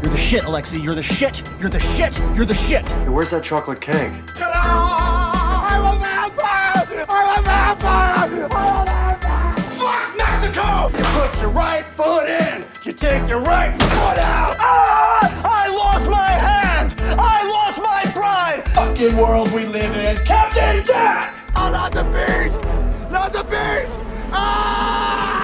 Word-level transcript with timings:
You're 0.00 0.12
the 0.12 0.16
shit, 0.16 0.44
Alexei. 0.44 0.78
You're 0.80 0.94
the 0.94 1.02
shit. 1.02 1.42
You're 1.58 1.70
the 1.70 1.80
shit. 1.80 2.18
You're 2.36 2.46
the 2.46 2.54
shit. 2.54 2.88
Hey, 2.88 3.08
where's 3.08 3.30
that 3.30 3.42
chocolate 3.42 3.80
cake? 3.80 4.12
I'm 4.40 5.84
a 5.84 5.98
vampire! 5.98 7.06
I'm 7.08 7.38
a 7.38 7.42
vampire! 7.42 8.14
I'm 8.16 8.32
a 8.32 8.48
vampire! 8.48 9.56
Fuck 9.56 10.16
Mexico! 10.16 10.88
You 10.96 11.04
put 11.20 11.40
your 11.40 11.50
right 11.50 11.84
foot 11.84 12.28
in, 12.28 12.64
you 12.84 12.92
take 12.92 13.28
your 13.28 13.40
right 13.40 13.72
foot 13.72 14.18
out. 14.18 14.56
Ah! 14.58 15.64
I 15.64 15.68
lost 15.68 16.08
my 16.08 16.30
hand! 16.30 16.94
I 17.00 17.48
lost 17.48 17.78
my 17.80 18.02
pride! 18.12 18.62
Fucking 18.74 19.16
world 19.16 19.52
we 19.52 19.66
live 19.66 19.96
in, 19.96 20.16
Captain 20.24 20.84
Jack! 20.84 21.34
Oh, 21.56 21.70
not 21.70 21.92
the 21.92 22.04
beast! 22.04 22.60
Not 23.10 23.32
the 23.32 23.42
beast! 23.44 23.98
Ah! 24.32 25.37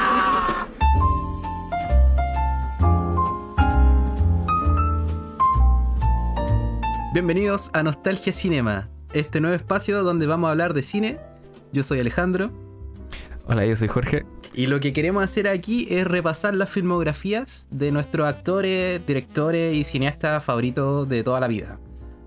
Bienvenidos 7.14 7.71
a 7.75 7.85
Nostalgia 7.85 8.32
Cinema, 8.32 8.91
este 9.13 9.41
nuevo 9.41 9.55
espacio 9.55 10.03
donde 10.03 10.27
vamos 10.27 10.49
a 10.49 10.50
hablar 10.50 10.75
de 10.75 10.82
cine. 10.82 11.21
Yo 11.72 11.85
soy 11.85 12.00
Alejandro 12.00 12.50
Hola, 13.46 13.64
yo 13.64 13.77
soy 13.77 13.86
Jorge. 13.86 14.27
y 14.53 14.67
lo 14.67 14.81
que 14.81 14.93
queremos 14.93 15.22
hacer 15.22 15.46
aquí 15.46 15.86
es 15.89 16.08
repasar 16.08 16.57
las 16.57 16.71
filmografías 16.71 17.69
de 17.71 17.93
nuestros 17.93 18.27
actores, 18.27 19.00
directores 19.07 19.77
y 19.77 19.85
cineastas 19.85 20.43
favoritos 20.43 21.08
de 21.08 21.22
toda 21.22 21.39
la 21.39 21.46
vida. 21.46 21.79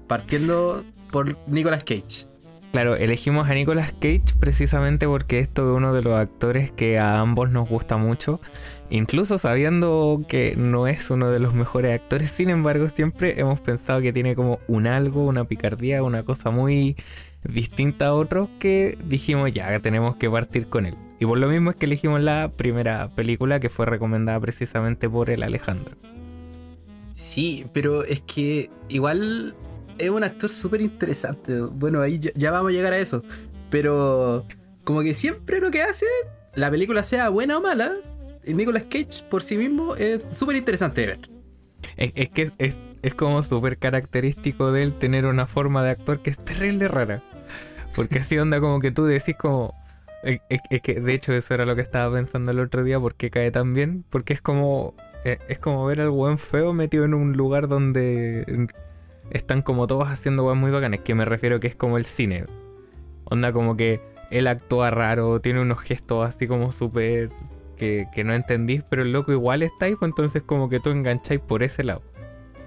Partiendo 0.08 0.86
por 1.12 1.38
Nicolas 1.50 1.84
Cage. 1.84 2.30
Claro, 2.72 2.96
elegimos 2.96 3.50
a 3.50 3.56
Nicolas 3.56 3.92
Cage 3.92 4.36
precisamente 4.40 5.06
porque 5.06 5.40
esto 5.40 5.70
es 5.70 5.76
uno 5.76 5.92
de 5.92 6.02
los 6.02 6.18
actores 6.18 6.72
que 6.72 6.98
a 6.98 7.20
ambos 7.20 7.52
nos 7.52 7.68
gusta 7.68 7.98
mucho. 7.98 8.40
Incluso 8.90 9.38
sabiendo 9.38 10.20
que 10.30 10.56
no 10.56 10.88
es 10.88 11.10
uno 11.10 11.30
de 11.30 11.40
los 11.40 11.54
mejores 11.54 11.94
actores, 11.94 12.32
sin 12.32 12.50
embargo, 12.50 12.88
siempre 12.90 13.40
hemos 13.40 13.60
pensado 13.60 14.02
que 14.02 14.14
tiene 14.14 14.34
como 14.34 14.60
un 14.68 14.88
algo, 14.88 15.26
una 15.26 15.44
picardía, 15.44 16.04
una 16.04 16.24
cosa 16.24 16.52
muy 16.52 16.96
distinta 17.44 18.08
a 18.08 18.14
otros 18.14 18.50
que 18.60 18.98
dijimos 19.04 19.52
ya, 19.52 19.78
tenemos 19.80 20.16
que 20.16 20.30
partir 20.30 20.68
con 20.68 20.86
él. 20.86 20.96
Y 21.20 21.26
por 21.26 21.38
lo 21.38 21.48
mismo 21.48 21.72
es 21.72 21.76
que 21.76 21.86
elegimos 21.86 22.22
la 22.22 22.52
primera 22.56 23.10
película 23.14 23.60
que 23.60 23.70
fue 23.70 23.86
recomendada 23.86 24.40
precisamente 24.40 25.10
por 25.10 25.30
el 25.30 25.44
Alejandro. 25.44 25.96
Sí, 27.14 27.66
pero 27.74 28.04
es 28.04 28.22
que 28.22 28.70
igual 28.88 29.56
es 29.98 30.10
un 30.10 30.24
actor 30.24 30.50
súper 30.50 30.82
interesante. 30.82 31.60
Bueno, 31.60 32.02
ahí 32.02 32.20
ya, 32.20 32.32
ya 32.36 32.52
vamos 32.52 32.72
a 32.72 32.74
llegar 32.76 32.94
a 32.94 33.00
eso. 33.00 33.24
Pero 33.70 34.46
como 34.84 35.02
que 35.02 35.14
siempre 35.14 35.60
lo 35.60 35.72
que 35.72 35.82
hace, 35.82 36.06
la 36.54 36.70
película 36.72 37.04
sea 37.04 37.30
buena 37.30 37.58
o 37.58 37.62
mala, 37.62 37.96
Nicolas 38.54 38.84
Cage 38.84 39.24
por 39.30 39.44
sí 39.44 39.58
mismo 39.58 39.96
es 39.96 40.22
súper 40.32 40.56
interesante 40.56 41.02
de 41.02 41.08
ver. 41.08 41.30
Es, 41.96 42.30
que 42.30 42.52
es, 42.58 42.80
es 43.02 43.14
como 43.14 43.44
súper 43.44 43.78
característico 43.78 44.72
de 44.72 44.84
él 44.84 44.94
tener 44.94 45.26
una 45.26 45.46
forma 45.46 45.84
de 45.84 45.92
actuar 45.92 46.20
que 46.20 46.30
es 46.30 46.40
terrible 46.40 46.88
rara. 46.88 47.24
Porque 47.96 48.20
así 48.20 48.38
onda 48.38 48.60
como 48.60 48.80
que 48.80 48.92
tú 48.92 49.06
decís 49.06 49.36
como... 49.36 49.74
Es, 50.24 50.40
que 50.82 51.00
de 51.00 51.14
hecho 51.14 51.34
eso 51.34 51.54
era 51.54 51.66
lo 51.66 51.76
que 51.76 51.82
estaba 51.82 52.14
pensando 52.14 52.52
el 52.52 52.60
otro 52.60 52.84
día, 52.84 53.00
¿por 53.00 53.16
qué 53.16 53.30
cae 53.30 53.52
tan 53.52 53.74
bien? 53.74 54.04
Porque 54.10 54.34
es 54.34 54.42
como... 54.42 54.94
eh, 55.24 55.40
Es 55.48 55.60
como 55.60 55.86
ver 55.86 56.02
al 56.02 56.10
buen 56.10 56.38
feo 56.38 56.74
metido 56.74 57.06
en 57.06 57.14
un 57.14 57.34
lugar 57.34 57.68
donde 57.68 58.68
están 59.32 59.62
como 59.62 59.88
todos 59.88 60.08
haciendo 60.10 60.46
weas 60.46 60.58
muy 60.58 60.72
bacanes, 60.72 61.02
que 61.02 61.16
me 61.16 61.26
refiero 61.26 61.60
que 61.60 61.68
es 61.68 61.76
como 61.76 61.98
el 61.98 62.06
cine. 62.06 62.46
Onda 63.26 63.52
como 63.52 63.78
que 63.78 64.00
él 64.32 64.48
actúa 64.48 64.92
raro, 64.92 65.40
tiene 65.42 65.62
unos 65.62 65.80
gestos 65.80 66.28
así 66.28 66.48
como 66.48 66.72
súper... 66.72 67.30
Que, 67.78 68.08
no 68.26 68.34
entendís, 68.34 68.84
pero 68.90 69.04
el 69.04 69.12
loco 69.12 69.32
igual 69.32 69.64
está 69.64 69.86
ahí, 69.86 69.96
pues 69.96 70.10
entonces 70.10 70.42
como 70.42 70.68
que 70.70 70.80
tú 70.80 70.90
engancháis 70.90 71.40
por 71.40 71.64
ese 71.64 71.84
lado 71.84 72.02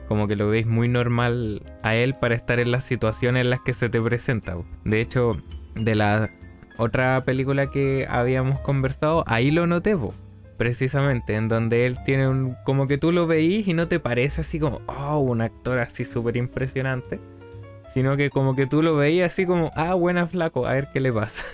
como 0.09 0.27
que 0.27 0.35
lo 0.35 0.49
veis 0.49 0.67
muy 0.67 0.89
normal 0.89 1.63
a 1.85 1.95
él 1.95 2.15
para 2.15 2.35
estar 2.35 2.59
en 2.59 2.73
las 2.73 2.83
situaciones 2.83 3.43
en 3.43 3.51
las 3.51 3.61
que 3.61 3.73
se 3.73 3.89
te 3.89 4.01
presenta. 4.01 4.57
De 4.85 5.01
hecho, 5.01 5.37
de 5.77 5.95
la 5.95 6.31
otra 6.79 7.25
película 7.25 7.71
que 7.71 8.09
habíamos 8.11 8.59
conversado, 8.59 9.23
ahí 9.29 9.53
lo 9.53 9.69
noté, 9.69 9.97
precisamente, 10.57 11.37
en 11.37 11.47
donde 11.47 11.87
él 11.87 11.97
tiene 12.05 12.27
un... 12.27 12.57
como 12.65 12.89
que 12.89 12.99
tú 12.99 13.13
lo 13.13 13.27
veís 13.27 13.69
y 13.69 13.73
no 13.73 13.87
te 13.87 14.01
parece 14.01 14.41
así 14.41 14.59
como, 14.59 14.81
oh, 14.87 15.19
un 15.19 15.43
actor 15.43 15.79
así 15.79 16.05
súper 16.05 16.37
impresionante, 16.37 17.21
sino 17.89 18.17
que 18.17 18.31
como 18.31 18.57
que 18.57 18.67
tú 18.67 18.83
lo 18.83 18.97
veías 18.97 19.33
así 19.33 19.47
como, 19.47 19.71
ah, 19.77 19.95
buena 19.95 20.27
flaco, 20.27 20.67
a 20.67 20.73
ver 20.73 20.89
qué 20.93 20.99
le 20.99 21.13
pasa. 21.13 21.45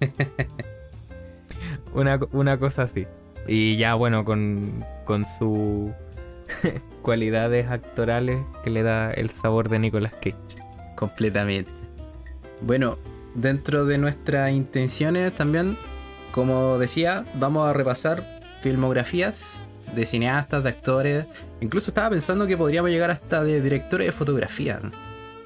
una, 1.92 2.18
una 2.32 2.58
cosa 2.58 2.82
así. 2.82 3.06
Y 3.46 3.76
ya 3.76 3.94
bueno, 3.94 4.24
con, 4.24 4.84
con 5.04 5.24
su 5.24 5.92
cualidades 7.02 7.70
actorales 7.70 8.40
que 8.62 8.70
le 8.70 8.82
da 8.82 9.10
el 9.10 9.30
sabor 9.30 9.68
de 9.68 9.78
Nicolas 9.78 10.12
Cage. 10.14 10.36
Completamente. 10.96 11.72
Bueno, 12.60 12.98
dentro 13.34 13.84
de 13.84 13.98
nuestras 13.98 14.52
intenciones 14.52 15.34
también, 15.34 15.76
como 16.32 16.78
decía, 16.78 17.24
vamos 17.34 17.68
a 17.68 17.72
repasar 17.72 18.40
filmografías 18.62 19.66
de 19.94 20.06
cineastas, 20.06 20.62
de 20.62 20.68
actores. 20.70 21.26
Incluso 21.60 21.90
estaba 21.90 22.10
pensando 22.10 22.46
que 22.46 22.56
podríamos 22.56 22.90
llegar 22.90 23.10
hasta 23.10 23.44
de 23.44 23.60
directores 23.60 24.06
de 24.06 24.12
fotografía. 24.12 24.80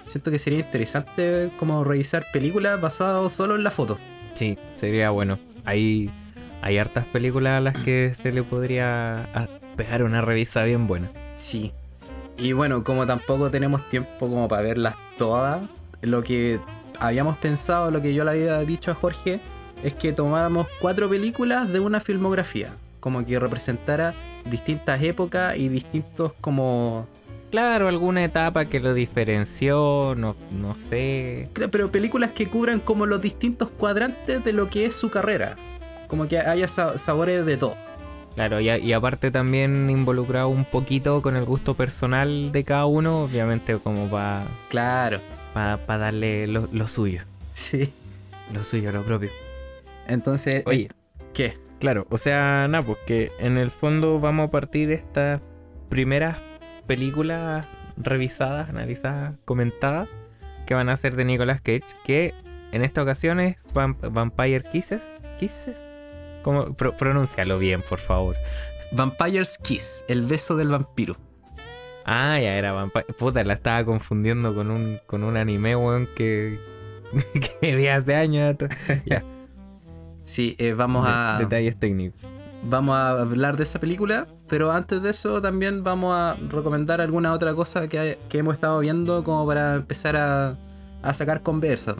Siento 0.07 0.31
que 0.31 0.39
sería 0.39 0.61
interesante 0.61 1.51
como 1.59 1.85
revisar 1.85 2.25
películas 2.33 2.81
basadas 2.81 3.33
solo 3.33 3.57
en 3.57 3.65
la 3.65 3.71
foto. 3.71 3.99
Sí, 4.35 4.57
sería 4.77 5.11
bueno. 5.11 5.39
Hay, 5.69 6.11
hay 6.63 6.79
hartas 6.79 7.07
películas 7.07 7.59
a 7.59 7.61
las 7.61 7.77
que 7.77 8.15
se 8.23 8.33
le 8.33 8.43
podría 8.43 9.29
pegar 9.77 10.03
una 10.03 10.23
revisa 10.23 10.65
bien 10.65 10.87
buena. 10.87 11.11
Sí. 11.35 11.73
Y 12.39 12.55
bueno, 12.55 12.83
como 12.85 13.05
tampoco 13.05 13.51
tenemos 13.51 13.87
tiempo 13.91 14.29
como 14.29 14.49
para 14.49 14.63
verlas 14.63 14.97
todas, 15.19 15.61
lo 16.01 16.23
que 16.23 16.59
habíamos 16.99 17.37
pensado, 17.37 17.91
lo 17.91 18.01
que 18.01 18.15
yo 18.15 18.25
le 18.25 18.31
había 18.31 18.59
dicho 18.61 18.93
a 18.93 18.95
Jorge, 18.95 19.41
es 19.85 19.93
que 19.93 20.13
tomáramos 20.13 20.69
cuatro 20.81 21.09
películas 21.09 21.71
de 21.71 21.81
una 21.81 22.01
filmografía, 22.01 22.71
como 23.01 23.27
que 23.27 23.39
representara 23.39 24.15
distintas 24.47 25.03
épocas 25.03 25.57
y 25.57 25.69
distintos 25.69 26.33
como... 26.41 27.07
Claro, 27.51 27.89
alguna 27.89 28.23
etapa 28.25 28.67
que 28.67 28.79
lo 28.79 28.93
diferenció, 28.93 30.15
no, 30.17 30.37
no 30.51 30.75
sé. 30.75 31.49
Pero 31.71 31.91
películas 31.91 32.33
que 32.33 32.49
cubran 32.49 32.79
como 32.81 33.07
los 33.07 33.21
distintos 33.23 33.71
cuadrantes 33.71 34.45
de 34.45 34.53
lo 34.53 34.69
que 34.69 34.85
es 34.87 34.95
su 34.95 35.09
carrera. 35.11 35.57
Como 36.09 36.29
que 36.29 36.39
haya 36.39 36.69
sa- 36.69 36.99
sabores 36.99 37.47
de 37.47 37.57
todo. 37.57 37.77
Claro, 38.35 38.61
y, 38.61 38.69
a- 38.69 38.79
y 38.79 38.93
aparte 38.93 39.31
también 39.31 39.89
involucrado 39.91 40.49
un 40.49 40.65
poquito 40.65 41.23
con 41.23 41.37
el 41.37 41.45
gusto 41.45 41.75
personal 41.75 42.53
de 42.53 42.65
cada 42.65 42.87
uno, 42.87 43.23
obviamente 43.25 43.77
como 43.79 44.09
para 44.09 44.47
Claro. 44.69 45.21
darle 45.55 46.47
lo, 46.47 46.69
lo 46.71 46.87
suyo, 46.87 47.23
Sí. 47.55 47.93
lo 48.53 48.63
suyo, 48.63 48.93
lo 48.93 49.03
propio. 49.05 49.31
Entonces... 50.07 50.63
Oye, 50.67 50.89
¿Qué? 51.33 51.57
Claro, 51.81 52.07
o 52.11 52.19
sea, 52.19 52.67
nada, 52.69 52.85
pues 52.85 52.99
que 53.07 53.31
en 53.39 53.57
el 53.59 53.71
fondo 53.71 54.19
vamos 54.21 54.49
a 54.49 54.51
partir 54.51 54.89
de 54.89 54.95
estas 54.95 55.41
primeras 55.89 56.37
películas 56.89 57.67
revisadas, 57.97 58.69
analizadas, 58.69 59.35
comentadas, 59.45 60.09
que 60.67 60.75
van 60.75 60.89
a 60.89 60.97
ser 60.97 61.15
de 61.15 61.25
Nicolas 61.25 61.61
Cage, 61.61 61.85
que 62.05 62.35
en 62.73 62.83
esta 62.83 63.03
ocasión 63.03 63.39
es 63.39 63.65
Vamp- 63.73 64.11
Vampire 64.13 64.63
Kisses. 64.73 65.07
¿Kisses? 65.39 65.85
¿Cómo? 66.43 66.75
Pro- 66.75 66.97
pronúncialo 66.97 67.59
bien, 67.59 67.83
por 67.89 67.99
favor. 68.01 68.35
Vampire's 68.93 69.59
Kiss, 69.59 70.05
el 70.09 70.23
beso 70.23 70.57
del 70.57 70.69
vampiro. 70.69 71.15
Ah, 72.05 72.39
ya 72.41 72.55
era 72.57 72.73
Vampire. 72.73 73.05
Puta, 73.19 73.45
la 73.45 73.53
estaba 73.53 73.85
confundiendo 73.85 74.55
con 74.55 74.71
un, 74.71 74.99
con 75.07 75.25
un 75.25 75.37
anime, 75.37 75.77
weón, 75.77 76.09
que, 76.17 76.59
que 77.61 77.77
vi 77.77 77.87
hace 77.89 78.15
años 78.17 78.55
atrás. 78.55 78.77
Ya, 79.07 79.23
Sí, 80.25 80.57
eh, 80.59 80.73
vamos 80.75 81.05
de- 81.07 81.13
a... 81.13 81.37
detalles 81.39 81.79
técnicos. 81.79 82.21
Vamos 82.65 82.97
a 82.97 83.11
hablar 83.21 83.57
de 83.57 83.63
esa 83.63 83.79
película, 83.79 84.27
pero 84.49 84.73
antes 84.73 85.01
de 85.03 85.11
eso 85.11 85.41
también 85.41 85.85
vamos 85.85 86.13
a 86.15 86.35
recomendar 86.51 87.01
alguna 87.01 87.33
otra 87.33 87.55
cosa 87.55 87.89
que, 87.89 88.19
que 88.29 88.39
hemos 88.39 88.55
estado 88.55 88.81
viendo 88.81 89.23
como 89.23 89.47
para 89.47 89.77
empezar 89.77 90.17
a, 90.17 90.57
a 91.03 91.15
sacar 91.15 91.43
conversa, 91.43 91.95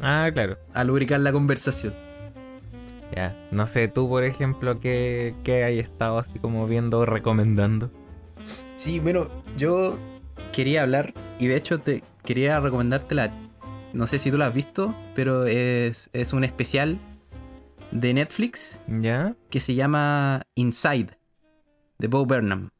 Ah, 0.00 0.30
claro. 0.32 0.56
a 0.72 0.84
lubricar 0.84 1.18
la 1.20 1.32
conversación. 1.32 1.92
Ya, 3.14 3.34
no 3.50 3.66
sé, 3.66 3.88
tú 3.88 4.08
por 4.08 4.22
ejemplo, 4.22 4.78
¿qué, 4.78 5.34
qué 5.42 5.64
hay 5.64 5.78
estado 5.80 6.18
así 6.18 6.38
como 6.38 6.66
viendo 6.68 7.00
o 7.00 7.06
recomendando? 7.06 7.90
Sí, 8.76 9.00
bueno, 9.00 9.28
yo 9.56 9.98
quería 10.52 10.82
hablar 10.82 11.12
y 11.40 11.46
de 11.48 11.56
hecho 11.56 11.80
te 11.80 12.04
quería 12.24 12.60
recomendártela. 12.60 13.30
No 13.92 14.06
sé 14.06 14.18
si 14.18 14.30
tú 14.30 14.38
la 14.38 14.46
has 14.48 14.54
visto, 14.54 14.94
pero 15.16 15.44
es, 15.46 16.10
es 16.12 16.32
un 16.32 16.44
especial 16.44 16.98
de 17.90 18.14
Netflix 18.14 18.80
¿Ya? 18.86 19.34
que 19.50 19.60
se 19.60 19.74
llama 19.74 20.42
Inside, 20.54 21.18
de 21.98 22.08
Bo 22.08 22.26
Burnham. 22.26 22.70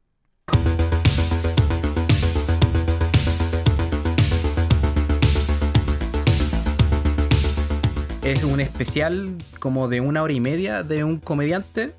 Es 8.23 8.45
un 8.45 8.61
especial 8.61 9.39
como 9.59 9.89
de 9.89 10.03
una 10.03 10.23
hora 10.23 10.35
y 10.35 10.41
media 10.41 10.83
de 10.83 11.03
un 11.03 11.19
comediante 11.19 11.95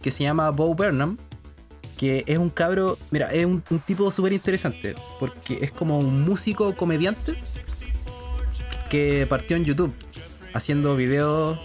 que 0.00 0.12
se 0.12 0.22
llama 0.22 0.50
Bo 0.50 0.74
Burnham, 0.74 1.18
que 1.98 2.22
es 2.26 2.38
un 2.38 2.50
cabro, 2.50 2.96
mira, 3.10 3.32
es 3.32 3.44
un, 3.44 3.62
un 3.68 3.80
tipo 3.80 4.10
súper 4.12 4.32
interesante, 4.32 4.94
porque 5.18 5.58
es 5.60 5.72
como 5.72 5.98
un 5.98 6.22
músico 6.22 6.76
comediante 6.76 7.42
que 8.88 9.26
partió 9.28 9.56
en 9.56 9.64
YouTube 9.64 9.92
haciendo 10.54 10.96
videos 10.96 11.58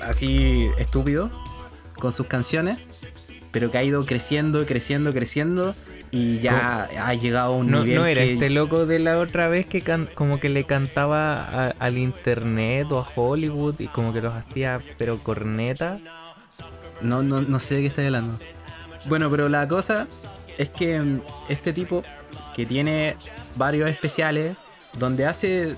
así 0.00 0.68
estúpidos 0.78 1.30
con 1.98 2.12
sus 2.12 2.26
canciones, 2.26 2.78
pero 3.50 3.70
que 3.70 3.78
ha 3.78 3.82
ido 3.84 4.04
creciendo, 4.04 4.64
creciendo, 4.66 5.12
creciendo 5.12 5.74
y 6.10 6.38
ya 6.40 6.88
ha 7.06 7.14
llegado 7.14 7.54
a 7.54 7.56
un 7.56 7.70
No, 7.70 7.80
nivel 7.80 7.96
no 7.96 8.06
era 8.06 8.22
que- 8.22 8.32
este 8.34 8.50
loco 8.50 8.86
de 8.86 8.98
la 8.98 9.18
otra 9.18 9.48
vez 9.48 9.66
que 9.66 9.80
can- 9.82 10.08
como 10.14 10.40
que 10.40 10.48
le 10.48 10.64
cantaba 10.64 11.34
a- 11.36 11.74
al 11.78 11.96
internet 11.98 12.86
o 12.90 12.98
a 13.00 13.06
Hollywood 13.14 13.80
y 13.80 13.86
como 13.88 14.12
que 14.12 14.20
los 14.20 14.34
hacía 14.34 14.80
pero 14.98 15.18
corneta. 15.18 15.98
No, 17.00 17.22
no, 17.22 17.40
no 17.40 17.58
sé 17.60 17.76
de 17.76 17.80
qué 17.82 17.86
estoy 17.88 18.06
hablando. 18.06 18.38
Bueno, 19.06 19.30
pero 19.30 19.48
la 19.48 19.66
cosa 19.66 20.06
es 20.58 20.68
que 20.68 21.00
mm, 21.00 21.20
este 21.48 21.72
tipo 21.72 22.04
que 22.54 22.66
tiene 22.66 23.16
varios 23.56 23.88
especiales 23.90 24.56
donde 24.98 25.26
hace. 25.26 25.76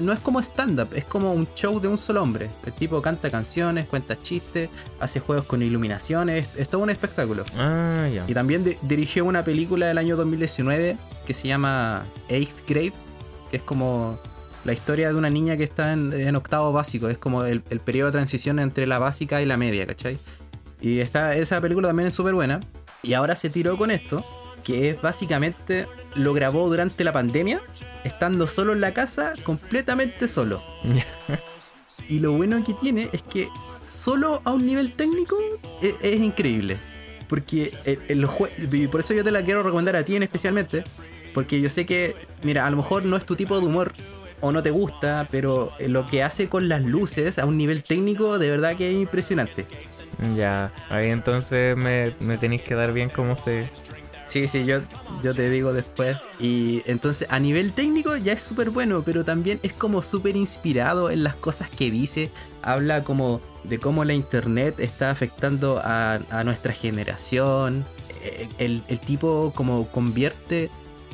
No 0.00 0.12
es 0.12 0.20
como 0.20 0.40
stand-up, 0.40 0.88
es 0.94 1.04
como 1.04 1.32
un 1.32 1.46
show 1.54 1.80
de 1.80 1.88
un 1.88 1.98
solo 1.98 2.22
hombre. 2.22 2.48
El 2.66 2.72
tipo 2.72 3.00
canta 3.02 3.30
canciones, 3.30 3.86
cuenta 3.86 4.20
chistes, 4.20 4.68
hace 5.00 5.20
juegos 5.20 5.46
con 5.46 5.62
iluminaciones, 5.62 6.48
es 6.56 6.68
todo 6.68 6.82
un 6.82 6.90
espectáculo. 6.90 7.44
Ah, 7.56 8.08
ya. 8.12 8.24
Y 8.28 8.34
también 8.34 8.64
di- 8.64 8.76
dirigió 8.82 9.24
una 9.24 9.44
película 9.44 9.86
del 9.86 9.98
año 9.98 10.16
2019 10.16 10.96
que 11.26 11.34
se 11.34 11.46
llama 11.48 12.04
Eighth 12.28 12.66
Grade, 12.68 12.92
que 13.50 13.58
es 13.58 13.62
como 13.62 14.18
la 14.64 14.72
historia 14.72 15.08
de 15.08 15.14
una 15.14 15.30
niña 15.30 15.56
que 15.56 15.64
está 15.64 15.92
en, 15.92 16.12
en 16.12 16.34
octavo 16.36 16.72
básico, 16.72 17.08
es 17.08 17.16
como 17.18 17.44
el, 17.44 17.62
el 17.70 17.80
periodo 17.80 18.06
de 18.08 18.12
transición 18.12 18.58
entre 18.58 18.86
la 18.86 18.98
básica 18.98 19.40
y 19.40 19.46
la 19.46 19.56
media, 19.56 19.86
¿cachai? 19.86 20.18
Y 20.80 20.98
esta, 21.00 21.34
esa 21.34 21.60
película 21.60 21.88
también 21.88 22.08
es 22.08 22.14
súper 22.14 22.34
buena. 22.34 22.60
Y 23.02 23.14
ahora 23.14 23.36
se 23.36 23.48
tiró 23.50 23.76
con 23.78 23.90
esto, 23.92 24.24
que 24.62 24.90
es 24.90 25.00
básicamente 25.02 25.86
lo 26.14 26.32
grabó 26.34 26.68
durante 26.68 27.04
la 27.04 27.12
pandemia, 27.12 27.60
estando 28.04 28.46
solo 28.48 28.72
en 28.72 28.80
la 28.80 28.92
casa, 28.94 29.32
completamente 29.44 30.28
solo. 30.28 30.62
Y 32.08 32.20
lo 32.20 32.32
bueno 32.32 32.62
que 32.64 32.74
tiene 32.74 33.08
es 33.12 33.22
que 33.22 33.48
solo 33.84 34.40
a 34.44 34.52
un 34.52 34.64
nivel 34.64 34.92
técnico 34.92 35.36
es, 35.82 35.94
es 36.00 36.20
increíble. 36.20 36.76
Porque 37.28 37.72
el- 37.84 37.98
el 38.08 38.26
jue- 38.26 38.50
y 38.72 38.86
por 38.86 39.00
eso 39.00 39.14
yo 39.14 39.24
te 39.24 39.30
la 39.30 39.42
quiero 39.42 39.62
recomendar 39.62 39.96
a 39.96 40.04
ti 40.04 40.16
en 40.16 40.22
especialmente. 40.22 40.84
Porque 41.34 41.60
yo 41.60 41.68
sé 41.68 41.84
que, 41.86 42.14
mira, 42.42 42.66
a 42.66 42.70
lo 42.70 42.76
mejor 42.76 43.04
no 43.04 43.16
es 43.16 43.26
tu 43.26 43.36
tipo 43.36 43.58
de 43.60 43.66
humor 43.66 43.92
o 44.40 44.52
no 44.52 44.62
te 44.62 44.70
gusta, 44.70 45.26
pero 45.30 45.72
lo 45.88 46.06
que 46.06 46.22
hace 46.22 46.48
con 46.48 46.68
las 46.68 46.82
luces 46.82 47.38
a 47.38 47.44
un 47.44 47.58
nivel 47.58 47.82
técnico 47.82 48.38
de 48.38 48.48
verdad 48.50 48.76
que 48.76 48.90
es 48.92 48.96
impresionante. 48.96 49.66
Ya, 50.36 50.72
ahí 50.88 51.10
entonces 51.10 51.76
me, 51.76 52.14
me 52.20 52.38
tenéis 52.38 52.62
que 52.62 52.74
dar 52.74 52.92
bien 52.92 53.10
cómo 53.10 53.34
se... 53.36 53.68
Sí, 54.28 54.46
sí, 54.46 54.66
yo, 54.66 54.80
yo 55.22 55.34
te 55.34 55.48
digo 55.48 55.72
después. 55.72 56.18
Y 56.38 56.82
entonces 56.84 57.26
a 57.30 57.40
nivel 57.40 57.72
técnico 57.72 58.14
ya 58.16 58.34
es 58.34 58.42
súper 58.42 58.68
bueno, 58.68 59.02
pero 59.04 59.24
también 59.24 59.58
es 59.62 59.72
como 59.72 60.02
súper 60.02 60.36
inspirado 60.36 61.10
en 61.10 61.24
las 61.24 61.34
cosas 61.34 61.70
que 61.70 61.90
dice. 61.90 62.30
Habla 62.60 63.04
como 63.04 63.40
de 63.64 63.78
cómo 63.78 64.04
la 64.04 64.12
internet 64.12 64.80
está 64.80 65.10
afectando 65.10 65.80
a, 65.82 66.20
nuestra 66.44 66.74
generación. 66.74 67.86
Eh, 68.22 68.48
El, 68.58 68.82
el 68.88 69.00
tipo 69.00 69.52
como 69.56 69.88
convierte 69.88 70.68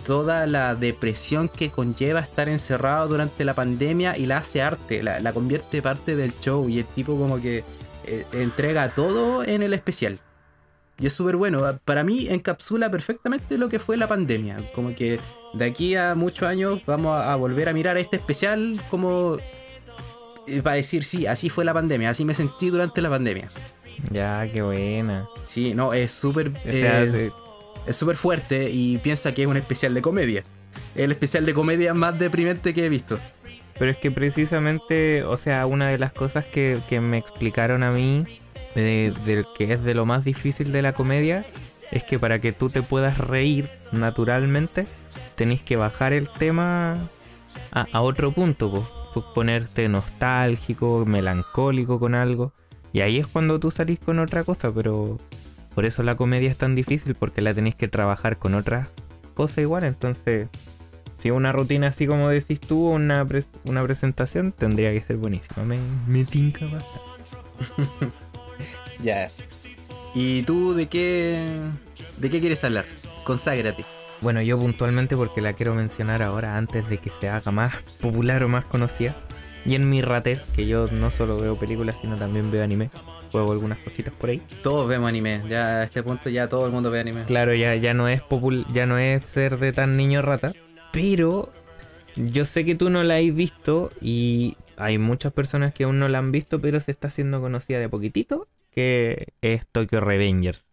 toda 0.05 0.47
la 0.47 0.75
depresión 0.75 1.49
que 1.49 1.71
conlleva 1.71 2.19
estar 2.19 2.49
encerrado 2.49 3.09
durante 3.09 3.45
la 3.45 3.55
pandemia 3.55 4.19
y 4.19 4.27
la 4.27 4.39
hace 4.39 4.61
arte, 4.61 5.03
la, 5.05 5.21
la 5.21 5.33
convierte 5.33 5.81
parte 5.83 6.17
del 6.17 6.33
show 6.41 6.69
y 6.69 6.81
el 6.81 6.85
tipo 6.85 7.17
como 7.17 7.41
que 7.41 7.65
eh, 8.07 8.27
entrega 8.33 8.89
todo 8.89 9.45
en 9.45 9.63
el 9.63 9.73
especial. 9.73 10.19
Y 10.99 11.07
es 11.07 11.13
súper 11.13 11.37
bueno. 11.37 11.63
Para 11.85 12.05
mí 12.05 12.29
encapsula 12.29 12.91
perfectamente 12.91 13.59
lo 13.59 13.69
que 13.69 13.79
fue 13.79 13.97
la 13.97 14.07
pandemia. 14.07 14.57
Como 14.75 14.95
que 14.95 15.19
de 15.55 15.65
aquí 15.65 15.97
a 15.97 16.15
muchos 16.15 16.49
años 16.49 16.81
vamos 16.87 17.21
a, 17.21 17.35
volver 17.37 17.69
a 17.69 17.73
mirar 17.73 17.97
este 17.97 18.17
especial 18.17 18.81
como 18.91 19.37
eh, 20.47 20.63
para 20.63 20.77
decir, 20.77 21.05
sí, 21.05 21.27
así 21.27 21.49
fue 21.49 21.65
la 21.65 21.75
pandemia, 21.75 22.11
así 22.11 22.25
me 22.25 22.35
sentí 22.35 22.71
durante 22.71 23.01
la 23.01 23.11
pandemia. 23.11 23.49
Ya, 24.11 24.47
qué 24.53 24.63
buena. 24.63 25.27
Sí, 25.45 25.75
no, 25.75 25.95
es 25.95 26.13
súper 26.13 26.49
O 26.49 26.73
sea, 26.73 27.03
eh, 27.05 27.31
es 27.87 27.97
súper 27.97 28.17
fuerte 28.17 28.71
y 28.71 28.99
piensa 28.99 29.33
que 29.35 29.43
es 29.43 29.49
un 29.49 29.57
especial 29.57 29.95
de 29.95 30.03
comedia. 30.03 30.45
El 30.95 31.11
especial 31.11 31.45
de 31.45 31.55
comedia 31.55 31.95
más 31.95 32.19
deprimente 32.19 32.73
que 32.73 32.87
he 32.87 32.89
visto. 32.89 33.19
Pero 33.79 33.91
es 33.91 33.97
que 33.97 34.11
precisamente, 34.11 35.25
o 35.25 35.37
sea, 35.37 35.67
una 35.67 35.89
de 35.89 35.99
las 35.99 36.13
cosas 36.13 36.45
que, 36.45 36.79
que 36.89 37.01
me 37.01 37.19
explicaron 37.19 37.83
a 37.83 37.91
mí, 37.91 38.25
de, 38.75 39.15
de 39.25 39.45
que 39.57 39.73
es 39.73 39.85
de 39.85 39.95
lo 39.95 40.07
más 40.07 40.25
difícil 40.25 40.73
de 40.73 40.83
la 40.83 40.93
comedia, 40.93 41.45
es 41.91 42.05
que 42.05 42.19
para 42.19 42.41
que 42.41 42.53
tú 42.53 42.69
te 42.69 42.83
puedas 42.83 43.19
reír 43.19 43.69
naturalmente, 43.93 44.87
tenés 45.37 45.61
que 45.61 45.77
bajar 45.77 46.13
el 46.13 46.29
tema 46.29 46.97
a, 47.71 48.01
otro 48.01 48.33
punto. 48.33 48.89
Pues 49.13 49.27
ponerte 49.35 49.89
nostálgico, 49.89 51.05
melancólico 51.07 52.01
con 52.01 52.15
algo. 52.15 52.53
Y 52.93 53.01
ahí 53.01 53.19
es 53.19 53.27
cuando 53.27 53.61
tú 53.61 53.71
salís 53.71 53.99
con 53.99 54.19
otra 54.19 54.45
cosa, 54.45 54.73
pero 54.73 55.19
por 55.75 55.87
eso 55.87 56.03
la 56.03 56.17
comedia 56.17 56.51
es 56.51 56.57
tan 56.57 56.75
difícil, 56.75 57.15
porque 57.15 57.43
la 57.43 57.55
tenés 57.55 57.75
que 57.75 57.89
trabajar 57.89 58.39
con 58.39 58.55
otras 58.55 58.89
cosas 59.35 59.59
igual. 59.59 59.85
Entonces, 59.85 60.49
si 61.17 61.31
una 61.31 61.53
rutina 61.53 61.89
así 61.89 62.07
como 62.07 62.29
decís 62.29 62.61
tú, 62.61 62.89
una, 62.89 63.27
una 63.65 63.83
presentación, 63.85 64.53
tendría 64.53 64.93
que 64.93 65.01
ser 65.01 65.17
buenísima. 65.17 65.65
Me, 65.65 65.79
me 66.09 66.25
tinca 66.25 66.67
bastante. 66.67 68.15
Ya. 69.03 69.29
¿Y 70.15 70.43
tú 70.43 70.75
de 70.75 70.87
qué 70.87 71.47
de 72.19 72.31
qué 72.31 72.41
quieres 72.41 72.63
hablar? 72.65 72.87
Conságrate. 73.25 73.85
Bueno, 74.21 74.41
yo 74.41 74.59
puntualmente 74.59 75.17
porque 75.17 75.41
la 75.41 75.53
quiero 75.53 75.75
mencionar 75.75 76.23
ahora 76.23 76.57
antes 76.57 76.89
de 76.89 76.99
que 76.99 77.11
se 77.11 77.29
haga 77.29 77.51
más 77.51 77.75
popular 78.01 78.43
o 78.43 78.49
más 78.49 78.65
conocida. 78.65 79.15
Y 79.67 79.75
en 79.75 79.89
mi 79.89 80.03
ratez, 80.03 80.43
que 80.55 80.67
yo 80.67 80.87
no 80.93 81.11
solo 81.11 81.39
veo 81.39 81.57
películas, 81.57 81.97
sino 82.01 82.17
también 82.17 82.51
veo 82.51 82.63
anime. 82.63 82.91
Juego 83.33 83.53
algunas 83.53 83.79
cositas 83.79 84.15
por 84.15 84.31
ahí. 84.31 84.43
Todos 84.63 84.89
vemos 84.89 85.09
anime. 85.09 85.43
Ya 85.49 85.81
a 85.81 85.85
este 85.85 86.03
punto 86.03 86.29
ya 86.29 86.49
todo 86.49 86.67
el 86.67 86.73
mundo 86.73 86.91
ve 86.91 87.01
anime. 87.01 87.25
Claro, 87.25 87.55
ya, 87.55 87.75
ya 87.75 87.95
no 87.95 88.09
es 88.09 88.23
popul 88.23 88.65
ya 88.73 88.87
no 88.87 88.99
es 88.99 89.25
ser 89.25 89.59
de 89.59 89.73
tan 89.73 89.97
niño 89.97 90.23
rata. 90.23 90.53
Pero 90.93 91.53
yo 92.15 92.45
sé 92.45 92.65
que 92.65 92.75
tú 92.75 92.91
no 92.91 93.03
la 93.03 93.17
has 93.17 93.35
visto 93.35 93.91
y 94.01 94.57
hay 94.77 94.99
muchas 94.99 95.33
personas 95.33 95.73
que 95.73 95.85
aún 95.85 95.99
no 95.99 96.09
la 96.09 96.19
han 96.19 96.33
visto, 96.33 96.61
pero 96.61 96.81
se 96.81 96.91
está 96.91 97.09
haciendo 97.09 97.41
conocida 97.41 97.79
de 97.79 97.89
poquitito, 97.89 98.49
que 98.71 99.33
es 99.41 99.67
Tokyo 99.67 100.01
Revengers. 100.01 100.65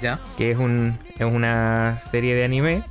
¿Ya? 0.00 0.18
Que 0.38 0.50
es, 0.50 0.58
un, 0.58 0.98
es 1.18 1.26
una 1.26 1.98
serie 1.98 2.34
de 2.34 2.44
anime 2.44 2.82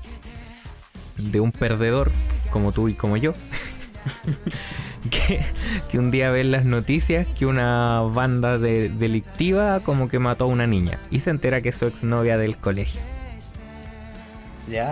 de 1.18 1.40
un 1.40 1.52
perdedor, 1.52 2.12
como 2.52 2.72
tú 2.72 2.88
y 2.88 2.94
como 2.94 3.18
yo. 3.18 3.34
que, 5.10 5.42
que 5.90 6.00
un 6.00 6.12
día 6.12 6.30
ve 6.32 6.42
en 6.42 6.52
las 6.52 6.66
noticias 6.66 7.26
que 7.38 7.46
una 7.46 8.02
banda 8.02 8.58
de- 8.58 8.90
delictiva 8.90 9.80
como 9.80 10.10
que 10.10 10.20
mató 10.20 10.46
a 10.46 10.48
una 10.48 10.68
niña 10.68 11.00
y 11.10 11.20
se 11.20 11.30
entera 11.30 11.62
que 11.62 11.70
es 11.70 11.78
su 11.78 11.86
exnovia 11.86 12.38
del 12.38 12.58
colegio. 12.58 13.02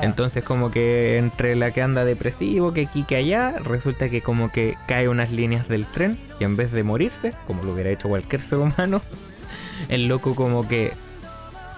Entonces 0.01 0.43
como 0.43 0.71
que 0.71 1.17
entre 1.17 1.55
la 1.55 1.69
que 1.71 1.83
anda 1.83 2.03
depresivo, 2.03 2.73
que 2.73 2.87
aquí, 2.87 3.03
que 3.03 3.15
allá, 3.15 3.55
resulta 3.63 4.09
que 4.09 4.21
como 4.21 4.51
que 4.51 4.75
cae 4.87 5.07
unas 5.07 5.31
líneas 5.31 5.67
del 5.67 5.85
tren 5.85 6.17
y 6.39 6.45
en 6.45 6.55
vez 6.57 6.71
de 6.71 6.81
morirse, 6.83 7.33
como 7.45 7.63
lo 7.63 7.73
hubiera 7.73 7.91
hecho 7.91 8.07
cualquier 8.09 8.41
ser 8.41 8.57
humano, 8.57 9.01
el 9.89 10.07
loco 10.07 10.33
como 10.33 10.67
que 10.67 10.93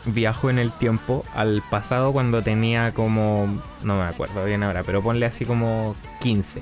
viajó 0.06 0.50
en 0.50 0.60
el 0.60 0.72
tiempo 0.72 1.26
al 1.36 1.62
pasado 1.70 2.14
cuando 2.14 2.42
tenía 2.42 2.94
como, 2.94 3.62
no 3.84 3.98
me 3.98 4.04
acuerdo 4.04 4.46
bien 4.46 4.64
ahora, 4.64 4.84
pero 4.84 5.02
ponle 5.02 5.26
así 5.26 5.44
como 5.44 5.94
15. 6.22 6.62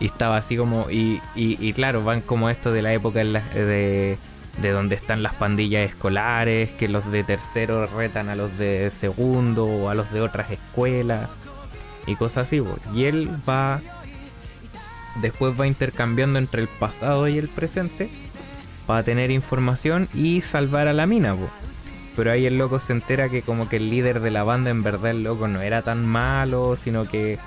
Y 0.00 0.06
estaba 0.06 0.36
así 0.36 0.56
como, 0.56 0.90
y, 0.90 1.20
y, 1.34 1.72
claro, 1.72 2.04
van 2.04 2.20
como 2.20 2.50
esto 2.50 2.72
de 2.72 2.82
la 2.82 2.92
época 2.92 3.20
en 3.20 3.32
de, 3.32 4.18
de 4.62 4.70
donde 4.70 4.94
están 4.94 5.22
las 5.22 5.34
pandillas 5.34 5.88
escolares, 5.88 6.70
que 6.70 6.88
los 6.88 7.10
de 7.10 7.24
tercero 7.24 7.86
retan 7.86 8.28
a 8.28 8.36
los 8.36 8.56
de 8.58 8.90
segundo 8.90 9.66
o 9.66 9.90
a 9.90 9.94
los 9.94 10.12
de 10.12 10.20
otras 10.20 10.50
escuelas 10.50 11.28
y 12.06 12.16
cosas 12.16 12.46
así. 12.46 12.62
Y 12.94 13.04
él 13.04 13.30
va, 13.48 13.80
después 15.20 15.58
va 15.58 15.66
intercambiando 15.66 16.38
entre 16.38 16.62
el 16.62 16.68
pasado 16.68 17.28
y 17.28 17.38
el 17.38 17.48
presente 17.48 18.08
para 18.86 19.02
tener 19.02 19.30
información 19.30 20.08
y 20.14 20.40
salvar 20.40 20.88
a 20.88 20.92
la 20.92 21.06
mina. 21.06 21.34
po. 21.34 21.48
Pero 22.16 22.32
ahí 22.32 22.46
el 22.46 22.58
loco 22.58 22.80
se 22.80 22.92
entera 22.92 23.28
que 23.28 23.42
como 23.42 23.68
que 23.68 23.76
el 23.76 23.90
líder 23.90 24.20
de 24.20 24.30
la 24.30 24.42
banda 24.42 24.70
en 24.70 24.82
verdad 24.82 25.12
el 25.12 25.22
loco 25.22 25.46
no 25.46 25.60
era 25.60 25.82
tan 25.82 26.04
malo, 26.04 26.74
sino 26.74 27.04
que 27.04 27.38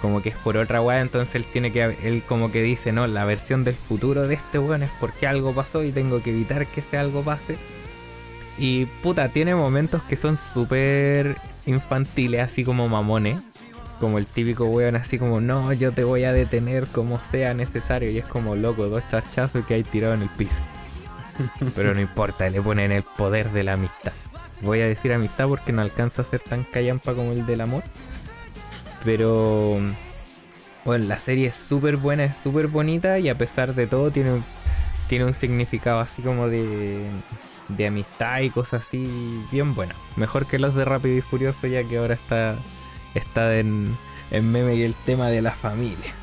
como 0.00 0.22
que 0.22 0.30
es 0.30 0.36
por 0.36 0.56
otra 0.56 0.80
weá, 0.80 1.00
entonces 1.00 1.34
él 1.34 1.44
tiene 1.44 1.72
que, 1.72 1.96
él 2.02 2.22
como 2.26 2.50
que 2.50 2.62
dice, 2.62 2.92
no, 2.92 3.06
la 3.06 3.24
versión 3.24 3.64
del 3.64 3.74
futuro 3.74 4.26
de 4.26 4.34
este 4.34 4.58
weón 4.58 4.82
es 4.82 4.90
porque 5.00 5.26
algo 5.26 5.52
pasó 5.52 5.84
y 5.84 5.92
tengo 5.92 6.22
que 6.22 6.30
evitar 6.30 6.66
que 6.66 6.80
ese 6.80 6.96
algo 6.98 7.22
pase. 7.22 7.58
Y 8.58 8.86
puta, 9.02 9.28
tiene 9.28 9.54
momentos 9.54 10.02
que 10.02 10.16
son 10.16 10.36
súper 10.36 11.36
infantiles, 11.66 12.40
así 12.40 12.64
como 12.64 12.88
mamones, 12.88 13.38
como 14.00 14.18
el 14.18 14.26
típico 14.26 14.66
weón 14.66 14.96
así 14.96 15.18
como, 15.18 15.40
no, 15.40 15.72
yo 15.72 15.92
te 15.92 16.04
voy 16.04 16.24
a 16.24 16.32
detener 16.32 16.86
como 16.86 17.22
sea 17.24 17.54
necesario. 17.54 18.10
Y 18.10 18.18
es 18.18 18.24
como 18.24 18.56
loco, 18.56 18.88
dos 18.88 19.02
chachazos 19.10 19.64
que 19.64 19.74
hay 19.74 19.82
tirado 19.82 20.14
en 20.14 20.22
el 20.22 20.28
piso. 20.30 20.60
Pero 21.74 21.94
no 21.94 22.00
importa, 22.00 22.48
le 22.48 22.60
ponen 22.60 22.92
el 22.92 23.02
poder 23.02 23.50
de 23.50 23.64
la 23.64 23.74
amistad. 23.74 24.12
Voy 24.62 24.80
a 24.80 24.86
decir 24.86 25.12
amistad 25.12 25.48
porque 25.48 25.72
no 25.72 25.80
alcanza 25.80 26.22
a 26.22 26.24
ser 26.24 26.40
tan 26.40 26.64
callampa 26.64 27.14
como 27.14 27.32
el 27.32 27.46
del 27.46 27.62
amor. 27.62 27.82
Pero 29.04 29.78
bueno, 30.84 31.04
la 31.06 31.18
serie 31.18 31.48
es 31.48 31.56
súper 31.56 31.96
buena, 31.96 32.24
es 32.24 32.36
súper 32.36 32.66
bonita 32.68 33.18
y 33.18 33.28
a 33.28 33.36
pesar 33.38 33.74
de 33.74 33.86
todo 33.86 34.10
tiene 34.10 34.32
un, 34.34 34.44
tiene 35.08 35.24
un 35.24 35.34
significado 35.34 36.00
así 36.00 36.22
como 36.22 36.48
de, 36.48 37.06
de 37.68 37.86
amistad 37.86 38.40
y 38.40 38.50
cosas 38.50 38.86
así 38.86 39.46
bien 39.52 39.74
bueno. 39.74 39.94
Mejor 40.16 40.46
que 40.46 40.58
los 40.58 40.74
de 40.74 40.84
Rápido 40.84 41.16
y 41.16 41.20
Furioso 41.22 41.66
ya 41.66 41.84
que 41.84 41.98
ahora 41.98 42.14
está, 42.14 42.56
está 43.14 43.58
en, 43.58 43.96
en 44.30 44.50
meme 44.52 44.74
y 44.76 44.82
el 44.82 44.94
tema 44.94 45.28
de 45.28 45.42
la 45.42 45.52
familia. 45.52 46.14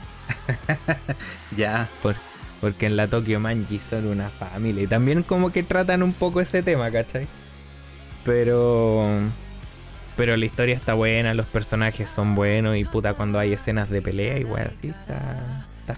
Ya. 1.57 1.89
Por- 2.01 2.15
porque 2.59 2.87
en 2.87 2.97
la 2.97 3.07
Tokyo 3.07 3.39
Manji 3.39 3.79
son 3.79 4.07
una 4.07 4.29
familia. 4.31 4.83
Y 4.83 4.87
también 4.87 5.23
como 5.23 5.51
que 5.51 5.61
tratan 5.63 6.01
un 6.03 6.13
poco 6.13 6.41
ese 6.41 6.63
tema, 6.63 6.89
¿cachai? 6.91 7.27
Pero... 8.23 9.31
Pero 10.17 10.35
la 10.35 10.45
historia 10.45 10.75
está 10.75 10.93
buena, 10.95 11.33
los 11.35 11.45
personajes 11.45 12.09
son 12.09 12.33
buenos 12.35 12.75
y 12.75 12.83
puta 12.85 13.13
cuando 13.13 13.37
hay 13.39 13.53
escenas 13.53 13.89
de 13.89 14.01
pelea 14.01 14.37
igual 14.39 14.71
así 14.75 14.89
está, 14.89 15.65
está. 15.81 15.93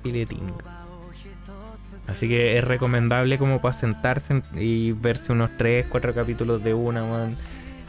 Así 2.08 2.28
que 2.28 2.58
es 2.58 2.64
recomendable 2.64 3.38
como 3.38 3.62
para 3.62 3.74
sentarse 3.74 4.42
y 4.56 4.92
verse 4.92 5.32
unos 5.32 5.52
3, 5.58 5.86
4 5.90 6.14
capítulos 6.14 6.64
de 6.64 6.74
una, 6.74 7.04
weón. 7.04 7.36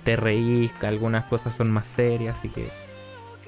Te 0.05 0.15
reís, 0.17 0.73
algunas 0.83 1.25
cosas 1.25 1.55
son 1.57 1.71
más 1.71 1.87
serias, 1.87 2.39
así 2.39 2.49
que 2.49 2.69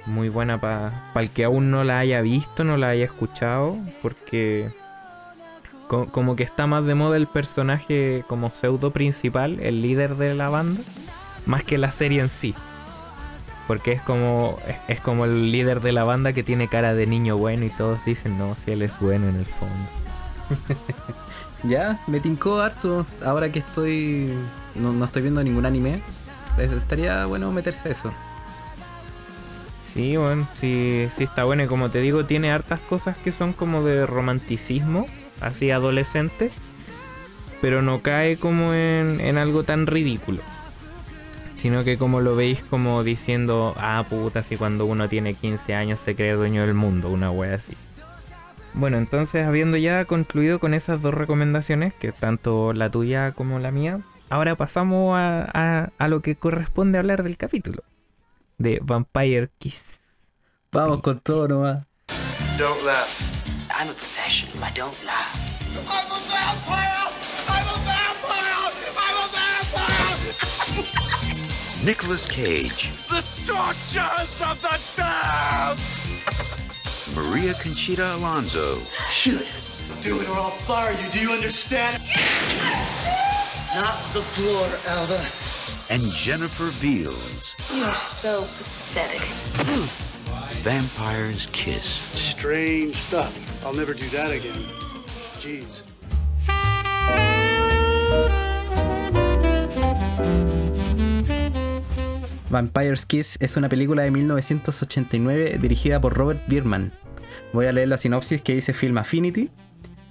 muy 0.07 0.29
buena 0.29 0.61
para 0.61 0.93
el 1.15 1.31
que 1.31 1.45
aún 1.45 1.71
no 1.71 1.85
la 1.85 1.99
haya 2.01 2.21
visto, 2.21 2.65
no 2.65 2.77
la 2.77 2.89
haya 2.89 3.05
escuchado, 3.05 3.77
porque 4.03 4.69
co- 5.89 6.07
como 6.09 6.35
que 6.37 6.43
está 6.43 6.67
más 6.67 6.85
de 6.85 6.95
moda 6.95 7.17
el 7.17 7.27
personaje 7.29 8.25
como 8.29 8.51
pseudo 8.51 8.91
principal, 8.91 9.61
el 9.61 9.81
líder 9.83 10.17
de 10.17 10.35
la 10.35 10.49
banda, 10.51 10.81
más 11.47 11.63
que 11.65 11.79
la 11.79 11.91
serie 11.93 12.21
en 12.21 12.29
sí. 12.29 12.55
Porque 13.67 13.93
es 13.93 14.03
como 14.03 14.59
es, 14.67 14.77
es 14.89 15.01
como 15.01 15.25
el 15.25 15.53
líder 15.53 15.81
de 15.81 15.93
la 15.93 16.05
banda 16.05 16.33
que 16.33 16.43
tiene 16.43 16.69
cara 16.69 16.95
de 16.95 17.07
niño 17.07 17.37
bueno 17.37 17.65
y 17.65 17.71
todos 17.71 18.05
dicen, 18.05 18.39
no, 18.39 18.55
si 18.57 18.73
él 18.73 18.83
es 18.83 18.99
bueno 19.01 19.29
en 19.29 19.37
el 19.37 19.47
fondo. 19.47 19.89
Ya, 21.65 22.01
me 22.07 22.21
tincó 22.21 22.61
harto. 22.61 23.07
Ahora 23.25 23.51
que 23.53 23.61
estoy. 23.61 24.33
No, 24.75 24.93
no 24.93 25.05
estoy 25.05 25.23
viendo 25.23 25.43
ningún 25.45 25.67
anime. 25.67 26.03
Estaría 26.59 27.25
bueno 27.27 27.53
meterse 27.53 27.89
a 27.89 27.93
eso. 27.93 28.13
Sí, 29.85 30.17
bueno, 30.17 30.49
sí, 30.55 31.07
sí 31.11 31.25
está 31.25 31.45
bueno 31.45 31.65
y 31.65 31.67
como 31.67 31.91
te 31.91 32.01
digo, 32.01 32.25
tiene 32.25 32.51
hartas 32.51 32.81
cosas 32.81 33.19
que 33.19 33.31
son 33.31 33.53
como 33.53 33.83
de 33.83 34.07
romanticismo, 34.07 35.07
así 35.41 35.71
adolescente, 35.71 36.51
pero 37.61 37.83
no 37.83 38.01
cae 38.01 38.39
como 38.39 38.73
en, 38.73 39.21
en 39.21 39.37
algo 39.37 39.65
tan 39.65 39.87
ridículo. 39.87 40.41
Sino 41.57 41.85
que 41.85 41.97
como 41.97 42.21
lo 42.21 42.35
veis 42.35 42.63
como 42.65 43.05
diciendo, 43.05 43.75
ah 43.79 44.05
puta, 44.09 44.43
si 44.43 44.57
cuando 44.57 44.85
uno 44.87 45.09
tiene 45.09 45.35
15 45.35 45.75
años 45.75 46.01
se 46.01 46.17
cree 46.17 46.33
dueño 46.33 46.63
del 46.63 46.75
mundo, 46.75 47.09
una 47.09 47.31
wea 47.31 47.55
así. 47.55 47.75
Bueno, 48.75 48.97
entonces 48.97 49.47
habiendo 49.47 49.77
ya 49.77 50.05
concluido 50.07 50.59
con 50.59 50.75
esas 50.75 51.03
dos 51.03 51.15
recomendaciones, 51.15 51.93
que 51.95 52.11
tanto 52.11 52.73
la 52.73 52.91
tuya 52.91 53.33
como 53.33 53.59
la 53.59 53.71
mía, 53.71 54.01
ahora 54.31 54.57
pasamos 54.57 55.17
a, 55.17 55.45
a- 55.53 55.91
a 55.99 56.09
lo 56.09 56.21
que 56.23 56.35
corresponde 56.37 56.99
hablar 56.99 57.23
del 57.23 57.37
capítulo. 57.37 57.83
De 58.59 58.81
Vampire 58.83 59.51
Kiss. 59.59 60.01
Vamos 60.73 61.03
con 61.03 61.21
todo 61.21 61.47
nomás. 61.49 61.85
Don't 62.59 62.83
laugh. 62.85 63.21
I'm 63.71 63.89
a 63.89 63.93
professional. 63.93 64.69
I 64.69 64.73
don't 64.79 65.05
laugh. 65.05 65.37
I'm 65.89 66.11
a 66.11 66.19
vampire! 66.29 67.09
I'm 67.49 67.69
a 67.69 67.73
vampire! 67.85 68.55
I'm 68.97 69.17
a 69.17 69.27
vampire! 69.33 71.19
Nicolas 71.85 72.27
Cage, 72.27 72.93
The 73.09 73.25
tortures 73.45 74.41
of 74.41 74.61
the 74.63 74.79
damned! 74.97 75.81
Maria 77.17 77.55
Conchita 77.55 78.15
Alonso, 78.15 78.79
Shoot. 79.11 79.47
Do 80.01 80.21
it 80.21 80.29
or 80.29 80.35
I'll 80.37 80.51
fire 80.51 80.93
you. 80.93 81.11
Do 81.11 81.21
you 81.21 81.33
understand? 81.33 82.01
Not 83.75 83.99
the 84.15 84.23
floor, 84.23 84.69
Alba. 84.87 85.25
and 85.91 86.11
Jennifer 86.13 86.71
Beals. 86.81 87.55
You 87.75 87.83
are 87.85 87.95
so 87.95 88.43
pathetic. 88.43 89.21
Vampire's 90.63 91.47
Kiss. 91.53 91.85
Strange 91.85 92.95
stuff. 92.95 93.65
I'll 93.65 93.75
never 93.75 93.93
do 93.95 94.09
that 94.11 94.31
again. 94.31 94.65
Jeez. 95.39 95.82
Vampire's 102.53 103.07
Kiss 103.07 103.39
es 103.41 103.57
una 103.57 103.71
película 103.71 104.03
de 104.03 104.11
1989 104.11 105.59
dirigida 105.59 106.03
por 106.03 106.13
Robert 106.13 106.47
Bierman. 106.47 106.93
Voy 107.55 107.65
a 107.65 107.73
leer 107.73 107.89
la 107.89 107.97
sinopsis 107.97 108.43
que 108.43 108.55
dice 108.55 108.75
Film 108.75 108.99
Affinity. 108.99 109.49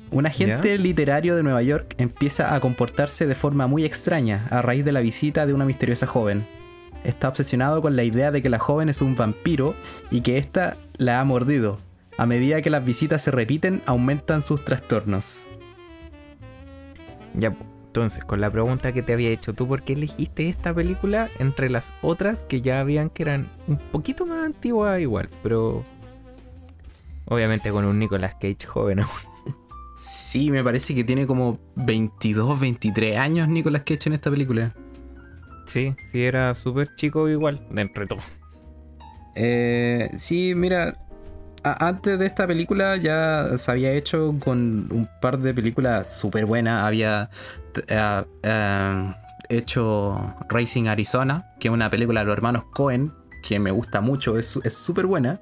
Un 0.10 0.26
agente 0.26 0.80
literario 0.80 1.36
de 1.36 1.44
Nueva 1.44 1.62
York 1.62 1.94
empieza 2.00 2.56
a 2.56 2.60
comportarse 2.60 3.28
de 3.28 3.36
forma 3.36 3.68
muy 3.68 3.86
extraña 3.86 4.48
a 4.50 4.64
raíz 4.64 4.84
de 4.84 4.92
la 4.92 5.02
visita 5.02 5.46
de 5.46 5.54
una 5.54 5.66
misteriosa 5.66 6.08
joven. 6.08 6.48
Está 7.04 7.30
obsesionado 7.30 7.80
con 7.80 7.96
la 7.96 8.04
idea 8.04 8.32
de 8.32 8.42
que 8.42 8.50
la 8.50 8.58
joven 8.58 8.90
es 8.90 9.02
un 9.02 9.16
vampiro 9.16 9.76
y 10.10 10.22
que 10.22 10.40
ésta 10.40 10.78
la 10.98 11.20
ha 11.20 11.24
mordido. 11.24 11.80
A 12.18 12.26
medida 12.26 12.64
que 12.64 12.72
las 12.72 12.84
visitas 12.84 13.22
se 13.22 13.30
repiten, 13.30 13.84
aumentan 13.86 14.42
sus 14.42 14.66
trastornos. 14.66 15.46
Ya. 17.36 17.56
Entonces, 17.92 18.24
con 18.24 18.40
la 18.40 18.50
pregunta 18.50 18.94
que 18.94 19.04
te 19.04 19.12
había 19.12 19.32
hecho, 19.32 19.52
¿tú 19.52 19.68
por 19.68 19.84
qué 19.84 19.92
elegiste 19.92 20.48
esta 20.48 20.74
película 20.74 21.30
entre 21.40 21.70
las 21.70 21.94
otras 22.02 22.44
que 22.44 22.62
ya 22.62 22.80
habían 22.80 23.10
que 23.10 23.24
eran 23.24 23.52
un 23.68 23.78
poquito 23.78 24.26
más 24.26 24.46
antiguas 24.46 25.02
igual, 25.02 25.28
pero 25.44 25.84
obviamente 27.26 27.70
con 27.70 27.84
un 27.84 28.00
Nicolas 28.00 28.36
Cage 28.36 28.66
joven 28.66 29.02
aún? 29.02 29.10
Sí, 29.98 30.52
me 30.52 30.64
parece 30.64 30.96
que 30.96 31.04
tiene 31.04 31.28
como 31.28 31.60
22, 31.76 32.62
23 32.62 33.18
años 33.18 33.50
Nicolas 33.50 33.82
Cage 33.82 34.08
en 34.08 34.14
esta 34.14 34.32
película. 34.32 34.74
Sí, 35.66 35.94
sí, 36.10 36.24
era 36.24 36.54
súper 36.54 36.96
chico 36.96 37.28
igual, 37.28 37.62
de 37.72 37.82
entre 37.82 38.08
todo. 38.08 38.22
Eh, 39.36 40.10
sí, 40.16 40.54
mira, 40.56 40.98
antes 41.64 42.18
de 42.18 42.26
esta 42.26 42.48
película 42.48 42.98
ya 42.98 43.58
se 43.58 43.72
había 43.72 43.92
hecho 43.94 44.36
con 44.40 44.88
un 44.92 45.08
par 45.22 45.40
de 45.40 45.54
películas 45.54 46.12
súper 46.12 46.46
buenas. 46.46 46.86
Había 46.86 47.30
eh, 47.88 48.24
eh, 48.44 49.14
hecho 49.50 50.36
Racing 50.50 50.88
Arizona, 50.88 51.54
que 51.60 51.68
es 51.68 51.74
una 51.74 51.90
película 51.90 52.22
de 52.22 52.26
los 52.26 52.34
hermanos 52.34 52.64
Cohen, 52.74 53.14
que 53.44 53.60
me 53.60 53.72
gusta 53.72 54.02
mucho, 54.02 54.38
es 54.38 54.60
súper 54.70 55.06
buena. 55.06 55.40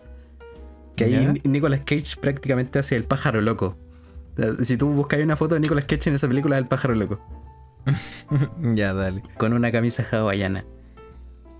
Que 0.96 1.06
ahí 1.06 1.42
Nicolas 1.46 1.82
Cage 1.82 2.18
prácticamente 2.20 2.80
hace 2.80 2.96
el 2.98 3.06
pájaro 3.06 3.40
loco. 3.42 3.78
Eh, 4.38 4.64
Si 4.64 4.76
tú 4.78 4.90
buscas 4.90 5.22
una 5.22 5.38
foto 5.38 5.56
de 5.56 5.62
Nicolas 5.62 5.86
Cage 5.86 6.10
en 6.10 6.16
esa 6.16 6.28
película, 6.28 6.58
es 6.58 6.62
el 6.64 6.68
pájaro 6.68 6.96
loco. 6.96 7.20
ya, 8.76 8.94
dale. 8.94 9.24
con 9.38 9.54
una 9.54 9.72
camisa 9.72 10.06
hawaiana. 10.12 10.66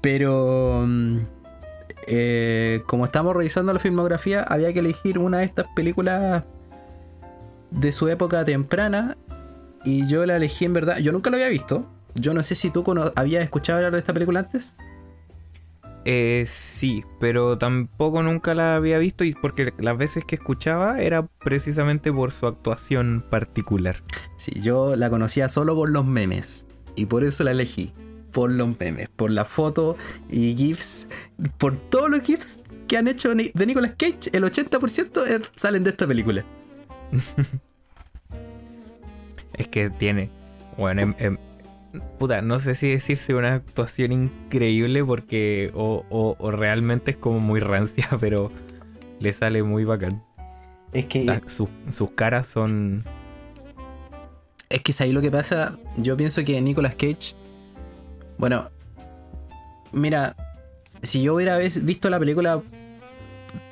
Pero 0.02 0.84
mm, 0.86 1.18
eh, 2.08 2.84
como 2.86 3.06
estamos 3.06 3.36
revisando 3.36 3.74
la 3.74 3.80
filmografía, 3.80 4.44
había 4.44 4.74
que 4.74 4.80
elegir 4.80 5.20
una 5.20 5.40
de 5.40 5.46
estas 5.46 5.68
películas 5.76 6.44
de 7.72 7.92
su 7.92 8.08
época 8.08 8.44
temprana. 8.44 9.18
Y 9.86 10.08
yo 10.08 10.26
la 10.26 10.36
elegí 10.36 10.66
en 10.66 10.74
verdad. 10.74 10.98
Yo 10.98 11.12
nunca 11.12 11.30
la 11.30 11.38
había 11.38 11.50
visto. 11.50 11.86
Yo 12.16 12.34
no 12.34 12.44
sé 12.44 12.56
si 12.56 12.70
tú 12.70 12.84
habías 13.16 13.44
escuchado 13.44 13.78
hablar 13.78 13.94
de 13.94 14.00
esta 14.00 14.14
película 14.14 14.42
antes. 14.42 14.76
Eh, 16.06 16.46
sí, 16.48 17.04
pero 17.20 17.58
tampoco 17.58 18.24
nunca 18.24 18.54
la 18.54 18.76
había 18.76 18.98
visto 18.98 19.24
y 19.24 19.34
porque 19.34 19.74
las 19.78 19.98
veces 19.98 20.26
que 20.26 20.36
escuchaba 20.36 21.02
era 21.02 21.28
precisamente 21.28 22.12
por 22.12 22.32
su 22.32 22.48
actuación 22.48 23.24
particular. 23.30 23.98
Sí, 24.36 24.60
yo 24.62 24.96
la 24.96 25.10
conocía 25.10 25.50
solo 25.50 25.76
por 25.76 25.90
los 25.90 26.06
memes. 26.06 26.68
Y 26.96 27.06
por 27.06 27.24
eso 27.24 27.44
la 27.44 27.52
elegí. 27.52 27.94
Por 28.32 28.52
los 28.52 28.80
memes. 28.80 29.10
Por 29.10 29.32
la 29.32 29.46
foto 29.46 29.98
y 30.30 30.56
GIFs. 30.56 31.08
Por 31.58 31.78
todos 31.78 32.10
los 32.10 32.22
GIFs 32.22 32.60
que 32.88 32.98
han 32.98 33.08
hecho 33.08 33.34
de 33.36 33.52
Nicolas 33.66 33.94
Cage. 33.98 34.30
El 34.34 34.44
80% 34.44 35.26
es- 35.26 35.42
salen 35.56 35.84
de 35.84 35.90
esta 35.92 36.06
película. 36.08 36.44
Es 39.54 39.68
que 39.68 39.90
tiene, 39.90 40.30
bueno, 40.78 41.02
em- 41.02 41.16
em, 41.20 41.38
puta, 42.18 42.42
no 42.42 42.60
sé 42.60 42.76
si 42.76 42.88
decirse 42.90 43.34
una 43.34 43.56
actuación 43.56 44.12
increíble 44.12 45.04
porque 45.04 45.72
o, 45.74 46.06
o- 46.10 46.36
o 46.40 46.52
realmente 46.52 47.12
es 47.12 47.18
como 47.18 47.40
muy 47.40 47.60
rancia, 47.60 48.08
pero 48.20 48.52
le 49.20 49.34
sale 49.34 49.64
muy 49.64 49.84
bacán. 49.84 50.24
Es 50.94 51.06
que... 51.06 51.26
La- 51.26 51.42
sus 51.48 52.12
caras 52.16 52.48
son... 52.48 53.04
Es 54.70 54.82
que 54.82 54.92
es 54.92 55.02
ahí 55.02 55.12
lo 55.12 55.22
que 55.22 55.32
pasa. 55.32 55.78
Yo 55.98 56.16
pienso 56.16 56.44
que 56.44 56.60
Nicolas 56.62 56.94
Cage. 56.96 57.36
Bueno, 58.40 58.70
mira, 59.92 60.36
si 61.04 61.22
yo 61.22 61.36
hubiera 61.36 61.58
visto 61.60 62.10
la 62.10 62.18
película 62.20 62.62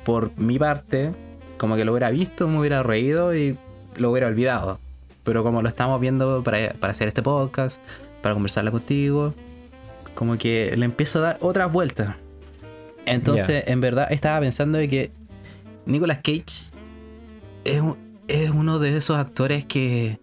por 0.04 0.30
mi 0.38 0.58
parte, 0.58 1.12
como 1.56 1.74
que 1.74 1.84
lo 1.84 1.92
hubiera 1.92 2.10
visto, 2.10 2.46
me 2.48 2.58
hubiera 2.60 2.82
reído 2.82 3.34
y 3.34 3.58
lo 3.96 4.10
hubiera 4.10 4.28
olvidado. 4.28 4.78
Pero 5.24 5.42
como 5.42 5.60
lo 5.62 5.68
estamos 5.68 6.00
viendo 6.00 6.42
para, 6.44 6.74
para 6.74 6.92
hacer 6.92 7.08
este 7.08 7.22
podcast, 7.22 7.80
para 8.22 8.34
conversarla 8.34 8.70
contigo, 8.70 9.34
como 10.14 10.36
que 10.38 10.74
le 10.76 10.84
empiezo 10.84 11.18
a 11.18 11.22
dar 11.22 11.38
otras 11.40 11.72
vueltas. 11.72 12.14
Entonces, 13.06 13.64
en 13.66 13.80
verdad, 13.80 14.06
estaba 14.10 14.40
pensando 14.40 14.78
de 14.78 14.88
que 14.88 15.10
Nicolas 15.86 16.18
Cage 16.18 16.72
es, 17.64 17.80
un- 17.80 17.96
es 18.28 18.50
uno 18.50 18.78
de 18.78 18.96
esos 18.96 19.16
actores 19.16 19.64
que 19.64 20.18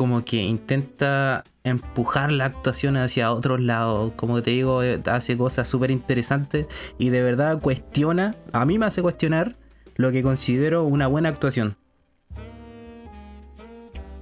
como 0.00 0.24
que 0.24 0.38
intenta 0.38 1.44
empujar 1.62 2.32
la 2.32 2.46
actuación 2.46 2.96
hacia 2.96 3.30
otros 3.32 3.60
lados. 3.60 4.14
Como 4.16 4.40
te 4.40 4.52
digo, 4.52 4.82
eh, 4.82 4.98
hace 5.04 5.36
cosas 5.36 5.68
súper 5.68 5.90
interesantes 5.90 6.64
y 6.96 7.10
de 7.10 7.20
verdad 7.20 7.60
cuestiona, 7.60 8.34
a 8.54 8.64
mí 8.64 8.78
me 8.78 8.86
hace 8.86 9.02
cuestionar 9.02 9.56
lo 9.96 10.10
que 10.10 10.22
considero 10.22 10.84
una 10.84 11.06
buena 11.06 11.28
actuación. 11.28 11.76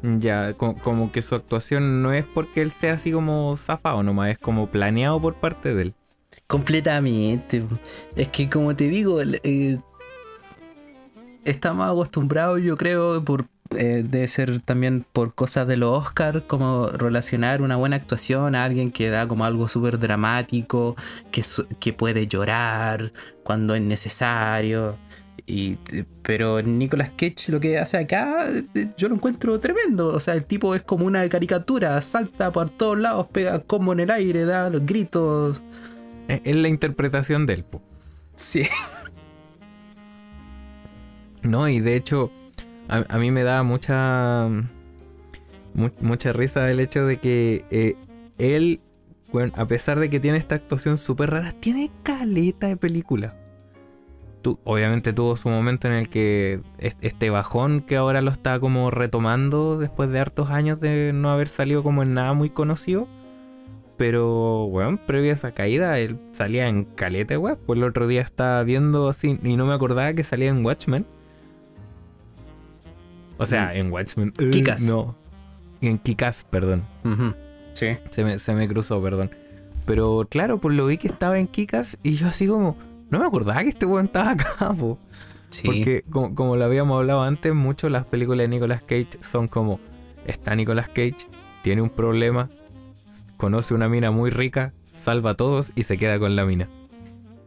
Ya, 0.02 0.52
co- 0.54 0.75
como, 0.82 1.12
que 1.12 1.23
su 1.23 1.37
actuación 1.37 2.02
no 2.02 2.12
es 2.12 2.25
porque 2.25 2.61
él 2.61 2.73
sea 2.73 2.94
así 2.94 3.12
como 3.12 3.56
zafado 3.56 4.02
nomás, 4.02 4.30
es 4.30 4.38
como 4.40 4.66
planeado 4.66 5.20
por 5.23 5.37
parte 5.37 5.76
de 5.76 5.82
él. 5.82 5.94
Completamente. 6.49 7.62
Es 8.16 8.26
que 8.30 8.50
como 8.50 8.75
te 8.75 8.88
digo, 8.88 9.20
eh, 9.23 9.78
estamos 11.44 11.88
acostumbrados, 11.88 12.61
yo 12.62 12.76
creo, 12.76 13.25
por 13.25 13.47
eh, 13.77 14.03
debe 14.09 14.29
ser 14.29 14.61
también 14.61 15.05
por 15.13 15.35
cosas 15.35 15.67
de 15.67 15.77
los 15.77 16.07
Oscars, 16.07 16.43
como 16.47 16.89
relacionar 16.89 17.63
una 17.63 17.77
buena 17.77 17.97
actuación 17.97 18.55
a 18.55 18.65
alguien 18.65 18.91
que 18.91 19.11
da 19.11 19.29
como 19.29 19.45
algo 19.45 19.69
súper 19.69 19.99
dramático, 19.99 20.97
que, 21.31 21.43
que 21.79 21.93
puede 21.93 22.27
llorar 22.27 23.13
cuando 23.43 23.75
es 23.75 23.83
necesario. 23.83 24.97
Y, 25.47 25.79
pero 26.23 26.61
Nicolas 26.61 27.11
Cage 27.17 27.51
lo 27.51 27.59
que 27.59 27.79
hace 27.79 27.97
acá, 27.97 28.49
eh, 28.75 28.89
yo 28.97 29.09
lo 29.09 29.15
encuentro 29.15 29.59
tremendo. 29.59 30.09
O 30.09 30.21
sea, 30.21 30.35
el 30.35 30.45
tipo 30.45 30.75
es 30.75 30.83
como 30.83 31.07
una 31.07 31.27
caricatura, 31.29 32.01
salta 32.01 32.53
por 32.53 32.71
todos 32.71 32.99
lados, 32.99 33.29
pega 33.33 33.61
como 33.61 33.93
en 33.93 34.01
el 34.01 34.11
aire, 34.11 34.45
da 34.45 34.69
los 34.69 34.85
gritos. 34.85 35.63
Es, 36.29 36.57
la 36.57 36.69
interpretación 36.69 37.47
de 37.47 37.55
él. 37.55 37.65
po. 37.65 37.83
Sí. 38.35 38.65
No, 41.43 41.69
y 41.69 41.81
de 41.81 41.97
hecho, 41.97 42.33
a, 42.88 43.18
mí 43.18 43.30
me 43.30 43.42
da 43.42 43.62
mucha. 43.62 44.49
mu- 45.75 45.90
mucha 46.00 46.33
risa 46.33 46.71
el 46.71 46.80
hecho 46.80 47.07
de 47.07 47.18
que 47.18 47.64
eh, 47.71 47.97
él, 48.38 48.80
bueno, 49.33 49.52
a 49.57 49.66
pesar 49.66 49.99
de 50.00 50.11
que 50.11 50.21
tiene 50.21 50.38
esta 50.38 50.54
actuación 50.54 50.97
súper 50.99 51.30
rara, 51.30 51.52
tiene 51.61 51.90
caleta 52.02 52.66
de 52.68 52.76
película. 52.76 53.35
Tu- 54.42 54.59
obviamente 54.64 55.12
tuvo 55.12 55.35
su 55.37 55.49
momento 55.49 55.88
en 55.88 55.95
el 55.95 56.09
que 56.09 56.61
es- 56.78 56.97
este 57.00 57.28
bajón 57.30 57.80
que 57.83 57.97
ahora 57.97 58.21
lo 58.23 58.30
está 58.30 58.59
como 58.61 58.90
retomando 58.90 59.78
después 59.78 60.11
de 60.11 60.21
hartos 60.21 60.50
años 60.50 60.80
de 60.80 61.12
no 61.12 61.30
haber 61.30 61.49
salido 61.49 61.83
como 61.83 62.02
en 62.02 62.14
nada 62.14 62.33
muy 62.35 62.49
conocido. 62.50 63.07
Pero, 63.97 64.68
bueno, 64.71 64.97
previo 65.09 65.33
a 65.33 65.35
esa 65.35 65.50
caída, 65.50 65.99
él 65.99 66.21
salía 66.30 66.68
en 66.68 66.85
caleta, 66.85 67.37
weón. 67.37 67.59
Pues 67.66 67.78
el 67.78 67.83
otro 67.85 68.07
día 68.07 68.21
estaba 68.23 68.62
viendo 68.62 69.09
así 69.09 69.40
y 69.42 69.57
no 69.57 69.66
me 69.66 69.75
acordaba 69.75 70.12
que 70.14 70.23
salía 70.23 70.50
en 70.50 70.64
Watchmen. 70.64 71.04
O 73.38 73.47
sea, 73.47 73.75
en 73.75 73.90
Watchmen. 73.92 74.33
eh, 74.38 74.50
Kick-Ass. 74.50 74.83
No. 74.83 75.16
En 75.80 75.99
Kikas, 75.99 76.45
perdón. 76.50 76.85
Sí. 77.75 77.97
Se 78.11 78.25
me, 78.25 78.38
se 78.38 78.54
me 78.54 78.66
cruzó, 78.68 79.00
perdón. 79.02 79.30
Pero 79.87 80.26
claro, 80.28 80.59
pues 80.59 80.76
lo 80.76 80.87
vi 80.87 80.99
que 80.99 81.07
estaba 81.09 81.38
en 81.38 81.47
Kikas 81.47 81.97
y 82.02 82.12
yo 82.12 82.28
así 82.28 82.47
como, 82.47 82.76
no 83.11 83.18
me 83.21 83.25
acordaba 83.26 83.62
que 83.62 83.68
este 83.68 83.87
weón 83.87 84.07
estaba 84.07 84.33
acá, 84.33 84.75
po. 84.78 84.99
Sí. 85.50 85.62
Porque 85.64 86.04
como, 86.11 86.35
como 86.35 86.57
lo 86.57 86.64
habíamos 86.64 86.99
hablado 86.99 87.23
antes, 87.23 87.54
mucho 87.54 87.88
las 87.88 88.04
películas 88.04 88.41
de 88.41 88.49
Nicolas 88.49 88.82
Cage 88.82 89.08
son 89.21 89.49
como, 89.49 89.80
está 90.26 90.54
Nicolas 90.54 90.89
Cage, 90.89 91.17
tiene 91.63 91.80
un 91.80 91.89
problema, 91.91 92.50
conoce 93.36 93.73
una 93.73 93.89
mina 93.89 94.10
muy 94.10 94.30
rica, 94.30 94.75
salva 94.91 95.30
a 95.30 95.34
todos 95.34 95.73
y 95.75 95.84
se 95.84 95.97
queda 95.97 96.19
con 96.19 96.36
la 96.36 96.45
mina. 96.45 96.69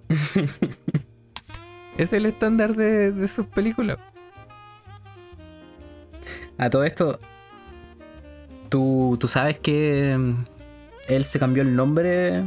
es 1.98 2.14
el 2.14 2.26
estándar 2.26 2.76
de, 2.76 3.12
de 3.12 3.28
sus 3.28 3.46
películas. 3.46 3.98
A 6.62 6.70
todo 6.70 6.84
esto, 6.84 7.20
¿tú, 8.70 9.18
tú 9.20 9.28
sabes 9.28 9.58
que 9.58 10.16
mm, 10.16 10.36
él 11.08 11.24
se 11.24 11.40
cambió 11.40 11.64
el 11.64 11.76
nombre. 11.76 12.44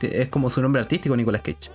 Es 0.00 0.28
como 0.28 0.50
su 0.50 0.60
nombre 0.60 0.80
artístico, 0.80 1.16
Nicolas 1.16 1.42
Cage. 1.42 1.70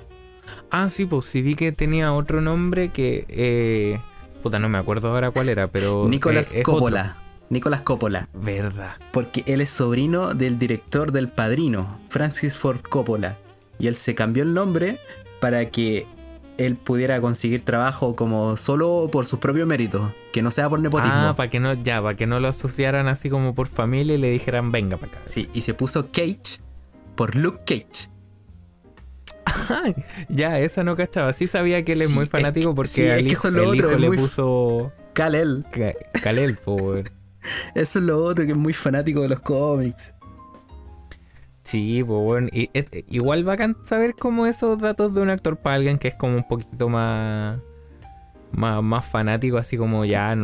Ah, 0.69 0.89
sí, 0.89 1.05
pues 1.05 1.25
sí 1.25 1.41
vi 1.41 1.55
que 1.55 1.71
tenía 1.71 2.11
otro 2.11 2.41
nombre 2.41 2.89
que... 2.89 3.25
eh, 3.29 4.01
puta, 4.43 4.59
no 4.59 4.67
me 4.67 4.79
acuerdo 4.79 5.07
ahora 5.07 5.31
cuál 5.31 5.47
era, 5.47 5.67
pero... 5.67 6.09
Nicolas 6.09 6.53
eh, 6.53 6.59
otro. 6.59 6.73
Coppola. 6.73 7.15
Nicolas 7.49 7.81
Coppola. 7.83 8.27
Verdad. 8.33 8.97
Porque 9.13 9.45
él 9.47 9.61
es 9.61 9.69
sobrino 9.69 10.33
del 10.33 10.59
director 10.59 11.13
del 11.13 11.29
padrino, 11.29 12.01
Francis 12.09 12.57
Ford 12.57 12.81
Coppola. 12.81 13.37
Y 13.79 13.87
él 13.87 13.95
se 13.95 14.13
cambió 14.13 14.43
el 14.43 14.53
nombre 14.53 14.99
para 15.39 15.69
que 15.69 16.05
él 16.65 16.75
pudiera 16.75 17.19
conseguir 17.21 17.61
trabajo 17.65 18.15
como 18.15 18.57
solo 18.57 19.09
por 19.11 19.25
sus 19.25 19.39
propios 19.39 19.67
méritos, 19.67 20.11
que 20.33 20.41
no 20.41 20.51
sea 20.51 20.69
por 20.69 20.79
nepotismo. 20.79 21.13
Ah, 21.15 21.33
para 21.35 21.49
que 21.49 21.59
no, 21.59 21.73
ya, 21.73 22.01
para 22.01 22.15
que 22.15 22.27
no 22.27 22.39
lo 22.39 22.47
asociaran 22.47 23.07
así 23.07 23.29
como 23.29 23.53
por 23.53 23.67
familia 23.67 24.15
y 24.15 24.17
le 24.17 24.29
dijeran, 24.29 24.71
venga 24.71 24.97
para 24.97 25.11
acá. 25.11 25.21
Sí, 25.25 25.49
y 25.53 25.61
se 25.61 25.73
puso 25.73 26.07
Cage 26.11 26.59
por 27.15 27.35
Luke 27.35 27.59
Cage. 27.65 28.09
Ya, 30.29 30.59
esa 30.59 30.83
no 30.83 30.95
cachaba. 30.95 31.33
Sí 31.33 31.47
sabía 31.47 31.83
que 31.83 31.93
él 31.93 32.01
es 32.01 32.09
Sí, 32.09 32.15
muy 32.15 32.25
fanático 32.25 32.71
que- 32.71 32.75
porque 32.75 32.89
sí, 32.91 33.07
al 33.09 33.25
hijo, 33.27 33.47
es 33.49 33.55
el 33.55 33.75
hijo 33.75 33.91
le 33.97 34.07
muy- 34.07 34.17
puso 34.17 34.91
Kal-El. 35.13 35.65
Ka- 35.71 35.93
Kalel, 36.21 36.57
po, 36.57 36.75
weón. 36.75 37.09
Eso 37.75 37.99
es 37.99 38.05
lo 38.05 38.23
otro, 38.23 38.45
que 38.45 38.51
es 38.51 38.57
muy 38.57 38.73
fanático 38.73 39.21
de 39.21 39.29
los 39.29 39.39
cómics. 39.39 40.13
Sí, 41.63 42.03
pues 42.05 42.19
bueno. 42.21 42.47
Y 42.51 42.69
es- 42.73 42.85
igual 43.09 43.43
bacán 43.43 43.77
saber 43.83 44.15
como 44.15 44.45
esos 44.47 44.79
datos 44.79 45.13
de 45.13 45.21
un 45.21 45.29
actor 45.29 45.57
para 45.57 45.75
alguien 45.75 45.97
que 45.97 46.07
es 46.09 46.15
como 46.15 46.35
un 46.35 46.47
poquito 46.47 46.89
más. 46.89 47.59
Más, 48.51 48.83
más 48.83 49.05
fanático, 49.05 49.57
así 49.57 49.77
como 49.77 50.03
ya 50.03 50.35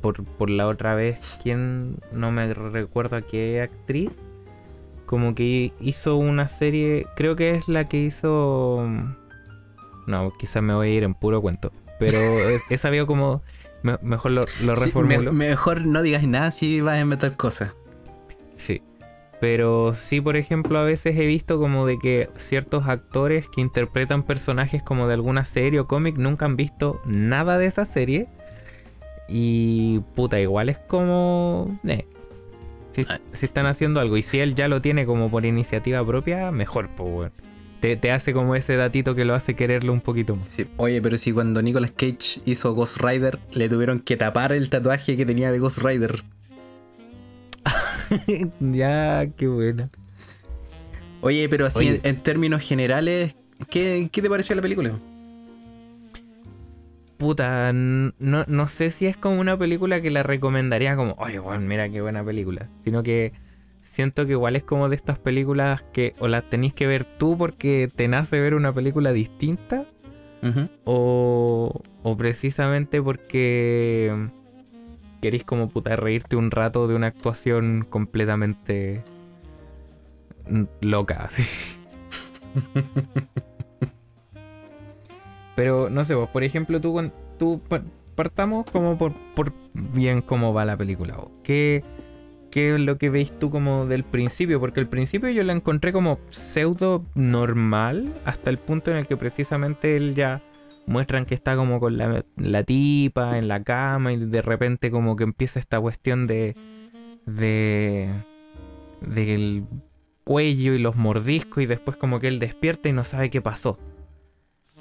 por, 0.00 0.22
por 0.24 0.48
la 0.50 0.68
otra 0.68 0.94
vez. 0.94 1.18
¿Quién? 1.42 1.96
No 2.12 2.30
me 2.30 2.52
recuerdo 2.54 3.16
a 3.16 3.22
qué 3.22 3.60
actriz. 3.62 4.10
Como 5.06 5.34
que 5.34 5.72
hizo 5.80 6.16
una 6.16 6.48
serie. 6.48 7.06
Creo 7.16 7.34
que 7.34 7.52
es 7.56 7.66
la 7.68 7.86
que 7.86 7.98
hizo. 8.02 8.86
No, 10.06 10.32
quizás 10.38 10.62
me 10.62 10.74
voy 10.74 10.88
a 10.88 10.90
ir 10.94 11.02
en 11.02 11.14
puro 11.14 11.40
cuento. 11.42 11.72
Pero 11.98 12.18
he, 12.70 12.78
sabido 12.78 13.06
como. 13.06 13.42
me- 13.82 13.98
mejor 14.02 14.30
lo, 14.32 14.42
lo 14.62 14.76
Sí, 14.76 14.84
reformulo. 14.84 15.32
me- 15.32 15.48
mejor 15.48 15.84
no 15.86 16.02
digas 16.02 16.22
nada 16.24 16.50
si 16.52 16.80
vas 16.80 16.94
a 16.94 17.00
inventar 17.00 17.36
cosas. 17.36 17.72
Sí. 18.56 18.82
Pero 19.40 19.94
sí, 19.94 20.20
por 20.20 20.36
ejemplo, 20.36 20.78
a 20.78 20.82
veces 20.84 21.16
he 21.16 21.26
visto 21.26 21.60
como 21.60 21.86
de 21.86 21.98
que 21.98 22.28
ciertos 22.36 22.88
actores 22.88 23.46
que 23.48 23.60
interpretan 23.60 24.24
personajes 24.24 24.82
como 24.82 25.06
de 25.06 25.14
alguna 25.14 25.44
serie 25.44 25.80
o 25.80 25.86
cómic 25.86 26.16
nunca 26.16 26.44
han 26.46 26.56
visto 26.56 27.00
nada 27.04 27.56
de 27.56 27.66
esa 27.66 27.84
serie. 27.84 28.26
Y 29.28 30.00
puta, 30.14 30.40
igual 30.40 30.68
es 30.68 30.78
como... 30.78 31.78
eh, 31.86 32.06
si, 32.90 33.04
si 33.32 33.46
están 33.46 33.66
haciendo 33.66 34.00
algo 34.00 34.16
y 34.16 34.22
si 34.22 34.40
él 34.40 34.54
ya 34.54 34.66
lo 34.66 34.80
tiene 34.80 35.06
como 35.06 35.30
por 35.30 35.46
iniciativa 35.46 36.04
propia, 36.04 36.50
mejor, 36.50 36.88
pues. 36.96 37.30
Te, 37.80 37.96
te 37.96 38.10
hace 38.10 38.32
como 38.32 38.56
ese 38.56 38.74
datito 38.74 39.14
que 39.14 39.24
lo 39.24 39.34
hace 39.34 39.54
quererlo 39.54 39.92
un 39.92 40.00
poquito 40.00 40.34
más. 40.34 40.44
Sí, 40.46 40.66
Oye, 40.78 41.00
pero 41.00 41.16
si 41.16 41.30
cuando 41.30 41.62
Nicolas 41.62 41.92
Cage 41.92 42.40
hizo 42.44 42.72
Ghost 42.74 42.96
Rider, 43.00 43.38
le 43.52 43.68
tuvieron 43.68 44.00
que 44.00 44.16
tapar 44.16 44.52
el 44.52 44.68
tatuaje 44.68 45.16
que 45.16 45.24
tenía 45.24 45.52
de 45.52 45.60
Ghost 45.60 45.78
Rider. 45.78 46.24
ya, 48.60 49.26
qué 49.36 49.48
buena. 49.48 49.90
Oye, 51.20 51.48
pero 51.48 51.66
así 51.66 51.80
Oye. 51.80 52.00
En, 52.02 52.16
en 52.16 52.22
términos 52.22 52.62
generales, 52.62 53.36
¿qué, 53.70 54.08
qué 54.12 54.22
te 54.22 54.30
pareció 54.30 54.54
la 54.54 54.62
película? 54.62 54.92
Puta, 57.18 57.72
no, 57.72 58.12
no 58.20 58.68
sé 58.68 58.90
si 58.90 59.06
es 59.06 59.16
como 59.16 59.40
una 59.40 59.58
película 59.58 60.00
que 60.00 60.10
la 60.10 60.22
recomendaría 60.22 60.94
como, 60.94 61.14
oye, 61.18 61.40
weón, 61.40 61.66
mira 61.66 61.88
qué 61.88 62.00
buena 62.00 62.24
película. 62.24 62.68
Sino 62.78 63.02
que 63.02 63.32
siento 63.82 64.24
que 64.26 64.32
igual 64.32 64.54
es 64.54 64.62
como 64.62 64.88
de 64.88 64.94
estas 64.94 65.18
películas 65.18 65.82
que 65.92 66.14
o 66.20 66.28
las 66.28 66.48
tenéis 66.48 66.74
que 66.74 66.86
ver 66.86 67.04
tú 67.04 67.36
porque 67.36 67.90
te 67.92 68.06
nace 68.06 68.40
ver 68.40 68.54
una 68.54 68.72
película 68.72 69.12
distinta 69.12 69.86
o, 70.84 71.82
o 72.04 72.16
precisamente 72.16 73.02
porque 73.02 74.28
queréis 75.20 75.44
como 75.44 75.68
puta 75.68 75.96
reírte 75.96 76.36
un 76.36 76.50
rato 76.50 76.88
de 76.88 76.94
una 76.94 77.08
actuación 77.08 77.86
completamente 77.88 79.02
loca, 80.80 81.24
así. 81.24 81.44
Pero 85.56 85.90
no 85.90 86.04
sé, 86.04 86.14
vos, 86.14 86.28
por 86.28 86.44
ejemplo, 86.44 86.80
tú, 86.80 87.60
partamos 88.14 88.70
como 88.70 88.96
por, 88.96 89.12
por 89.34 89.52
bien 89.74 90.22
cómo 90.22 90.54
va 90.54 90.64
la 90.64 90.76
película. 90.76 91.16
vos. 91.16 91.30
¿Qué, 91.42 91.82
¿Qué 92.50 92.74
es 92.74 92.80
lo 92.80 92.96
que 92.96 93.10
veis 93.10 93.36
tú 93.38 93.50
como 93.50 93.86
del 93.86 94.04
principio? 94.04 94.60
Porque 94.60 94.80
al 94.80 94.88
principio 94.88 95.28
yo 95.30 95.42
la 95.42 95.52
encontré 95.52 95.92
como 95.92 96.18
pseudo 96.28 97.04
normal 97.14 98.14
hasta 98.24 98.50
el 98.50 98.58
punto 98.58 98.90
en 98.90 98.98
el 98.98 99.06
que 99.06 99.16
precisamente 99.16 99.96
él 99.96 100.14
ya 100.14 100.42
muestran 100.88 101.26
que 101.26 101.34
está 101.34 101.54
como 101.54 101.78
con 101.80 101.98
la, 101.98 102.24
la 102.36 102.62
tipa 102.64 103.38
en 103.38 103.46
la 103.46 103.62
cama 103.62 104.12
y 104.12 104.16
de 104.16 104.42
repente 104.42 104.90
como 104.90 105.16
que 105.16 105.24
empieza 105.24 105.60
esta 105.60 105.80
cuestión 105.80 106.26
de 106.26 106.56
de 107.26 108.10
del 109.02 109.64
cuello 110.24 110.74
y 110.74 110.78
los 110.78 110.96
mordiscos 110.96 111.62
y 111.62 111.66
después 111.66 111.96
como 111.96 112.20
que 112.20 112.28
él 112.28 112.38
despierta 112.38 112.88
y 112.88 112.92
no 112.92 113.04
sabe 113.04 113.30
qué 113.30 113.40
pasó. 113.40 113.78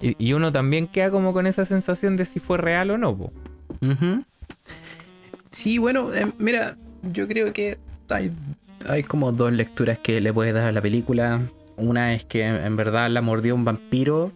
Y, 0.02 0.16
y 0.24 0.34
uno 0.34 0.52
también 0.52 0.88
queda 0.88 1.12
como 1.12 1.34
con 1.34 1.46
esa 1.46 1.66
sensación 1.66 2.18
de 2.18 2.26
si 2.26 2.40
fue 2.40 2.58
real 2.58 2.92
o 2.92 2.98
no. 2.98 3.32
Sí, 5.52 5.78
bueno, 5.78 6.14
eh, 6.14 6.32
mira, 6.38 6.78
yo 7.02 7.28
creo 7.28 7.52
que 7.54 7.78
hay, 8.10 8.32
hay 8.88 9.04
como 9.04 9.32
dos 9.32 9.52
lecturas 9.52 10.00
que 10.00 10.22
le 10.22 10.34
puedes 10.34 10.54
dar 10.54 10.68
a 10.68 10.72
la 10.72 10.82
película. 10.82 11.42
Una 11.78 12.14
es 12.14 12.26
que 12.26 12.46
en 12.46 12.76
verdad 12.76 13.10
la 13.10 13.22
mordió 13.22 13.56
un 13.56 13.66
vampiro 13.66 14.32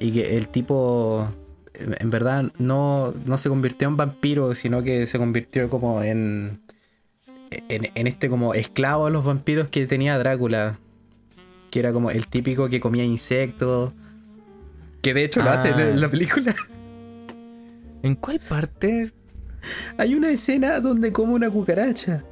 y 0.00 0.12
que 0.12 0.36
el 0.36 0.48
tipo 0.48 1.28
en 1.74 2.10
verdad 2.10 2.52
no, 2.58 3.14
no 3.24 3.38
se 3.38 3.48
convirtió 3.48 3.88
en 3.88 3.96
vampiro, 3.96 4.54
sino 4.54 4.82
que 4.82 5.06
se 5.06 5.18
convirtió 5.18 5.68
como 5.70 6.02
en, 6.02 6.60
en, 7.68 7.88
en 7.94 8.06
este 8.06 8.28
como 8.28 8.54
esclavo 8.54 9.06
a 9.06 9.10
los 9.10 9.24
vampiros 9.24 9.68
que 9.68 9.86
tenía 9.86 10.18
Drácula. 10.18 10.78
Que 11.70 11.80
era 11.80 11.92
como 11.92 12.10
el 12.10 12.26
típico 12.26 12.68
que 12.68 12.80
comía 12.80 13.04
insectos. 13.04 13.92
Que 15.02 15.14
de 15.14 15.24
hecho 15.24 15.42
lo 15.42 15.50
hace 15.50 15.68
en 15.68 15.74
Ah. 15.80 15.84
la 15.94 16.08
película. 16.08 16.54
¿En 18.02 18.14
cuál 18.14 18.40
parte? 18.40 19.12
Hay 19.98 20.14
una 20.14 20.30
escena 20.30 20.80
donde 20.80 21.12
come 21.12 21.34
una 21.34 21.50
cucaracha. 21.50 22.24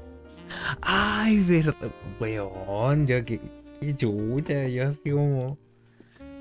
Ay, 0.81 1.41
verdad, 1.41 1.75
weón, 2.21 3.07
yo 3.07 3.25
que, 3.25 3.41
qué 3.81 3.97
chucha, 3.97 4.69
yo 4.69 4.89
así 4.89 5.11
como... 5.11 5.59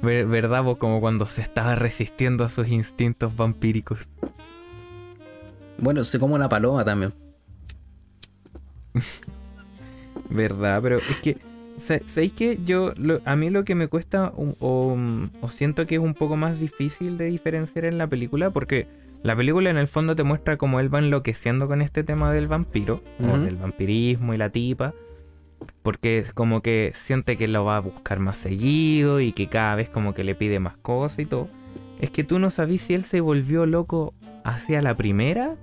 Ver- 0.01 0.25
¿Verdad? 0.27 0.63
vos? 0.63 0.77
como 0.77 0.99
cuando 1.01 1.25
se 1.27 1.41
estaba 1.41 1.75
resistiendo 1.75 2.43
a 2.43 2.49
sus 2.49 2.67
instintos 2.67 3.35
vampíricos. 3.35 4.09
Bueno, 5.77 6.03
se 6.03 6.19
come 6.19 6.35
una 6.35 6.47
paloma 6.49 6.85
también. 6.85 7.13
¿Verdad? 10.29 10.79
Pero 10.81 10.97
es 10.97 11.19
que, 11.21 11.37
sa- 11.77 11.99
¿sabéis 12.05 12.33
que 12.33 12.59
yo, 12.65 12.93
lo- 12.97 13.21
a 13.25 13.35
mí 13.35 13.49
lo 13.49 13.65
que 13.65 13.75
me 13.75 13.87
cuesta 13.87 14.31
o, 14.37 14.55
o 15.41 15.49
siento 15.49 15.85
que 15.85 15.95
es 15.95 16.01
un 16.01 16.13
poco 16.13 16.35
más 16.37 16.59
difícil 16.59 17.17
de 17.17 17.25
diferenciar 17.25 17.85
en 17.85 17.97
la 17.97 18.07
película? 18.07 18.49
Porque 18.51 18.87
la 19.23 19.35
película 19.35 19.69
en 19.69 19.77
el 19.77 19.87
fondo 19.87 20.15
te 20.15 20.23
muestra 20.23 20.57
cómo 20.57 20.79
él 20.79 20.93
va 20.93 20.99
enloqueciendo 20.99 21.67
con 21.67 21.81
este 21.81 22.03
tema 22.03 22.31
del 22.31 22.47
vampiro, 22.47 23.03
o 23.21 23.37
del 23.37 23.55
vampirismo 23.57 24.33
y 24.33 24.37
la 24.37 24.49
tipa. 24.49 24.93
Porque 25.83 26.17
es 26.17 26.33
como 26.33 26.61
que 26.61 26.91
siente 26.93 27.37
que 27.37 27.47
lo 27.47 27.65
va 27.65 27.77
a 27.77 27.81
buscar 27.81 28.19
más 28.19 28.37
seguido 28.37 29.19
y 29.19 29.31
que 29.31 29.47
cada 29.47 29.75
vez 29.75 29.89
como 29.89 30.13
que 30.13 30.23
le 30.23 30.35
pide 30.35 30.59
más 30.59 30.77
cosas 30.77 31.19
y 31.19 31.25
todo. 31.25 31.49
Es 31.99 32.09
que 32.09 32.23
tú 32.23 32.39
no 32.39 32.49
sabís 32.49 32.81
si 32.81 32.93
él 32.93 33.03
se 33.03 33.21
volvió 33.21 33.65
loco 33.65 34.13
hacia 34.43 34.81
la 34.81 34.95
primera 34.95 35.55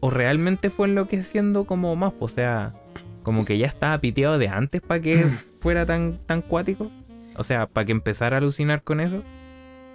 o 0.00 0.10
realmente 0.10 0.70
fue 0.70 0.88
enloqueciendo 0.88 1.64
como 1.64 1.94
más. 1.96 2.12
O 2.20 2.28
sea, 2.28 2.74
como 3.22 3.44
que 3.44 3.58
ya 3.58 3.66
estaba 3.66 3.98
piteado 4.00 4.38
de 4.38 4.48
antes 4.48 4.80
para 4.80 5.00
que 5.00 5.26
fuera 5.60 5.86
tan, 5.86 6.18
tan 6.26 6.42
cuático. 6.42 6.90
O 7.36 7.44
sea, 7.44 7.66
para 7.66 7.84
que 7.84 7.92
empezara 7.92 8.36
a 8.36 8.38
alucinar 8.38 8.82
con 8.82 9.00
eso. 9.00 9.22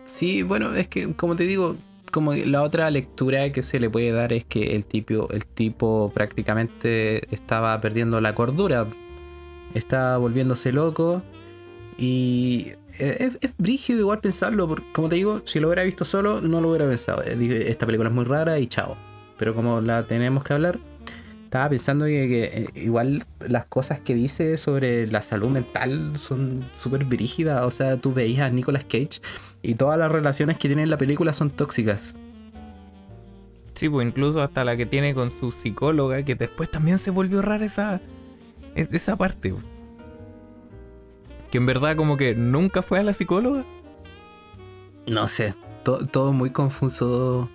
Sí, 0.06 0.43
bueno, 0.43 0.74
es 0.76 0.88
que 0.88 1.13
como 1.13 1.36
te 1.36 1.43
digo, 1.43 1.78
como 2.12 2.34
la 2.34 2.62
otra 2.62 2.91
lectura 2.91 3.52
que 3.52 3.63
se 3.63 3.80
le 3.80 3.89
puede 3.89 4.12
dar 4.12 4.34
es 4.34 4.43
que 4.45 4.76
el 4.76 4.86
tipo, 4.86 5.30
el 5.32 5.45
tipo 5.45 6.12
prácticamente 6.13 7.34
estaba 7.34 7.80
perdiendo 7.82 8.21
la 8.21 8.36
cordura. 8.36 8.88
Estaba 9.74 10.17
volviéndose 10.17 10.71
loco. 10.71 11.24
Y 11.97 12.74
es, 13.00 13.38
es 13.41 13.54
brígido 13.58 14.00
igual 14.00 14.19
pensarlo, 14.19 14.67
porque 14.67 14.86
como 14.93 15.10
te 15.10 15.15
digo, 15.15 15.41
si 15.45 15.60
lo 15.60 15.67
hubiera 15.67 15.84
visto 15.84 16.06
solo, 16.06 16.41
no 16.41 16.62
lo 16.62 16.69
hubiera 16.69 16.88
pensado. 16.88 17.24
Eh, 17.24 17.65
Esta 17.69 17.86
película 17.86 18.10
es 18.10 18.15
muy 18.15 18.26
rara 18.26 18.60
y 18.60 18.67
chao. 18.67 18.97
Pero 19.38 19.56
como 19.56 19.82
la 19.82 20.06
tenemos 20.06 20.43
que 20.43 20.54
hablar, 20.54 20.80
estaba 21.45 21.69
pensando 21.69 22.06
que, 22.06 22.28
que, 22.28 22.43
eh, 22.43 22.67
igual 22.76 23.26
las 23.39 23.65
cosas 23.65 24.02
que 24.02 24.13
dice 24.13 24.58
sobre 24.58 25.08
la 25.08 25.21
salud 25.21 25.50
mental 25.50 26.17
son 26.17 26.69
súper 26.74 27.06
brígidas. 27.06 27.65
O 27.65 27.71
sea, 27.71 27.97
tú 27.97 28.13
veías 28.13 28.47
a 28.47 28.50
Nicolas 28.50 28.84
Cage 28.84 29.21
y 29.63 29.76
todas 29.76 29.97
las 30.00 30.12
relaciones 30.12 30.58
que 30.58 30.67
tiene 30.67 30.84
en 30.84 30.89
la 30.89 30.97
película 30.97 31.34
son 31.34 31.50
tóxicas. 31.52 32.15
Sí, 33.74 33.89
pues 33.89 34.06
incluso 34.08 34.41
hasta 34.41 34.63
la 34.63 34.76
que 34.78 34.86
tiene 34.86 35.13
con 35.15 35.32
su 35.32 35.52
psicóloga, 35.52 36.24
que 36.24 36.36
después 36.36 36.69
también 36.69 36.97
se 36.97 37.10
volvió 37.12 37.41
rara 37.41 37.65
esa, 37.65 38.02
es- 38.76 38.89
esa 38.91 39.15
parte. 39.15 39.54
Que 41.50 41.58
en 41.58 41.65
verdad 41.65 41.95
como 41.95 42.17
que 42.17 42.36
nunca 42.36 42.82
fue 42.82 43.00
a 43.00 43.04
la 43.04 43.13
psicóloga. 43.13 43.65
No 45.08 45.28
sé, 45.28 45.56
to- 45.84 46.06
todo 46.08 46.32
muy 46.32 46.52
confuso, 46.52 47.50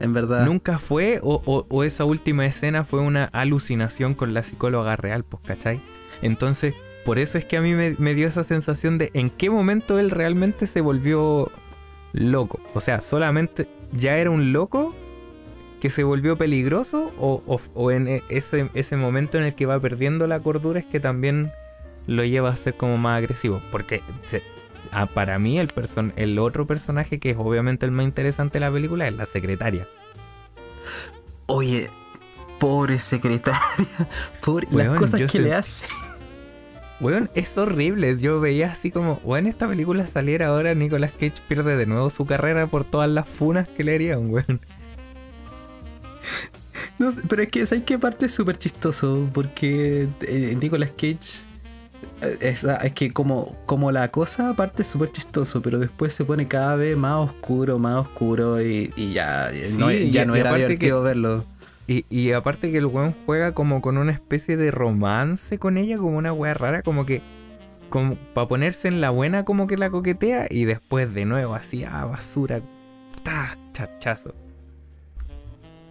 en 0.00 0.12
verdad. 0.14 0.46
Nunca 0.46 0.78
fue, 0.78 1.20
o, 1.22 1.42
o- 1.44 1.66
o 1.68 1.84
esa 1.84 2.04
última 2.04 2.46
escena 2.46 2.82
fue 2.84 3.00
una 3.00 3.24
alucinación 3.26 4.14
con 4.14 4.32
la 4.34 4.42
psicóloga 4.42 4.96
real, 4.96 5.24
pues, 5.24 5.42
¿cachai? 5.44 5.82
Entonces, 6.22 6.74
por 7.04 7.18
eso 7.18 7.38
es 7.38 7.44
que 7.44 7.56
a 7.56 7.60
mí 7.62 7.72
me, 7.74 7.96
me 7.98 8.14
dio 8.14 8.28
esa 8.28 8.44
sensación 8.44 8.98
de 8.98 9.10
en 9.14 9.30
qué 9.30 9.50
momento 9.50 9.98
él 9.98 10.10
realmente 10.10 10.66
se 10.66 10.80
volvió 10.80 11.50
loco. 12.12 12.60
O 12.74 12.80
sea, 12.80 13.00
solamente 13.02 13.68
ya 13.92 14.16
era 14.18 14.30
un 14.30 14.52
loco 14.52 14.94
que 15.80 15.88
se 15.90 16.04
volvió 16.04 16.36
peligroso, 16.36 17.10
o, 17.18 17.42
o- 17.46 17.60
o 17.74 17.90
en 17.90 18.06
e- 18.08 18.22
ese, 18.28 18.68
ese 18.74 18.96
momento 18.96 19.38
en 19.38 19.44
el 19.44 19.54
que 19.54 19.64
va 19.66 19.80
perdiendo 19.80 20.26
la 20.26 20.38
cordura 20.40 20.80
es 20.80 20.84
que 20.86 21.00
también 21.00 21.50
lo 22.06 22.22
lleva 22.24 22.50
a 22.50 22.56
ser 22.56 22.74
como 22.76 22.98
más 22.98 23.16
agresivo. 23.18 23.62
Porque 23.72 24.02
se- 24.26 24.42
ah, 24.92 25.06
para 25.06 25.38
mí 25.38 25.58
el, 25.58 25.68
person 25.68 26.12
el 26.16 26.38
otro 26.38 26.66
personaje 26.66 27.18
que 27.18 27.30
es 27.30 27.36
obviamente 27.38 27.86
el 27.86 27.92
más 27.92 28.04
interesante 28.04 28.58
de 28.58 28.66
la 28.66 28.72
película 28.72 29.08
es 29.08 29.14
la 29.14 29.24
secretaria. 29.24 29.88
Oye, 31.46 31.90
pobre 32.58 32.98
secretaria, 32.98 33.60
por 34.44 34.64
las 34.64 34.88
cosas 34.98 35.20
que 35.32 35.38
le 35.40 35.54
hace. 35.54 35.86
Weón, 37.00 37.30
es 37.34 37.56
horrible. 37.56 38.18
Yo 38.18 38.40
veía 38.40 38.70
así 38.72 38.90
como, 38.90 39.14
weón, 39.24 39.46
esta 39.46 39.66
película 39.66 40.06
saliera 40.06 40.48
ahora, 40.48 40.74
Nicolas 40.74 41.12
Cage 41.12 41.34
pierde 41.48 41.76
de 41.76 41.86
nuevo 41.86 42.10
su 42.10 42.26
carrera 42.26 42.66
por 42.66 42.84
todas 42.84 43.08
las 43.10 43.26
funas 43.26 43.68
que 43.68 43.84
le 43.84 43.94
harían, 43.94 44.30
weón. 44.30 44.60
No 46.98 47.10
sé, 47.12 47.22
pero 47.28 47.42
es 47.42 47.48
que, 47.48 47.64
¿sabes 47.64 47.84
qué 47.84 47.98
parte 47.98 48.26
es 48.26 48.34
súper 48.34 48.58
chistoso? 48.58 49.26
Porque 49.32 50.06
eh, 50.20 50.56
Nicolas 50.60 50.90
Cage. 50.90 51.46
eh, 52.20 52.36
Es, 52.40 52.64
es 52.64 52.92
que 52.92 53.10
como, 53.12 53.56
como 53.64 53.90
la 53.90 54.10
cosa 54.10 54.54
parte 54.54 54.82
es 54.82 54.88
súper 54.88 55.10
chistoso, 55.10 55.62
pero 55.62 55.78
después 55.78 56.12
se 56.12 56.24
pone 56.26 56.46
cada 56.46 56.76
vez 56.76 56.96
más 56.98 57.16
oscuro, 57.30 57.78
más 57.78 57.96
oscuro 58.06 58.60
y, 58.60 58.92
y 58.96 59.14
ya, 59.14 59.48
eh, 59.50 59.70
no, 59.78 59.90
ya 59.90 60.26
no 60.26 60.36
y 60.36 60.40
era 60.40 60.50
aparte 60.50 60.66
divertido 60.66 61.02
verlo. 61.02 61.46
Y, 61.92 62.30
aparte 62.30 62.70
que 62.70 62.78
el 62.78 62.86
weón 62.86 63.16
juega 63.26 63.52
como 63.52 63.82
con 63.82 63.98
una 63.98 64.12
especie 64.12 64.56
de 64.56 64.70
romance 64.70 65.58
con 65.58 65.76
ella, 65.76 65.98
como 65.98 66.18
una 66.18 66.32
weá 66.32 66.54
rara, 66.54 66.82
como 66.82 67.04
que 67.04 67.20
para 68.32 68.46
ponerse 68.46 68.86
en 68.86 69.00
la 69.00 69.10
buena 69.10 69.44
como 69.44 69.66
que 69.66 69.76
la 69.76 69.90
coquetea 69.90 70.46
y 70.48 70.66
después 70.66 71.12
de 71.12 71.24
nuevo 71.24 71.54
así, 71.54 71.82
ah, 71.82 72.04
basura, 72.04 72.60
ta, 73.24 73.58
chachazo. 73.72 74.32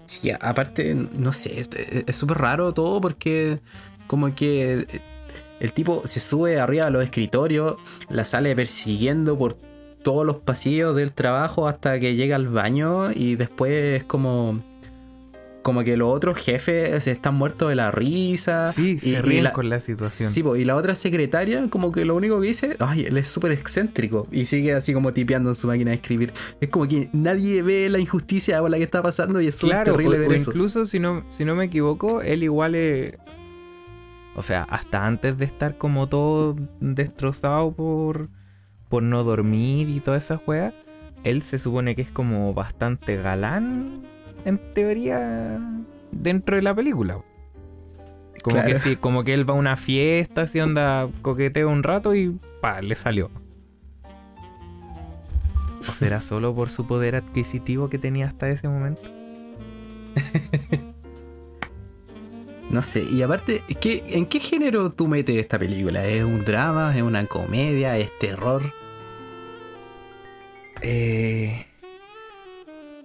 Sí, 0.06 0.32
aparte, 0.40 0.96
no 0.96 1.34
sé, 1.34 1.68
es- 2.08 2.16
súper 2.16 2.38
raro 2.38 2.74
todo 2.74 3.02
porque 3.02 3.60
como 4.08 4.34
que 4.34 4.80
eh, 4.80 5.02
el 5.60 5.74
tipo 5.74 6.04
se 6.08 6.22
sube 6.22 6.62
arriba 6.62 6.86
de 6.86 6.92
los 6.92 7.04
escritorios, 7.04 7.76
la 8.08 8.24
sale 8.24 8.56
persiguiendo 8.56 9.38
por 9.38 9.56
todos 10.02 10.26
los 10.26 10.38
pasillos 10.38 10.96
del 10.96 11.12
trabajo 11.12 11.68
hasta 11.68 12.00
que 12.00 12.16
llega 12.16 12.38
al 12.38 12.48
baño 12.48 13.12
y 13.12 13.36
después 13.36 13.72
es 13.74 14.04
como 14.06 14.64
como 15.70 15.84
que 15.84 15.96
los 15.98 16.14
otros 16.14 16.38
jefes 16.38 17.04
se 17.04 17.12
están 17.12 17.36
muertos 17.36 17.70
de 17.70 17.76
la 17.76 17.92
risa. 17.92 18.74
Sí, 18.74 18.98
y- 18.98 19.00
se 19.00 19.10
y 19.10 19.16
ríen 19.20 19.44
la- 19.46 19.54
con 19.54 19.70
la 19.70 19.80
situación. 19.80 20.30
Sí, 20.30 20.42
po, 20.44 20.56
y 20.56 20.66
la 20.66 20.76
otra 20.76 20.96
secretaria, 20.96 21.70
como 21.70 21.92
que 21.92 22.06
lo 22.06 22.16
único 22.16 22.42
que 22.42 22.48
dice, 22.48 22.76
ay, 22.80 23.06
él 23.06 23.18
es 23.18 23.28
súper 23.28 23.52
excéntrico. 23.52 24.28
Y 24.32 24.46
sigue 24.46 24.74
así 24.74 24.94
como 24.94 25.14
tipeando 25.14 25.50
en 25.50 25.56
su 25.56 25.68
máquina 25.68 25.92
de 25.92 25.96
escribir. 25.96 26.34
Es 26.60 26.70
como 26.70 26.88
que 26.88 27.10
nadie 27.14 27.62
ve 27.62 27.88
la 27.90 28.00
injusticia 28.00 28.60
por 28.62 28.70
la 28.70 28.78
que 28.78 28.84
está 28.84 29.02
pasando 29.02 29.40
y 29.42 29.48
es 29.48 29.56
súper 29.56 29.76
Claro, 29.78 29.92
terrible 29.94 30.18
o, 30.18 30.20
ver 30.22 30.30
o 30.30 30.34
eso. 30.34 30.50
incluso 30.52 30.86
si 30.86 31.00
no, 31.00 31.24
si 31.30 31.46
no 31.46 31.56
me 31.56 31.66
equivoco, 31.66 32.22
él 32.22 32.44
igual 32.44 32.76
es... 32.76 33.16
O 34.36 34.42
sea, 34.42 34.64
hasta 34.64 35.06
antes 35.06 35.38
de 35.38 35.46
estar 35.46 35.78
como 35.78 36.08
todo 36.08 36.56
destrozado 36.80 37.72
por, 37.74 38.30
por 38.88 39.04
no 39.04 39.24
dormir 39.24 39.90
y 39.90 40.00
toda 40.00 40.18
esa 40.18 40.38
juega, 40.38 40.74
él 41.24 41.42
se 41.42 41.60
supone 41.60 41.96
que 41.96 42.04
es 42.04 42.12
como 42.12 42.54
bastante 42.54 43.18
galán, 43.18 44.04
en 44.45 44.58
teoría, 44.73 45.60
dentro 46.12 46.56
de 46.56 46.62
la 46.62 46.73
película. 46.75 47.21
Como 48.43 48.56
Claro. 48.56 48.69
que 48.69 48.75
sí, 48.75 48.95
como 48.95 49.23
que 49.23 49.34
él 49.34 49.49
va 49.49 49.54
a 49.54 49.58
una 49.58 49.75
fiesta, 49.75 50.43
así 50.43 50.60
onda, 50.60 51.10
coquetea 51.21 51.67
un 51.67 51.84
rato 51.84 52.15
y 52.15 52.39
pa, 52.62 52.82
le 52.82 52.95
salió. 52.95 53.30
¿O 55.88 55.91
será 55.93 56.21
solo 56.21 56.56
por 56.56 56.69
su 56.69 56.88
poder 56.88 57.15
adquisitivo 57.15 57.89
que 57.89 57.97
tenía 57.97 58.28
hasta 58.28 58.49
ese 58.49 58.67
momento? 58.67 59.02
No 62.69 62.84
sé, 62.84 63.02
y 63.04 63.23
aparte, 63.23 63.63
¿qué, 63.82 64.04
¿en 64.10 64.28
qué 64.28 64.39
género 64.39 64.91
tú 64.91 65.08
metes 65.08 65.36
esta 65.38 65.58
película? 65.58 66.06
¿Es 66.06 66.23
un 66.23 66.45
drama? 66.45 66.95
¿Es 66.95 67.02
una 67.02 67.25
comedia? 67.25 67.97
¿Es 67.97 68.12
terror? 68.19 68.62
Eh, 70.84 71.65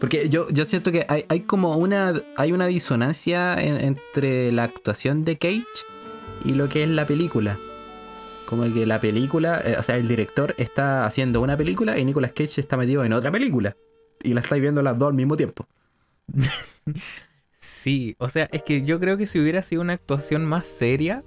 Porque 0.05 0.29
yo, 0.29 0.47
yo 0.51 0.65
siento 0.67 0.93
que 0.93 1.07
hay, 1.09 1.25
hay 1.29 1.41
como 1.41 1.77
una, 1.77 2.13
hay 2.37 2.53
una 2.53 2.67
disonancia 2.67 3.55
en- 3.55 3.79
entre 3.83 4.53
la 4.53 4.65
actuación 4.65 5.25
de 5.25 5.39
Cage 5.39 5.65
y 6.45 6.53
lo 6.55 6.69
que 6.69 6.83
es 6.83 6.89
la 6.91 7.07
película. 7.07 7.59
Como 8.47 8.65
que 8.75 8.85
la 8.87 9.01
película, 9.01 9.63
eh, 9.65 9.77
o 9.79 9.83
sea, 9.83 9.97
el 9.97 10.07
director 10.07 10.55
está 10.59 11.07
haciendo 11.07 11.41
una 11.41 11.57
película 11.57 11.99
y 11.99 12.05
Nicolas 12.05 12.33
Cage 12.33 12.61
está 12.61 12.77
metido 12.77 13.03
en 13.05 13.15
otra 13.15 13.31
película. 13.33 13.77
Y 14.23 14.35
la 14.35 14.41
estáis 14.41 14.61
viendo 14.61 14.83
las 14.83 14.99
dos 14.99 15.09
al 15.09 15.15
mismo 15.15 15.37
tiempo. 15.37 15.67
Sí, 17.61 18.15
o 18.19 18.29
sea, 18.31 18.49
es 18.53 18.63
que 18.63 18.83
yo 18.83 18.99
creo 18.99 19.17
que 19.19 19.27
si 19.27 19.39
hubiera 19.39 19.63
sido 19.63 19.83
una 19.83 19.93
actuación 19.93 20.45
más 20.45 20.67
seria, 20.67 21.23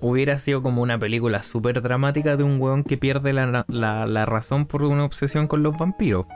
hubiera 0.00 0.38
sido 0.38 0.62
como 0.62 0.82
una 0.82 0.98
película 0.98 1.42
súper 1.42 1.80
dramática 1.80 2.36
de 2.36 2.42
un 2.44 2.60
weón 2.60 2.84
que 2.84 2.98
pierde 2.98 3.32
la, 3.32 3.64
la- 3.68 4.06
la 4.06 4.26
razón 4.26 4.66
por 4.66 4.82
una 4.82 5.04
obsesión 5.04 5.46
con 5.46 5.62
los 5.62 5.76
vampiros. 5.78 6.26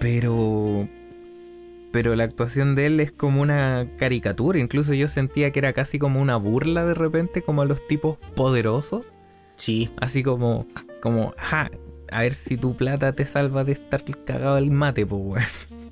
Pero... 0.00 0.88
Pero 1.92 2.16
la 2.16 2.24
actuación 2.24 2.74
de 2.74 2.86
él 2.86 2.98
es 2.98 3.12
como 3.12 3.40
una 3.40 3.88
caricatura, 3.98 4.58
incluso 4.58 4.94
yo 4.94 5.06
sentía 5.06 5.52
que 5.52 5.60
era 5.60 5.72
casi 5.72 6.00
como 6.00 6.20
una 6.20 6.36
burla 6.36 6.84
de 6.84 6.94
repente, 6.94 7.42
como 7.42 7.62
a 7.62 7.66
los 7.66 7.86
tipos 7.86 8.18
poderosos. 8.34 9.06
Sí. 9.56 9.90
Así 10.00 10.24
como, 10.24 10.66
como, 11.00 11.34
ja, 11.38 11.70
a 12.10 12.20
ver 12.22 12.34
si 12.34 12.56
tu 12.56 12.76
plata 12.76 13.12
te 13.12 13.24
salva 13.26 13.62
de 13.62 13.72
estar 13.72 14.02
cagado 14.24 14.56
al 14.56 14.70
mate, 14.70 15.06
pues, 15.06 15.22
weón. 15.24 15.44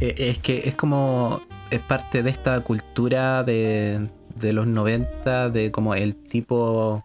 Eh, 0.00 0.14
Es 0.30 0.38
que 0.38 0.68
es 0.68 0.76
como. 0.76 1.42
Es 1.70 1.80
parte 1.80 2.22
de 2.22 2.30
esta 2.30 2.60
cultura 2.60 3.42
de, 3.42 4.08
de 4.36 4.52
los 4.52 4.66
90, 4.68 5.50
de 5.50 5.72
como 5.72 5.94
el 5.96 6.14
tipo 6.14 7.04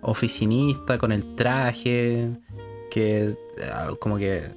oficinista 0.00 0.98
con 0.98 1.12
el 1.12 1.34
traje, 1.34 2.30
que 2.90 3.36
ah, 3.72 3.90
como 4.00 4.16
que... 4.16 4.50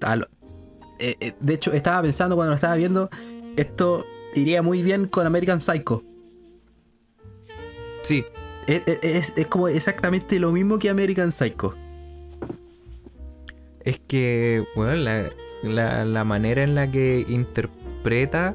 lo- 0.00 0.28
eh, 0.98 1.16
eh, 1.20 1.32
de 1.40 1.54
hecho, 1.54 1.72
estaba 1.72 2.02
pensando 2.02 2.34
cuando 2.36 2.50
lo 2.50 2.54
estaba 2.56 2.74
viendo, 2.76 3.08
esto 3.56 4.04
iría 4.34 4.62
muy 4.62 4.82
bien 4.82 5.06
con 5.06 5.26
American 5.26 5.60
Psycho. 5.60 6.02
Sí, 8.02 8.24
Es, 8.66 8.82
es- 8.86 8.98
es- 9.02 9.32
es 9.38 9.46
como 9.46 9.68
exactamente 9.68 10.38
lo 10.38 10.52
mismo 10.52 10.78
que 10.78 10.90
American 10.90 11.32
Psycho. 11.32 11.74
Es 13.80 13.98
que, 13.98 14.64
bueno, 14.76 14.94
la, 14.94 15.30
la- 15.62 16.04
la 16.04 16.24
manera 16.24 16.62
en 16.62 16.74
la 16.74 16.90
que 16.90 17.24
interpreta, 17.28 18.54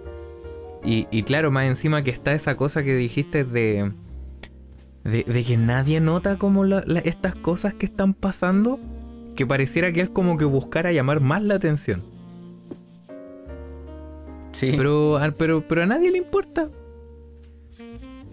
y, 0.84 1.08
y 1.12 1.24
claro, 1.24 1.50
más 1.50 1.66
encima 1.66 2.04
que 2.04 2.12
está 2.12 2.34
esa 2.34 2.56
cosa 2.58 2.84
que 2.84 2.96
dijiste 2.96 3.44
de, 3.44 3.92
de, 5.04 5.24
de 5.24 5.44
que 5.44 5.58
nadie 5.58 6.00
nota 6.00 6.38
como 6.38 6.64
la- 6.66 6.84
la- 6.86 7.00
estas 7.00 7.34
cosas 7.36 7.74
que 7.74 7.86
están 7.88 8.14
pasando, 8.14 8.80
que 9.36 9.46
pareciera 9.46 9.92
que 9.92 10.02
él 10.02 10.12
como 10.12 10.38
que 10.38 10.46
buscara 10.46 10.92
llamar 10.92 11.20
más 11.20 11.42
la 11.44 11.56
atención. 11.56 12.04
Sí. 14.52 14.74
Pero, 14.78 15.18
a- 15.18 15.32
pero, 15.32 15.68
pero 15.68 15.84
a 15.84 15.86
nadie 15.86 16.12
le 16.12 16.18
importa. 16.20 16.70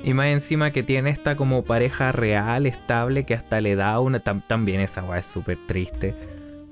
Y 0.03 0.15
más 0.15 0.27
encima 0.29 0.71
que 0.71 0.83
tiene 0.83 1.11
esta 1.11 1.37
como 1.37 1.63
pareja 1.65 2.11
real, 2.13 2.67
estable, 2.67 3.25
que 3.25 3.35
hasta 3.35 3.61
le 3.61 3.75
da 3.77 4.01
una... 4.01 4.23
tam- 4.25 4.47
también 4.47 4.81
esa 4.81 5.03
weá 5.05 5.19
es 5.19 5.27
súper 5.27 5.59
triste. 5.67 6.15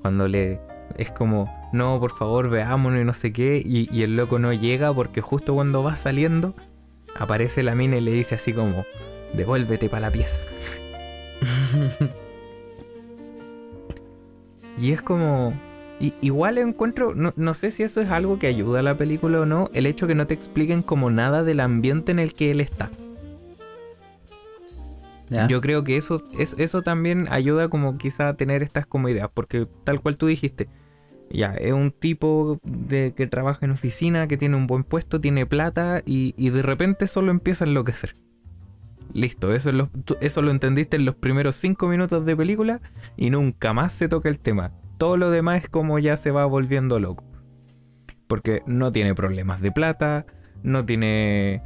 Cuando 0.01 0.27
le... 0.27 0.59
Es 0.97 1.11
como, 1.11 1.47
no, 1.71 1.99
por 1.99 2.11
favor, 2.11 2.49
veámonos 2.49 3.01
y 3.01 3.05
no 3.05 3.13
sé 3.13 3.31
qué. 3.31 3.61
Y, 3.63 3.87
y 3.95 4.01
el 4.03 4.15
loco 4.15 4.39
no 4.39 4.51
llega 4.53 4.91
porque 4.93 5.21
justo 5.21 5.53
cuando 5.53 5.83
va 5.83 5.95
saliendo, 5.95 6.55
aparece 7.17 7.61
la 7.61 7.75
mina 7.75 7.97
y 7.97 8.01
le 8.01 8.11
dice 8.11 8.33
así 8.35 8.51
como, 8.53 8.83
devuélvete 9.33 9.89
para 9.89 10.07
la 10.07 10.11
pieza. 10.11 10.39
y 14.79 14.91
es 14.91 15.01
como... 15.01 15.53
y- 15.99 16.13
igual 16.21 16.57
encuentro, 16.57 17.13
no, 17.15 17.33
no 17.35 17.53
sé 17.53 17.71
si 17.71 17.83
eso 17.83 18.01
es 18.01 18.09
algo 18.09 18.39
que 18.39 18.47
ayuda 18.47 18.79
a 18.79 18.83
la 18.83 18.97
película 18.97 19.41
o 19.41 19.45
no, 19.45 19.69
el 19.73 19.85
hecho 19.85 20.07
que 20.07 20.15
no 20.15 20.27
te 20.27 20.33
expliquen 20.33 20.81
como 20.81 21.09
nada 21.09 21.43
del 21.43 21.59
ambiente 21.59 22.11
en 22.11 22.19
el 22.19 22.33
que 22.33 22.51
él 22.51 22.61
está. 22.61 22.89
Yo 25.47 25.61
creo 25.61 25.83
que 25.83 25.95
eso, 25.97 26.23
es- 26.39 26.55
eso 26.57 26.81
también 26.81 27.27
ayuda 27.29 27.67
como 27.67 27.97
quizá 27.97 28.29
a 28.29 28.33
tener 28.35 28.63
estas 28.63 28.87
como 28.87 29.09
ideas, 29.09 29.29
porque 29.33 29.67
tal 29.83 30.01
cual 30.01 30.17
tú 30.17 30.25
dijiste, 30.25 30.67
ya, 31.29 31.53
es 31.53 31.73
un 31.73 31.91
tipo 31.91 32.59
de 32.63 33.13
que 33.15 33.27
trabaja 33.27 33.63
en 33.65 33.71
oficina, 33.71 34.27
que 34.27 34.37
tiene 34.37 34.55
un 34.55 34.65
buen 34.65 34.83
puesto, 34.83 35.21
tiene 35.21 35.45
plata 35.45 36.01
y, 36.05 36.33
y 36.37 36.49
de 36.49 36.63
repente 36.63 37.05
solo 37.05 37.29
empieza 37.29 37.65
a 37.65 37.67
enloquecer. 37.67 38.15
Listo, 39.13 39.53
eso, 39.53 39.69
es 39.69 39.75
lo, 39.75 39.89
eso 40.21 40.41
lo 40.41 40.51
entendiste 40.51 40.97
en 40.97 41.05
los 41.05 41.15
primeros 41.15 41.55
cinco 41.55 41.87
minutos 41.87 42.25
de 42.25 42.35
película 42.35 42.81
y 43.17 43.29
nunca 43.29 43.73
más 43.73 43.93
se 43.93 44.07
toca 44.07 44.29
el 44.29 44.39
tema. 44.39 44.71
Todo 44.97 45.17
lo 45.17 45.31
demás 45.31 45.63
es 45.63 45.69
como 45.69 45.97
ya 45.99 46.17
se 46.17 46.31
va 46.31 46.45
volviendo 46.45 46.99
loco. 46.99 47.23
Porque 48.27 48.61
no 48.67 48.91
tiene 48.91 49.15
problemas 49.15 49.61
de 49.61 49.71
plata, 49.71 50.25
no 50.61 50.85
tiene 50.85 51.63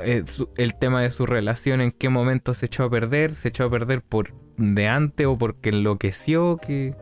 eh, 0.00 0.24
el 0.56 0.74
tema 0.76 1.02
de 1.02 1.10
su 1.10 1.26
relación, 1.26 1.80
en 1.80 1.92
qué 1.92 2.08
momento 2.08 2.54
se 2.54 2.66
echó 2.66 2.84
a 2.84 2.90
perder, 2.90 3.34
se 3.34 3.48
echó 3.48 3.64
a 3.64 3.70
perder 3.70 4.02
por 4.02 4.34
de 4.56 4.88
antes 4.88 5.26
o 5.26 5.36
porque 5.36 5.70
enloqueció, 5.70 6.56
que... 6.56 6.94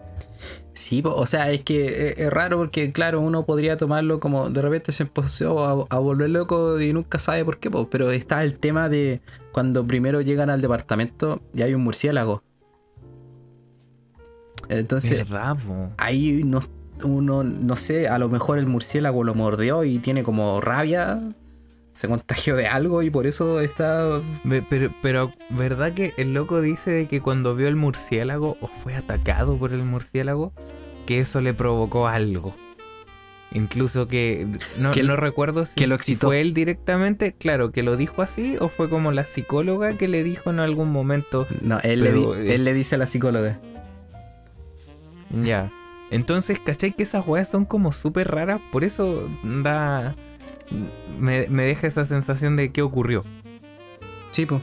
Sí, 0.74 1.02
o 1.04 1.24
sea, 1.26 1.52
es 1.52 1.62
que 1.62 2.08
es, 2.08 2.18
es 2.18 2.30
raro 2.30 2.58
porque, 2.58 2.92
claro, 2.92 3.20
uno 3.20 3.46
podría 3.46 3.76
tomarlo 3.76 4.18
como 4.18 4.50
de 4.50 4.60
repente 4.60 4.90
se 4.90 5.04
empezó 5.04 5.64
a, 5.64 5.86
a 5.88 5.98
volver 5.98 6.30
loco 6.30 6.80
y 6.80 6.92
nunca 6.92 7.18
sabe 7.18 7.44
por 7.44 7.58
qué, 7.58 7.70
po, 7.70 7.88
pero 7.88 8.10
está 8.10 8.42
el 8.42 8.54
tema 8.54 8.88
de 8.88 9.20
cuando 9.52 9.86
primero 9.86 10.20
llegan 10.20 10.50
al 10.50 10.60
departamento 10.60 11.40
y 11.54 11.62
hay 11.62 11.74
un 11.74 11.84
murciélago. 11.84 12.42
Entonces, 14.68 15.24
ahí 15.96 16.42
no, 16.44 16.60
uno, 17.02 17.44
no 17.44 17.76
sé, 17.76 18.08
a 18.08 18.18
lo 18.18 18.28
mejor 18.28 18.58
el 18.58 18.66
murciélago 18.66 19.24
lo 19.24 19.34
mordió 19.34 19.84
y 19.84 19.98
tiene 19.98 20.22
como 20.22 20.60
rabia, 20.60 21.20
se 21.94 22.08
contagió 22.08 22.56
de 22.56 22.66
algo 22.66 23.02
y 23.02 23.08
por 23.10 23.26
eso 23.26 23.60
está... 23.60 24.20
Pero, 24.68 24.90
pero, 25.00 25.32
¿verdad 25.50 25.94
que 25.94 26.12
el 26.16 26.34
loco 26.34 26.60
dice 26.60 26.90
de 26.90 27.06
que 27.08 27.20
cuando 27.22 27.54
vio 27.54 27.68
el 27.68 27.76
murciélago 27.76 28.58
o 28.60 28.66
fue 28.66 28.94
atacado 28.96 29.56
por 29.56 29.72
el 29.72 29.84
murciélago, 29.84 30.52
que 31.06 31.20
eso 31.20 31.40
le 31.40 31.54
provocó 31.54 32.06
algo? 32.08 32.54
Incluso 33.52 34.08
que 34.08 34.48
no, 34.76 34.90
Que- 34.90 35.04
no 35.04 35.14
recuerdo 35.14 35.64
si, 35.64 35.76
que 35.76 35.86
lo 35.86 35.94
excitó. 35.94 36.26
fue 36.26 36.40
él 36.40 36.52
directamente, 36.52 37.32
claro, 37.32 37.70
que 37.70 37.84
lo 37.84 37.96
dijo 37.96 38.20
así, 38.22 38.56
o 38.60 38.68
fue 38.68 38.90
como 38.90 39.12
la 39.12 39.24
psicóloga 39.26 39.92
que 39.96 40.08
le 40.08 40.24
dijo 40.24 40.50
en 40.50 40.58
algún 40.58 40.90
momento, 40.90 41.46
No, 41.62 41.78
él, 41.84 42.00
le, 42.02 42.10
eh, 42.10 42.54
él 42.56 42.64
le 42.64 42.74
dice 42.74 42.96
a 42.96 42.98
la 42.98 43.06
psicóloga. 43.06 43.60
Ya. 45.42 45.70
Entonces, 46.10 46.58
¿cachai? 46.60 46.92
Que 46.92 47.02
esas 47.04 47.26
weas 47.26 47.48
son 47.48 47.64
como 47.64 47.92
súper 47.92 48.28
raras. 48.30 48.60
Por 48.72 48.84
eso 48.84 49.28
da. 49.42 50.14
Me, 51.18 51.46
me 51.48 51.64
deja 51.64 51.86
esa 51.86 52.04
sensación 52.04 52.56
de 52.56 52.72
qué 52.72 52.82
ocurrió. 52.82 53.24
Sí, 54.30 54.46
pues. 54.46 54.62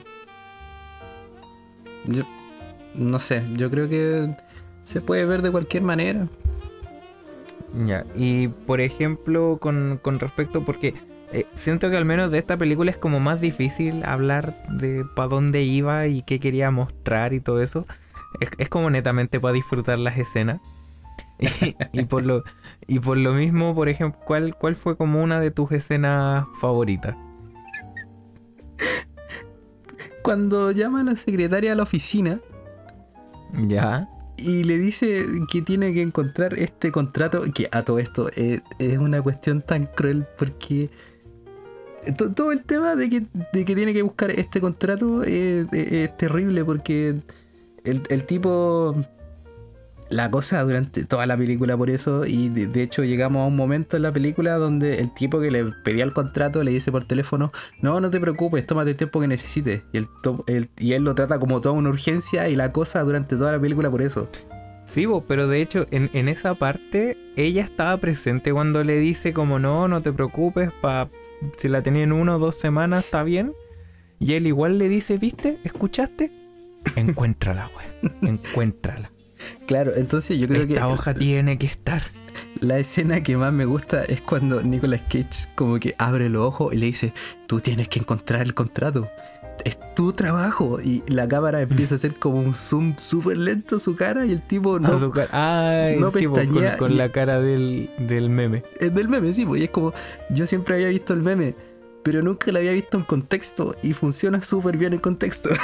Yo 2.05 2.23
no 2.93 3.19
sé, 3.19 3.43
yo 3.53 3.69
creo 3.69 3.87
que 3.87 4.35
se 4.83 5.01
puede 5.01 5.25
ver 5.25 5.41
de 5.41 5.51
cualquier 5.51 5.83
manera. 5.83 6.27
Ya. 7.85 8.05
Y 8.15 8.49
por 8.49 8.81
ejemplo, 8.81 9.57
con, 9.61 9.99
con 10.01 10.19
respecto. 10.19 10.65
Porque 10.65 10.93
eh, 11.31 11.45
siento 11.53 11.89
que 11.89 11.97
al 11.97 12.05
menos 12.05 12.31
de 12.31 12.37
esta 12.37 12.57
película 12.57 12.91
es 12.91 12.97
como 12.97 13.19
más 13.19 13.39
difícil 13.39 14.03
hablar 14.03 14.67
de 14.69 15.05
para 15.15 15.29
dónde 15.29 15.63
iba 15.63 16.07
y 16.07 16.21
qué 16.23 16.39
quería 16.39 16.71
mostrar 16.71 17.33
y 17.33 17.39
todo 17.39 17.61
eso. 17.61 17.85
Es, 18.39 18.49
es 18.57 18.69
como 18.69 18.89
netamente 18.89 19.39
para 19.39 19.53
disfrutar 19.53 19.99
las 19.99 20.17
escenas. 20.17 20.59
Y, 21.41 21.75
y 21.93 22.05
por 22.05 22.23
lo, 22.23 22.43
y 22.93 22.99
por 22.99 23.17
lo 23.17 23.33
mismo, 23.33 23.73
por 23.73 23.87
ejemplo, 23.87 24.19
¿cuál, 24.25 24.55
¿cuál 24.55 24.75
fue 24.75 24.97
como 24.97 25.21
una 25.23 25.39
de 25.39 25.49
tus 25.51 25.71
escenas 25.71 26.45
favoritas? 26.59 27.15
Cuando 30.23 30.71
llama 30.71 31.01
a 31.01 31.03
la 31.03 31.15
secretaria 31.15 31.71
a 31.71 31.75
la 31.75 31.83
oficina 31.83 32.39
Ya. 33.67 34.07
y 34.37 34.63
le 34.63 34.77
dice 34.77 35.25
que 35.51 35.61
tiene 35.61 35.93
que 35.93 36.01
encontrar 36.01 36.53
este 36.59 36.91
contrato, 36.91 37.41
que 37.53 37.67
a 37.71 37.83
todo 37.83 37.99
esto 37.99 38.29
es 38.35 38.61
una 38.97 39.21
cuestión 39.21 39.61
tan 39.61 39.85
cruel 39.85 40.25
porque 40.37 40.89
to- 42.17 42.33
todo 42.33 42.51
el 42.51 42.63
tema 42.63 42.95
de 42.95 43.09
que, 43.09 43.23
de 43.53 43.65
que 43.65 43.75
tiene 43.75 43.93
que 43.93 44.01
buscar 44.03 44.31
este 44.31 44.61
contrato 44.61 45.23
es, 45.23 45.67
es- 45.71 45.91
es 45.91 46.17
terrible 46.17 46.63
porque 46.65 47.21
el, 47.83 48.03
el 48.09 48.23
tipo 48.25 48.95
la 50.11 50.29
cosa 50.29 50.61
durante 50.63 51.05
toda 51.05 51.25
la 51.25 51.35
película 51.37 51.75
por 51.77 51.89
eso 51.89 52.25
y 52.25 52.49
de, 52.49 52.67
de 52.67 52.83
hecho 52.83 53.03
llegamos 53.03 53.41
a 53.41 53.45
un 53.47 53.55
momento 53.55 53.95
en 53.97 54.03
la 54.03 54.11
película 54.11 54.55
donde 54.55 54.99
el 54.99 55.13
tipo 55.13 55.39
que 55.39 55.49
le 55.51 55.65
pedía 55.83 56.03
el 56.03 56.13
contrato 56.13 56.63
le 56.63 56.71
dice 56.71 56.91
por 56.91 57.05
teléfono 57.05 57.51
no 57.81 57.99
no 58.01 58.09
te 58.09 58.19
preocupes 58.19 58.65
tómate 58.65 58.91
el 58.91 58.95
tiempo 58.97 59.19
que 59.21 59.27
necesites 59.27 59.83
y, 59.93 59.97
el 59.97 60.07
to- 60.21 60.43
el- 60.47 60.69
y 60.77 60.93
él 60.93 61.03
lo 61.03 61.15
trata 61.15 61.39
como 61.39 61.61
toda 61.61 61.73
una 61.73 61.89
urgencia 61.89 62.49
y 62.49 62.55
la 62.55 62.71
cosa 62.71 63.01
durante 63.03 63.35
toda 63.37 63.51
la 63.53 63.59
película 63.59 63.89
por 63.89 64.01
eso 64.01 64.29
Sí, 64.85 65.05
bo, 65.05 65.23
pero 65.25 65.47
de 65.47 65.61
hecho 65.61 65.85
en, 65.91 66.09
en 66.11 66.27
esa 66.27 66.53
parte 66.55 67.17
ella 67.37 67.63
estaba 67.63 67.95
presente 67.97 68.51
cuando 68.51 68.83
le 68.83 68.97
dice 68.99 69.31
como 69.31 69.57
no, 69.59 69.87
no 69.87 70.01
te 70.01 70.11
preocupes, 70.11 70.69
pa, 70.81 71.09
si 71.57 71.69
la 71.69 71.81
tenía 71.81 72.03
en 72.03 72.11
una 72.11 72.35
o 72.35 72.39
dos 72.39 72.55
semanas 72.55 73.05
está 73.05 73.23
bien. 73.23 73.53
Y 74.19 74.33
él 74.33 74.47
igual 74.47 74.77
le 74.79 74.89
dice, 74.89 75.17
¿viste? 75.17 75.59
¿Escuchaste? 75.63 76.31
Encuéntrala, 76.97 77.69
güey. 77.73 78.11
Encuéntrala. 78.33 79.11
Claro, 79.67 79.93
entonces 79.95 80.39
yo 80.39 80.47
creo 80.47 80.65
que 80.67 80.73
Esta 80.73 80.87
hoja 80.87 81.13
tiene 81.13 81.57
que 81.57 81.67
estar. 81.67 82.01
la 82.59 82.79
escena 82.79 83.21
que 83.23 83.37
más 83.37 83.51
me 83.53 83.65
gusta 83.65 84.03
es 84.03 84.21
cuando 84.21 84.61
Nicolas 84.61 85.01
Cage 85.03 85.49
como 85.55 85.79
que 85.79 85.95
abre 85.97 86.29
los 86.29 86.45
ojos 86.45 86.73
y 86.73 86.77
le 86.77 86.85
dice, 86.87 87.13
tú 87.47 87.59
tienes 87.59 87.87
que 87.89 87.99
encontrar 87.99 88.41
el 88.41 88.53
contrato. 88.53 89.07
Es 89.63 89.77
tu 89.95 90.11
trabajo. 90.13 90.79
Y 90.81 91.03
la 91.07 91.27
cámara 91.27 91.61
empieza 91.61 91.93
a 91.93 91.97
hacer 91.97 92.15
como 92.15 92.39
un 92.39 92.55
zoom 92.55 92.95
súper 92.97 93.37
lento 93.37 93.75
a 93.75 93.79
su 93.79 93.95
cara 93.95 94.25
y 94.25 94.31
el 94.31 94.41
tipo 94.41 94.79
no... 94.79 95.11
Ay, 95.31 95.97
no 95.99 96.07
sí, 96.11 96.25
pues, 96.27 96.27
con, 96.27 96.33
pestañea 96.33 96.77
con 96.77 96.91
y- 96.91 96.95
la 96.95 97.11
cara 97.11 97.39
del, 97.39 97.91
del 97.99 98.29
meme. 98.31 98.63
Es 98.79 98.91
del 98.93 99.07
meme, 99.07 99.33
sí, 99.33 99.45
pues, 99.45 99.61
y 99.61 99.65
es 99.65 99.69
como, 99.69 99.93
yo 100.31 100.47
siempre 100.47 100.73
había 100.75 100.87
visto 100.87 101.13
el 101.13 101.21
meme, 101.21 101.53
pero 102.03 102.23
nunca 102.23 102.51
lo 102.51 102.57
había 102.57 102.71
visto 102.71 102.97
en 102.97 103.03
contexto 103.03 103.75
y 103.83 103.93
funciona 103.93 104.41
súper 104.41 104.77
bien 104.77 104.93
en 104.93 104.99
contexto. 104.99 105.51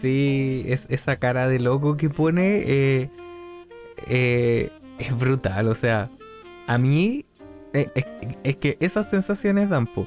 Sí, 0.00 0.64
es, 0.66 0.86
esa 0.88 1.16
cara 1.16 1.48
de 1.48 1.58
loco 1.58 1.96
que 1.96 2.08
pone 2.08 2.62
eh, 2.66 3.10
eh, 4.06 4.70
es 4.98 5.18
brutal. 5.18 5.68
O 5.68 5.74
sea, 5.74 6.10
a 6.66 6.78
mí 6.78 7.26
eh, 7.72 7.90
es, 8.44 8.56
que 8.56 8.76
esas 8.80 9.10
sensaciones 9.10 9.68
dan 9.68 9.86
po. 9.86 10.06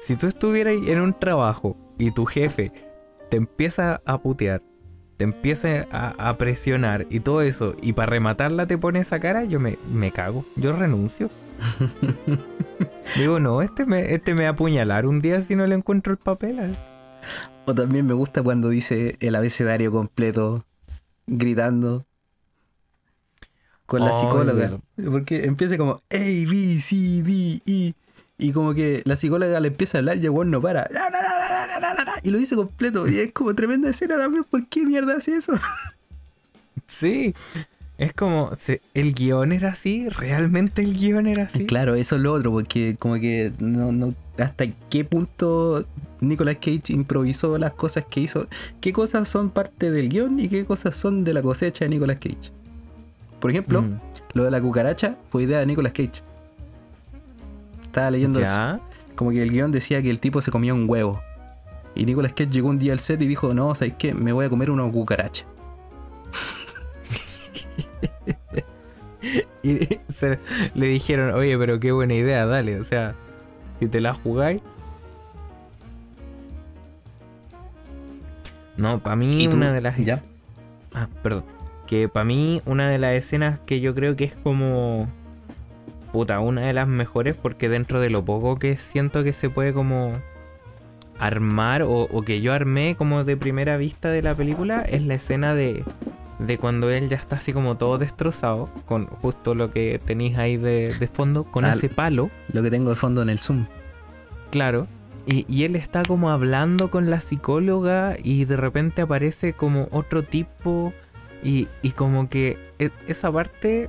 Si 0.00 0.16
tú 0.16 0.26
estuvieras 0.26 0.74
en 0.86 1.00
un 1.00 1.18
trabajo 1.18 1.76
y 1.98 2.10
tu 2.10 2.24
jefe 2.26 2.72
te 3.30 3.36
empieza 3.36 4.00
a 4.04 4.18
putear, 4.18 4.62
te 5.16 5.24
empieza 5.24 5.86
a, 5.90 6.28
a 6.28 6.36
presionar 6.38 7.06
y 7.10 7.20
todo 7.20 7.42
eso, 7.42 7.74
y 7.80 7.92
para 7.92 8.10
rematarla 8.10 8.66
te 8.66 8.78
pone 8.78 8.98
esa 9.00 9.20
cara, 9.20 9.44
yo 9.44 9.60
me, 9.60 9.78
me 9.90 10.12
cago, 10.12 10.44
yo 10.56 10.72
renuncio. 10.72 11.30
Digo, 13.16 13.38
no, 13.40 13.62
este 13.62 13.86
me, 13.86 14.14
este 14.14 14.34
me 14.34 14.42
va 14.42 14.50
a 14.50 14.52
apuñalar 14.52 15.06
un 15.06 15.20
día 15.20 15.40
si 15.40 15.56
no 15.56 15.66
le 15.66 15.74
encuentro 15.74 16.12
el 16.12 16.18
papel. 16.18 16.76
O 17.64 17.74
también 17.74 18.06
me 18.06 18.14
gusta 18.14 18.42
cuando 18.42 18.70
dice 18.70 19.16
el 19.20 19.34
abecedario 19.34 19.92
completo, 19.92 20.64
gritando. 21.26 22.04
Con 23.86 24.04
la 24.04 24.12
psicóloga. 24.12 24.80
Porque 24.96 25.44
empieza 25.44 25.76
como 25.76 25.92
A, 25.92 26.18
B, 26.18 26.80
C, 26.80 27.22
D, 27.22 27.60
E. 27.66 27.94
Y 28.38 28.52
como 28.52 28.74
que 28.74 29.02
la 29.04 29.16
psicóloga 29.16 29.60
le 29.60 29.68
empieza 29.68 29.98
a 29.98 30.00
hablar 30.00 30.18
y 30.18 30.26
el 30.26 30.50
no 30.50 30.60
para. 30.60 30.88
Y 32.22 32.30
lo 32.30 32.38
dice 32.38 32.56
completo. 32.56 33.06
Y 33.06 33.18
es 33.18 33.32
como 33.32 33.54
tremenda 33.54 33.90
escena 33.90 34.16
también. 34.16 34.44
¿Por 34.44 34.66
qué 34.66 34.84
mierda 34.84 35.16
hace 35.16 35.36
eso? 35.36 35.52
Sí. 36.86 37.34
Es 37.96 38.12
como, 38.12 38.50
el 38.94 39.14
guion 39.14 39.52
era 39.52 39.70
así, 39.70 40.08
realmente 40.08 40.82
el 40.82 40.94
guion 40.94 41.26
era 41.26 41.44
así. 41.44 41.66
Claro, 41.66 41.94
eso 41.94 42.16
es 42.16 42.22
lo 42.22 42.32
otro, 42.32 42.50
porque 42.50 42.96
como 42.98 43.14
que 43.14 43.52
no, 43.60 43.92
no, 43.92 44.14
hasta 44.38 44.66
qué 44.90 45.04
punto 45.04 45.86
Nicolas 46.22 46.56
Cage 46.56 46.92
improvisó 46.92 47.58
las 47.58 47.72
cosas 47.74 48.04
que 48.08 48.20
hizo, 48.20 48.46
qué 48.80 48.92
cosas 48.92 49.28
son 49.28 49.50
parte 49.50 49.90
del 49.90 50.08
guion 50.08 50.40
y 50.40 50.48
qué 50.48 50.64
cosas 50.64 50.96
son 50.96 51.24
de 51.24 51.34
la 51.34 51.42
cosecha 51.42 51.84
de 51.84 51.88
Nicolas 51.90 52.16
Cage. 52.16 52.50
Por 53.40 53.50
ejemplo, 53.50 53.82
Mm. 53.82 53.98
lo 54.34 54.44
de 54.44 54.50
la 54.50 54.60
cucaracha 54.60 55.16
fue 55.30 55.42
idea 55.42 55.58
de 55.58 55.66
Nicolas 55.66 55.92
Cage. 55.92 56.22
Estaba 57.82 58.10
leyendo 58.10 58.40
eso. 58.40 58.50
Ya. 58.50 58.80
Como 59.16 59.30
que 59.32 59.42
el 59.42 59.50
guion 59.50 59.70
decía 59.72 60.00
que 60.00 60.08
el 60.10 60.18
tipo 60.20 60.40
se 60.40 60.50
comía 60.50 60.72
un 60.72 60.88
huevo. 60.88 61.20
Y 61.94 62.06
Nicolas 62.06 62.32
Cage 62.32 62.48
llegó 62.50 62.68
un 62.70 62.78
día 62.78 62.92
al 62.94 63.00
set 63.00 63.20
y 63.20 63.26
dijo, 63.26 63.52
no, 63.52 63.74
¿sabes 63.74 63.94
qué? 63.98 64.14
Me 64.14 64.32
voy 64.32 64.46
a 64.46 64.48
comer 64.48 64.70
una 64.70 64.90
cucaracha. 64.90 65.44
Y 69.62 69.98
se- 70.12 70.38
le 70.74 70.86
dijeron, 70.86 71.32
oye, 71.34 71.56
pero 71.56 71.78
qué 71.78 71.92
buena 71.92 72.14
idea, 72.14 72.44
dale. 72.46 72.80
O 72.80 72.84
sea, 72.84 73.14
si 73.78 73.86
te 73.86 74.00
la 74.00 74.14
jugáis. 74.14 74.60
No, 78.82 78.98
para 78.98 79.16
mí 79.16 79.46
una 79.48 79.72
de 79.72 79.80
las... 79.80 79.96
¿Ya? 79.98 80.22
Ah, 80.92 81.08
perdón. 81.22 81.44
Que 81.86 82.08
para 82.08 82.24
mí 82.24 82.60
una 82.66 82.88
de 82.90 82.98
las 82.98 83.14
escenas 83.14 83.58
que 83.60 83.80
yo 83.80 83.94
creo 83.94 84.16
que 84.16 84.24
es 84.24 84.34
como... 84.42 85.08
Puta, 86.12 86.40
una 86.40 86.62
de 86.66 86.72
las 86.74 86.88
mejores 86.88 87.34
porque 87.34 87.68
dentro 87.70 87.98
de 88.00 88.10
lo 88.10 88.22
poco 88.24 88.58
que 88.58 88.76
siento 88.76 89.24
que 89.24 89.32
se 89.32 89.48
puede 89.48 89.72
como 89.72 90.12
armar 91.18 91.82
o, 91.82 92.02
o 92.10 92.22
que 92.22 92.40
yo 92.40 92.52
armé 92.52 92.96
como 92.98 93.24
de 93.24 93.36
primera 93.36 93.76
vista 93.76 94.10
de 94.10 94.20
la 94.22 94.34
película 94.34 94.82
es 94.82 95.06
la 95.06 95.14
escena 95.14 95.54
de, 95.54 95.84
de 96.38 96.58
cuando 96.58 96.90
él 96.90 97.08
ya 97.08 97.16
está 97.16 97.36
así 97.36 97.52
como 97.52 97.76
todo 97.76 97.96
destrozado, 97.98 98.68
con 98.86 99.06
justo 99.06 99.54
lo 99.54 99.70
que 99.70 100.00
tenéis 100.04 100.36
ahí 100.36 100.56
de, 100.56 100.92
de 100.98 101.06
fondo, 101.06 101.44
con 101.44 101.64
Ah, 101.64 101.70
ese 101.72 101.88
palo, 101.88 102.28
Lo 102.52 102.62
que 102.62 102.70
tengo 102.70 102.90
de 102.90 102.96
fondo 102.96 103.22
en 103.22 103.30
el 103.30 103.38
Zoom. 103.38 103.64
claro. 104.50 104.86
Y, 105.26 105.46
y 105.48 105.64
él 105.64 105.76
está 105.76 106.02
como 106.02 106.30
hablando 106.30 106.90
con 106.90 107.08
la 107.08 107.20
psicóloga 107.20 108.16
y 108.22 108.44
de 108.44 108.56
repente 108.56 109.02
aparece 109.02 109.52
como 109.52 109.88
otro 109.92 110.22
tipo 110.22 110.92
y, 111.44 111.66
como 111.96 112.28
que 112.28 112.58
e- 112.78 112.90
esa 113.06 113.30
parte 113.32 113.88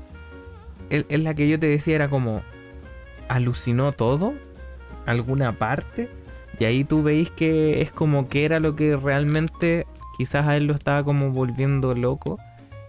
es, 0.90 1.06
es 1.10 1.20
la 1.20 1.34
que 1.34 1.48
yo 1.48 1.60
te 1.60 1.68
decía, 1.68 1.96
era 1.96 2.10
como 2.10 2.42
alucinó 3.30 3.92
todo, 3.94 4.34
alguna 5.06 5.54
parte, 5.54 6.10
y 6.60 6.66
ahí 6.66 6.84
tú 6.84 7.04
veis 7.04 7.32
que 7.32 7.82
es 7.82 7.92
como 7.92 8.30
que 8.30 8.46
era 8.46 8.60
lo 8.60 8.76
que 8.76 8.96
realmente 8.96 9.88
quizás 10.18 10.48
a 10.48 10.56
él 10.56 10.66
lo 10.66 10.74
estaba 10.74 11.04
como 11.04 11.32
volviendo 11.32 11.96
loco. 11.96 12.40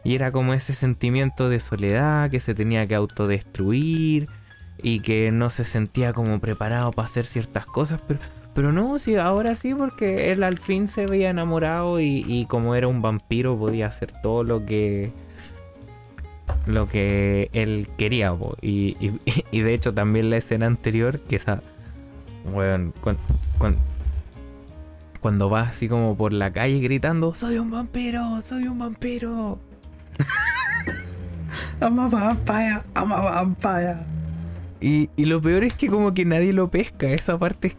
Y 0.04 0.14
era 0.14 0.30
como 0.30 0.52
ese 0.52 0.74
sentimiento 0.74 1.48
de 1.48 1.61
soledad 1.61 2.30
que 2.30 2.38
se 2.38 2.54
tenía 2.54 2.87
que 2.87 2.94
autodestruir 2.94 4.28
y 4.83 5.01
que 5.01 5.31
no 5.31 5.51
se 5.51 5.65
sentía 5.65 6.13
como 6.13 6.39
preparado 6.41 6.93
para 6.93 7.07
hacer 7.07 7.27
ciertas 7.27 7.67
cosas. 7.67 8.01
Pero, 8.07 8.21
pero 8.55 8.73
no, 8.73 8.99
sí, 8.99 9.17
ahora 9.17 9.57
sí, 9.57 9.75
porque 9.75 10.31
él 10.31 10.43
al 10.45 10.59
fin 10.59 10.89
se 10.89 11.07
veía 11.07 11.31
enamorado 11.31 12.01
y, 12.01 12.25
y 12.27 12.47
como 12.47 12.75
era 12.75 12.87
un 12.89 13.03
vampiro 13.03 13.57
podía 13.59 13.87
hacer 13.87 14.13
todo 14.23 14.45
lo 14.45 14.65
que 14.67 15.13
lo 16.67 16.89
que 16.89 17.49
él 17.53 17.89
quería. 17.97 18.33
po. 18.35 18.57
Y, 18.61 18.97
y- 19.01 19.19
y 19.51 19.61
de 19.61 19.75
hecho 19.75 19.93
también 19.95 20.31
la 20.31 20.37
escena 20.37 20.67
anterior, 20.67 21.21
que 21.21 21.37
esa... 21.37 21.61
Weón, 22.53 22.93
cuan- 23.01 23.17
cuan- 23.59 23.77
cuando 25.21 25.49
va 25.49 25.63
así 25.63 25.89
como 25.89 26.15
por 26.17 26.35
la 26.35 26.53
calle 26.53 26.81
gritando, 26.81 27.35
soy 27.35 27.57
un 27.59 27.71
vampiro, 27.71 28.43
soy 28.43 28.65
un 28.69 28.79
vampiro. 28.79 29.59
I'm 31.81 31.99
a 31.99 32.09
vampire, 32.09 32.83
I'm 32.95 33.11
a 33.13 33.21
vampire. 33.23 33.97
Y, 34.85 35.09
y 35.16 35.25
lo 35.25 35.40
peor 35.40 35.64
es 35.64 35.73
que 35.73 35.88
como 35.88 36.12
que 36.12 36.27
nadie 36.27 36.53
lo 36.53 36.70
pesca. 36.70 37.11
Esa 37.11 37.38
parte 37.38 37.75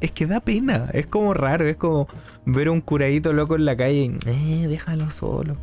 es, 0.00 0.10
que 0.10 0.26
da 0.26 0.40
pena. 0.40 0.90
Es 0.92 1.06
como 1.06 1.34
raro. 1.34 1.68
Es 1.68 1.76
como 1.76 2.08
ver 2.44 2.66
a 2.66 2.72
un 2.72 2.80
curadito 2.80 3.32
loco 3.32 3.54
en 3.54 3.64
la 3.64 3.76
calle 3.76 4.12
eh, 4.26 4.66
déjalo 4.66 5.08
solo. 5.12 5.56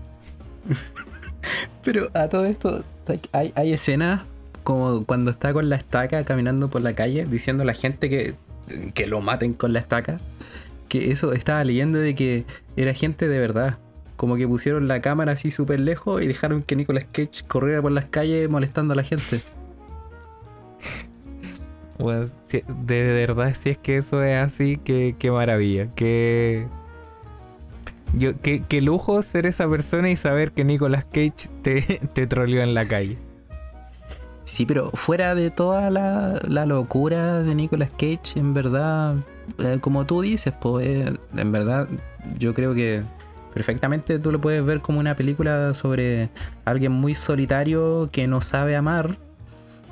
Pero 1.84 2.10
a 2.13 2.30
todo 2.30 2.46
esto, 2.46 2.86
hay, 3.34 3.52
hay 3.58 3.74
escenas 3.74 4.22
como 4.63 5.04
cuando 5.04 5.32
está 5.32 5.52
con 5.52 5.68
la 5.68 5.76
estaca 5.76 6.24
caminando 6.24 6.70
por 6.70 6.82
la 6.82 6.94
calle 6.94 7.26
diciendo 7.26 7.63
a 7.63 7.65
la 7.65 7.74
gente 7.74 8.10
que, 8.10 8.36
que 8.94 9.06
lo 9.06 9.20
maten 9.20 9.56
con 9.56 9.74
la 9.74 9.80
estaca. 9.80 10.18
Que 10.88 11.12
eso 11.12 11.34
estaba 11.34 11.62
leyendo 11.65 12.00
de 12.00 12.15
que 12.15 12.46
era 12.78 12.94
gente 12.94 13.28
de 13.28 13.38
verdad. 13.38 13.80
Como 14.15 14.38
que 14.38 14.48
pusieron 14.48 14.88
la 14.88 15.02
cámara 15.02 15.34
así 15.34 15.52
súper 15.52 15.82
lejos 15.82 16.22
y 16.22 16.28
dejaron 16.28 16.63
que 16.63 16.78
Nicolas 16.78 17.04
Cage 17.12 17.44
corriera 17.50 17.82
por 17.82 17.92
las 17.92 18.06
calles 18.06 18.50
molestando 18.50 18.94
a 18.94 18.96
la 18.96 19.04
gente. 19.04 19.42
De 22.00 23.04
verdad, 23.04 23.54
si 23.56 23.72
es 23.72 23.78
que 23.78 23.98
eso 23.98 24.24
es 24.24 24.38
así, 24.38 24.78
qué, 24.78 25.16
qué 25.20 25.32
maravilla. 25.32 25.94
Qué, 25.96 26.66
yo, 28.14 28.40
qué, 28.42 28.64
qué 28.68 28.82
lujo 28.82 29.22
ser 29.22 29.46
esa 29.46 29.70
persona 29.70 30.10
y 30.10 30.16
saber 30.16 30.52
que 30.52 30.64
Nicolas 30.64 31.04
Cage 31.04 31.50
te, 31.62 31.82
te 32.14 32.26
troleó 32.26 32.64
en 32.64 32.74
la 32.74 32.86
calle. 32.86 33.18
Sí, 34.46 34.66
pero 34.66 34.90
fuera 34.92 35.36
de 35.36 35.52
toda 35.52 35.92
la, 35.92 36.40
la 36.48 36.66
locura 36.66 37.44
de 37.44 37.54
Nicolas 37.54 37.92
Cage, 37.92 38.38
en 38.38 38.54
verdad, 38.54 39.15
eh, 39.60 39.78
como 39.80 40.06
tú 40.06 40.21
dices, 40.21 40.54
pues, 40.60 41.06
en 41.36 41.52
verdad, 41.52 41.88
yo 42.40 42.54
creo 42.54 42.73
que 42.73 43.04
perfectamente 43.54 44.19
tú 44.19 44.32
lo 44.32 44.40
puedes 44.40 44.63
ver 44.65 44.80
como 44.82 45.00
una 45.00 45.15
película 45.15 45.76
sobre 45.76 46.30
alguien 46.65 46.94
muy 46.94 47.13
solitario 47.13 48.10
que 48.12 48.28
no 48.28 48.42
sabe 48.42 48.76
amar 48.76 49.17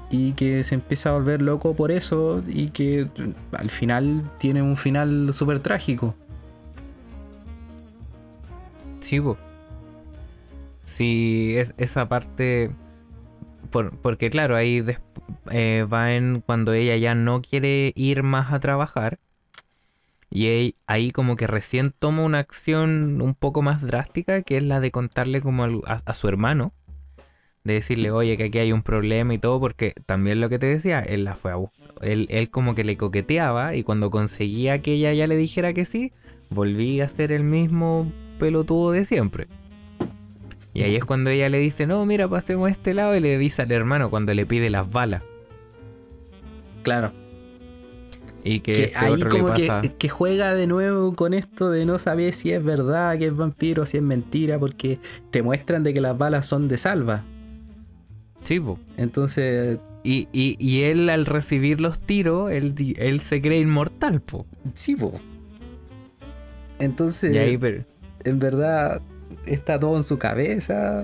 y 0.10 0.34
que 0.34 0.64
se 0.64 0.76
empieza 0.76 1.10
a 1.10 1.14
volver 1.14 1.42
loco 1.42 1.76
por 1.76 1.92
eso 1.92 2.44
y 2.48 2.70
que 2.70 3.08
al 3.52 3.70
final 3.70 4.24
tiene 4.38 4.62
un 4.62 4.78
final 4.78 5.34
súper 5.34 5.60
trágico. 5.60 6.16
Sí, 9.00 9.20
po. 9.22 9.38
Sí, 10.84 11.56
es, 11.58 11.74
esa 11.78 12.08
parte. 12.10 12.72
por- 13.72 13.98
porque, 14.00 14.30
claro, 14.30 14.56
ahí 14.56 14.82
des- 14.82 15.00
eh, 15.52 15.86
va 15.92 16.14
en 16.16 16.42
cuando 16.46 16.74
ella 16.74 16.96
ya 16.98 17.16
no 17.16 17.42
quiere 17.42 17.94
ir 17.96 18.24
más 18.24 18.54
a 18.54 18.60
trabajar. 18.60 19.20
Y 20.30 20.76
ahí, 20.88 21.12
como 21.12 21.36
que 21.36 21.48
recién 21.48 21.94
toma 21.98 22.24
una 22.24 22.40
acción 22.40 23.22
un 23.22 23.34
poco 23.34 23.62
más 23.62 23.82
drástica, 23.82 24.42
que 24.42 24.58
es 24.58 24.64
la 24.64 24.80
de 24.80 24.92
contarle 24.92 25.42
como 25.42 25.66
a 25.86 26.14
su 26.14 26.28
hermano. 26.28 26.74
De 27.68 27.74
decirle, 27.74 28.12
oye, 28.12 28.38
que 28.38 28.46
aquí 28.46 28.60
hay 28.60 28.72
un 28.72 28.82
problema 28.82 29.34
y 29.34 29.40
todo, 29.40 29.60
porque 29.60 29.94
también 30.06 30.40
lo 30.40 30.48
que 30.48 30.58
te 30.58 30.68
decía, 30.68 31.02
él 31.02 31.26
la 31.26 31.36
fue 31.36 31.52
a 31.52 31.56
buscar. 31.56 31.94
Él, 32.02 32.28
él 32.30 32.50
como 32.50 32.76
que 32.76 32.86
le 32.86 32.96
coqueteaba 32.96 33.76
y 33.76 33.84
cuando 33.84 34.10
conseguía 34.10 34.82
que 34.82 34.94
ella 34.94 35.12
ya 35.12 35.28
le 35.28 35.36
dijera 35.36 35.74
que 35.74 35.84
sí, 35.84 36.14
volví 36.50 37.02
a 37.02 37.10
ser 37.10 37.34
el 37.34 37.44
mismo 37.44 38.10
pelotudo 38.40 38.92
de 38.92 39.04
siempre. 39.04 39.48
Y 40.74 40.84
ahí 40.84 40.96
es 40.96 41.04
cuando 41.04 41.30
ella 41.30 41.50
le 41.50 41.58
dice, 41.58 41.88
no, 41.88 42.06
mira, 42.06 42.28
pasemos 42.28 42.68
a 42.68 42.72
este 42.72 42.94
lado 42.94 43.16
y 43.16 43.20
le 43.20 43.36
avisa 43.36 43.64
al 43.64 43.72
hermano 43.72 44.10
cuando 44.10 44.34
le 44.34 44.46
pide 44.46 44.70
las 44.70 44.90
balas. 44.90 45.24
Claro. 46.84 47.12
Y 48.44 48.60
que, 48.62 48.74
Que 48.74 48.84
este 48.84 48.98
ahí 48.98 49.14
otro 49.14 49.30
le 49.30 49.40
como 49.40 49.54
que, 49.54 49.96
que 49.98 50.08
juega 50.10 50.54
de 50.54 50.68
nuevo 50.68 51.16
con 51.16 51.34
esto 51.34 51.70
de 51.70 51.86
no 51.86 52.00
saber 52.00 52.34
si 52.34 52.52
es 52.52 52.64
verdad 52.64 53.18
que 53.18 53.26
es 53.26 53.36
vampiro, 53.36 53.86
si 53.86 53.98
es 53.98 54.04
mentira, 54.04 54.58
porque 54.58 55.00
te 55.32 55.42
muestran 55.42 55.84
de 55.84 55.94
que 55.94 56.00
las 56.00 56.18
balas 56.18 56.46
son 56.46 56.68
de 56.68 56.78
salva. 56.78 57.26
Sí, 58.48 58.62
po. 58.62 58.80
Entonces, 58.96 59.78
Y, 60.04 60.30
y, 60.32 60.56
y 60.58 60.84
él 60.84 61.10
al 61.10 61.26
recibir 61.26 61.82
los 61.82 62.00
tiros, 62.00 62.50
él, 62.50 62.74
él 62.98 63.20
se 63.20 63.42
cree 63.42 63.60
inmortal, 63.60 64.22
po. 64.22 64.46
sí, 64.74 64.96
po. 64.96 65.12
Entonces, 66.80 67.34
Y 67.34 67.38
ahí, 67.40 67.58
pero- 67.58 67.84
en 68.24 68.40
verdad, 68.40 69.02
está 69.46 69.78
todo 69.78 69.98
en 69.98 70.04
su 70.04 70.18
cabeza. 70.18 71.04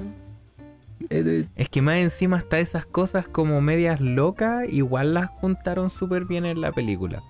Es 1.10 1.68
que 1.70 1.82
más 1.82 1.98
encima 1.98 2.38
hasta 2.38 2.60
esas 2.60 2.86
cosas 2.86 3.28
como 3.28 3.60
medias 3.60 4.00
locas, 4.00 4.72
igual 4.72 5.14
las 5.14 5.30
juntaron 5.32 5.90
súper 5.90 6.24
bien 6.24 6.46
en 6.46 6.62
la 6.62 6.72
película. 6.72 7.22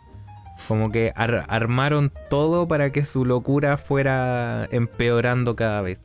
Como 0.68 0.92
que 0.92 1.12
ar- 1.16 1.46
armaron 1.48 2.12
todo 2.30 2.68
para 2.68 2.92
que 2.92 3.04
su 3.04 3.26
locura 3.26 3.78
fuera 3.78 4.68
empeorando 4.72 5.56
cada 5.56 5.82
vez. 5.82 6.04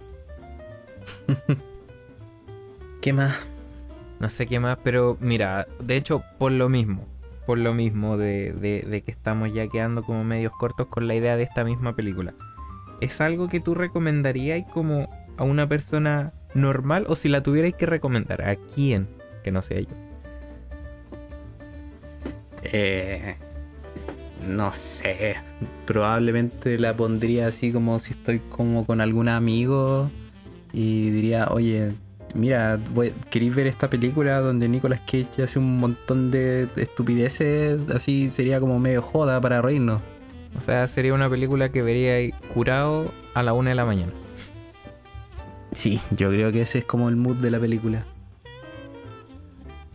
¿Qué 3.02 3.12
más? 3.12 3.36
No 4.20 4.28
sé 4.28 4.46
qué 4.46 4.58
más, 4.60 4.78
pero 4.82 5.16
mira, 5.20 5.66
de 5.80 5.96
hecho, 5.96 6.22
por 6.38 6.50
lo 6.52 6.68
mismo, 6.68 7.06
por 7.46 7.58
lo 7.58 7.72
mismo 7.72 8.16
de, 8.16 8.52
de- 8.52 9.02
que 9.02 9.10
estamos 9.10 9.52
ya 9.52 9.68
quedando 9.68 10.02
como 10.02 10.24
medios 10.24 10.52
cortos 10.58 10.88
con 10.88 11.06
la 11.06 11.14
idea 11.14 11.36
de 11.36 11.44
esta 11.44 11.64
misma 11.64 11.94
película. 11.94 12.34
¿Es 13.00 13.20
algo 13.20 13.48
que 13.48 13.60
tú 13.60 13.74
recomendarías 13.74 14.64
como 14.72 15.08
a 15.36 15.44
una 15.44 15.68
persona 15.68 16.32
normal 16.54 17.04
o 17.08 17.14
si 17.14 17.28
la 17.28 17.42
tuvierais 17.44 17.74
que 17.74 17.86
recomendar? 17.86 18.42
¿A 18.42 18.56
quién? 18.56 19.06
Que 19.44 19.52
no 19.52 19.62
sea 19.62 19.80
yo. 19.80 19.94
Eh, 22.64 23.36
no 24.46 24.72
sé. 24.72 25.36
Probablemente 25.86 26.78
la 26.78 26.94
pondría 26.96 27.46
así 27.48 27.72
como 27.72 27.98
si 28.00 28.12
estoy 28.12 28.40
como 28.40 28.84
con 28.84 29.00
algún 29.00 29.28
amigo 29.28 30.10
y 30.72 31.10
diría, 31.10 31.48
oye, 31.50 31.92
mira, 32.34 32.78
¿queréis 33.30 33.54
ver 33.54 33.66
esta 33.66 33.88
película 33.90 34.40
donde 34.40 34.68
Nicolas 34.68 35.00
Cage 35.00 35.42
hace 35.42 35.58
un 35.58 35.78
montón 35.78 36.30
de 36.30 36.68
estupideces? 36.76 37.88
Así 37.90 38.30
sería 38.30 38.60
como 38.60 38.78
medio 38.78 39.02
joda 39.02 39.40
para 39.40 39.62
reírnos. 39.62 40.00
O 40.56 40.60
sea, 40.60 40.88
sería 40.88 41.14
una 41.14 41.28
película 41.28 41.70
que 41.70 41.82
veríais 41.82 42.34
curado 42.52 43.12
a 43.34 43.42
la 43.42 43.52
una 43.52 43.70
de 43.70 43.76
la 43.76 43.84
mañana. 43.84 44.12
Sí, 45.72 46.00
yo 46.16 46.30
creo 46.30 46.50
que 46.50 46.62
ese 46.62 46.78
es 46.78 46.84
como 46.84 47.08
el 47.08 47.16
mood 47.16 47.36
de 47.36 47.50
la 47.50 47.60
película. 47.60 48.06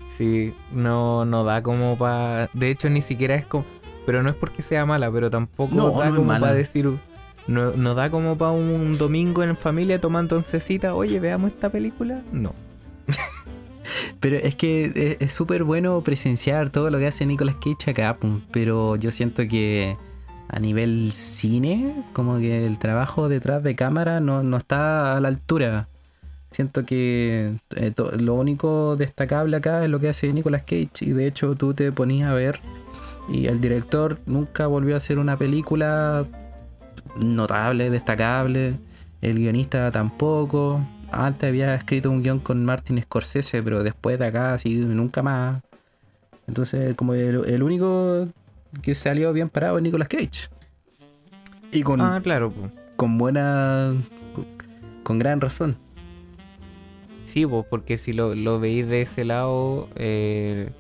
Sí, 0.08 0.54
no, 0.72 1.26
no 1.26 1.44
da 1.44 1.64
como 1.64 1.98
para... 1.98 2.50
De 2.54 2.70
hecho, 2.70 2.90
ni 2.90 3.02
siquiera 3.02 3.36
es 3.36 3.46
como... 3.46 3.66
Pero 4.06 4.22
no 4.22 4.30
es 4.30 4.36
porque 4.36 4.62
sea 4.62 4.86
mala, 4.86 5.12
pero 5.12 5.30
tampoco 5.30 5.74
No, 5.74 5.90
da 5.92 6.10
no 6.10 6.18
como 6.18 6.28
para 6.28 6.54
decir... 6.54 7.00
No, 7.48 7.72
no 7.72 7.94
da 7.94 8.10
como 8.10 8.38
para 8.38 8.52
un 8.52 8.98
domingo 8.98 9.44
en 9.44 9.58
familia 9.58 10.00
tomando 10.00 10.38
oncecita. 10.38 10.96
Oye, 10.96 11.20
veamos 11.20 11.52
esta 11.52 11.70
película. 11.70 12.22
No. 12.32 12.54
Pero 14.20 14.38
es 14.38 14.56
que 14.56 14.86
es- 14.96 15.18
es 15.20 15.34
súper 15.34 15.64
bueno 15.64 16.00
presenciar 16.02 16.70
todo 16.70 16.90
lo 16.90 16.98
que 17.00 17.08
hace 17.08 17.26
Nicolas 17.26 17.56
Cage 17.56 17.92
acá, 17.92 18.18
pero 18.52 18.96
yo 18.96 19.12
siento 19.12 19.46
que 19.48 19.98
a 20.48 20.60
nivel 20.60 21.12
cine, 21.12 21.94
como 22.14 22.38
que 22.38 22.66
el 22.66 22.80
trabajo 22.80 23.28
detrás 23.28 23.62
de 23.64 23.76
cámara 23.76 24.20
no, 24.22 24.42
no 24.44 24.56
está 24.58 25.18
a 25.18 25.20
la 25.20 25.28
altura. 25.28 25.88
Siento 26.52 26.86
que 26.86 27.56
eh, 27.76 27.94
lo 28.20 28.36
único 28.36 28.96
destacable 28.96 29.58
acá 29.58 29.84
es 29.84 29.90
lo 29.90 30.00
que 30.00 30.08
hace 30.10 30.32
Nicolas 30.32 30.62
Cage 30.62 30.90
y 31.02 31.10
de 31.12 31.28
hecho 31.28 31.56
tú 31.56 31.74
te 31.74 31.92
ponías 31.92 32.30
a 32.30 32.34
ver 32.34 32.60
y 33.28 33.48
el 33.48 33.60
director 33.60 34.20
nunca 34.28 34.68
volvió 34.68 34.94
a 34.94 34.98
hacer 34.98 35.18
una 35.18 35.36
película 35.36 36.26
notable, 37.18 37.90
destacable. 37.90 38.76
El 39.22 39.38
guionista 39.38 39.92
tampoco. 39.92 40.86
Antes 41.12 41.48
había 41.50 41.76
escrito 41.76 42.10
un 42.12 42.24
guion 42.24 42.40
con 42.40 42.66
Martin 42.66 43.02
Scorsese, 43.02 43.62
pero 43.64 43.84
después 43.84 44.18
de 44.20 44.26
acá, 44.28 44.54
así, 44.56 44.76
nunca 44.80 45.22
más. 45.22 45.62
Entonces, 46.48 46.96
como 46.96 47.14
el, 47.14 47.46
el 47.46 47.64
único 47.64 48.28
que 48.82 48.96
salió 48.96 49.32
bien 49.32 49.50
parado 49.50 49.78
es 49.78 49.84
Nicolas 49.84 50.08
Cage. 50.08 50.50
Y 51.72 51.84
con, 51.84 52.02
Ah, 52.02 52.20
claro. 52.22 52.52
po. 52.52 52.70
con 52.96 53.18
buena. 53.18 53.94
con 55.04 55.20
gran 55.20 55.40
razón. 55.42 55.78
Sí, 57.24 57.46
porque 57.46 57.98
si 57.98 58.12
lo, 58.14 58.36
lo 58.36 58.60
veis 58.60 58.88
de 58.88 59.02
ese 59.04 59.24
lado, 59.24 59.88
eh, 59.96 60.72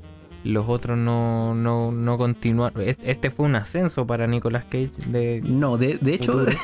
los 0.44 0.68
otros 0.68 0.98
no, 0.98 1.56
no, 1.56 1.92
no 1.92 2.18
continuaron. 2.18 2.82
Es- 2.82 2.98
Este 3.04 3.30
fue 3.32 3.46
un 3.46 3.56
ascenso 3.56 4.06
para 4.08 4.28
Nicolas 4.28 4.66
Cage 4.66 4.90
de... 5.08 5.42
No, 5.44 5.78
de, 5.78 5.98
de 6.02 6.14
hecho. 6.14 6.46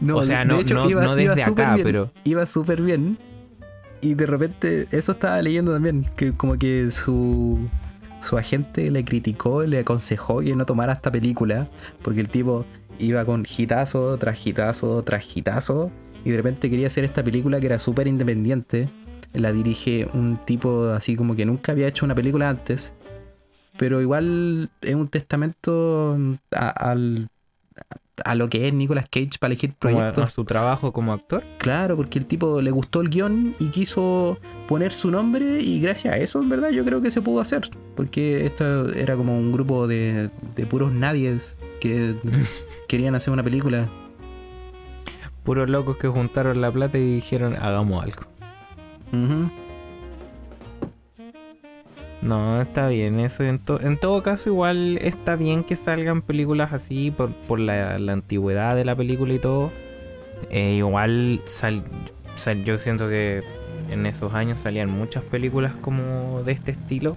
No, 0.00 0.16
O 0.16 0.22
sea, 0.22 0.40
de- 0.40 0.44
no- 0.46 0.54
de 0.56 0.62
hecho, 0.62 0.74
no- 0.74 0.88
iba, 0.90 1.02
no 1.02 1.10
desde 1.14 1.24
iba 1.24 1.34
acá, 1.46 1.74
bien, 1.74 1.86
pero- 1.86 2.10
Iba 2.24 2.46
súper 2.46 2.80
bien. 2.82 3.18
Y 4.00 4.14
de 4.14 4.26
repente, 4.26 4.88
eso 4.92 5.12
estaba 5.12 5.40
leyendo 5.42 5.72
también. 5.74 6.06
Que 6.16 6.32
como 6.32 6.56
que 6.58 6.90
su. 6.90 7.58
Su 8.22 8.36
agente 8.38 8.90
le 8.90 9.04
criticó, 9.04 9.62
le 9.62 9.78
aconsejó 9.80 10.40
que 10.40 10.54
no 10.56 10.64
tomara 10.66 10.94
esta 10.94 11.10
película. 11.12 11.68
Porque 12.02 12.20
el 12.20 12.28
tipo 12.28 12.64
iba 12.98 13.24
con 13.26 13.46
hitazo 13.46 14.16
tras 14.18 14.46
hitazo 14.46 15.02
tras 15.02 15.36
hitazo. 15.36 15.90
Y 16.24 16.30
de 16.30 16.36
repente 16.38 16.68
quería 16.70 16.86
hacer 16.86 17.04
esta 17.04 17.22
película 17.22 17.60
que 17.60 17.66
era 17.66 17.78
súper 17.78 18.06
independiente. 18.08 18.88
La 19.32 19.52
dirige 19.52 20.08
un 20.12 20.38
tipo 20.44 20.88
así 20.88 21.16
como 21.16 21.36
que 21.36 21.46
nunca 21.46 21.72
había 21.72 21.86
hecho 21.88 22.04
una 22.04 22.14
película 22.14 22.48
antes. 22.48 22.94
Pero 23.76 24.00
igual 24.00 24.70
es 24.82 24.94
un 24.94 25.08
testamento 25.08 26.16
a, 26.54 26.68
al- 26.68 27.28
a 28.24 28.34
lo 28.34 28.50
que 28.50 28.68
es 28.68 28.74
Nicolas 28.74 29.04
Cage 29.10 29.38
para 29.38 29.52
elegir 29.52 29.72
como 29.78 29.94
a- 29.94 29.96
proyectos. 29.98 30.24
a 30.24 30.28
su 30.28 30.44
trabajo 30.44 30.92
como 30.92 31.12
actor. 31.14 31.42
Claro, 31.58 31.96
porque 31.96 32.18
el 32.18 32.26
tipo 32.26 32.60
le 32.60 32.70
gustó 32.70 33.00
el 33.00 33.08
guion 33.08 33.54
y 33.58 33.68
quiso 33.68 34.38
poner 34.68 34.92
su 34.92 35.10
nombre 35.10 35.60
y 35.60 35.80
gracias 35.80 36.12
a 36.14 36.18
eso, 36.18 36.42
en 36.42 36.48
verdad, 36.50 36.70
yo 36.70 36.84
creo 36.84 37.00
que 37.00 37.10
se 37.10 37.22
pudo 37.22 37.40
hacer. 37.40 37.70
Porque 37.96 38.44
esto 38.44 38.92
era 38.92 39.16
como 39.16 39.38
un 39.38 39.52
grupo 39.52 39.86
de, 39.86 40.28
de 40.56 40.66
puros 40.66 40.92
nadies 40.92 41.56
que 41.80 42.16
querían 42.88 43.14
hacer 43.14 43.32
una 43.32 43.42
película. 43.44 43.88
Puros 45.44 45.70
locos 45.70 45.96
que 45.96 46.08
juntaron 46.08 46.60
la 46.60 46.70
plata 46.70 46.98
y 46.98 47.14
dijeron, 47.14 47.54
hagamos 47.56 48.02
algo. 48.02 48.22
No, 52.22 52.60
está 52.60 52.88
bien. 52.88 53.18
Eso 53.20 53.44
en, 53.44 53.58
to- 53.58 53.80
en 53.80 53.98
todo 53.98 54.22
caso, 54.22 54.50
igual 54.50 54.98
está 54.98 55.36
bien 55.36 55.64
que 55.64 55.76
salgan 55.76 56.20
películas 56.22 56.72
así 56.72 57.10
por, 57.10 57.32
por 57.32 57.58
la, 57.58 57.98
la 57.98 58.12
antigüedad 58.12 58.76
de 58.76 58.84
la 58.84 58.94
película 58.94 59.32
y 59.32 59.38
todo. 59.38 59.70
Eh, 60.50 60.74
igual 60.78 61.40
sal- 61.44 61.82
sal- 62.36 62.64
yo 62.64 62.78
siento 62.78 63.08
que 63.08 63.42
en 63.90 64.06
esos 64.06 64.34
años 64.34 64.60
salían 64.60 64.90
muchas 64.90 65.22
películas 65.24 65.72
como 65.80 66.42
de 66.44 66.52
este 66.52 66.72
estilo. 66.72 67.16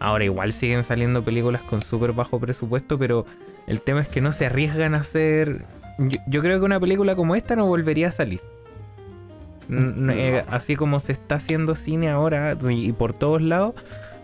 Ahora 0.00 0.24
igual 0.24 0.52
siguen 0.52 0.82
saliendo 0.84 1.22
películas 1.24 1.62
con 1.62 1.82
súper 1.82 2.12
bajo 2.12 2.38
presupuesto, 2.38 2.98
pero 2.98 3.24
el 3.66 3.80
tema 3.80 4.00
es 4.00 4.08
que 4.08 4.20
no 4.20 4.32
se 4.32 4.46
arriesgan 4.46 4.94
a 4.94 4.98
hacer... 4.98 5.64
Yo 6.28 6.42
creo 6.42 6.58
que 6.60 6.64
una 6.64 6.78
película 6.78 7.16
como 7.16 7.34
esta 7.34 7.56
no 7.56 7.66
volvería 7.66 8.08
a 8.08 8.12
salir. 8.12 8.40
Eh, 9.70 10.44
así 10.48 10.76
como 10.76 10.98
se 11.00 11.12
está 11.12 11.36
haciendo 11.36 11.74
cine 11.74 12.08
ahora 12.08 12.56
y, 12.70 12.92
por 12.92 13.12
todos 13.12 13.42
lados, 13.42 13.74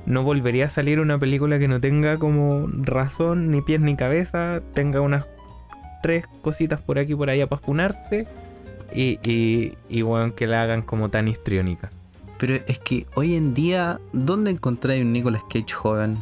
no 0.07 0.23
volvería 0.23 0.67
a 0.67 0.69
salir 0.69 1.01
una 1.01 1.19
película 1.19 1.59
que 1.59 1.69
no 1.69 1.81
tenga 1.81 2.19
como 2.19 2.69
razón, 2.69 3.51
ni 3.51 3.61
pies 3.61 3.81
ni 3.81 3.97
cabeza, 3.97 4.63
tenga 4.73 5.01
unas 5.01 5.27
tres 6.03 6.27
cositas 6.43 6.81
por 6.81 6.99
aquí 6.99 7.13
y 7.13 7.17
por 7.17 7.31
allá 7.31 7.47
para 7.47 7.61
funarse 7.61 8.27
y, 8.95 9.19
y, 9.23 9.75
y 9.89 10.03
bueno, 10.03 10.35
que 10.35 10.47
la 10.47 10.63
hagan 10.63 10.83
como 10.83 11.11
tan 11.11 11.29
histriónica. 11.29 11.91
Pero 12.39 12.55
es 12.67 12.79
que 12.79 13.07
hoy 13.15 13.35
en 13.35 13.55
día, 13.55 14.01
¿dónde 14.13 14.51
encontráis 14.51 15.03
un 15.03 15.13
Nicolas 15.13 15.43
Cage 15.45 15.73
joven? 15.73 16.19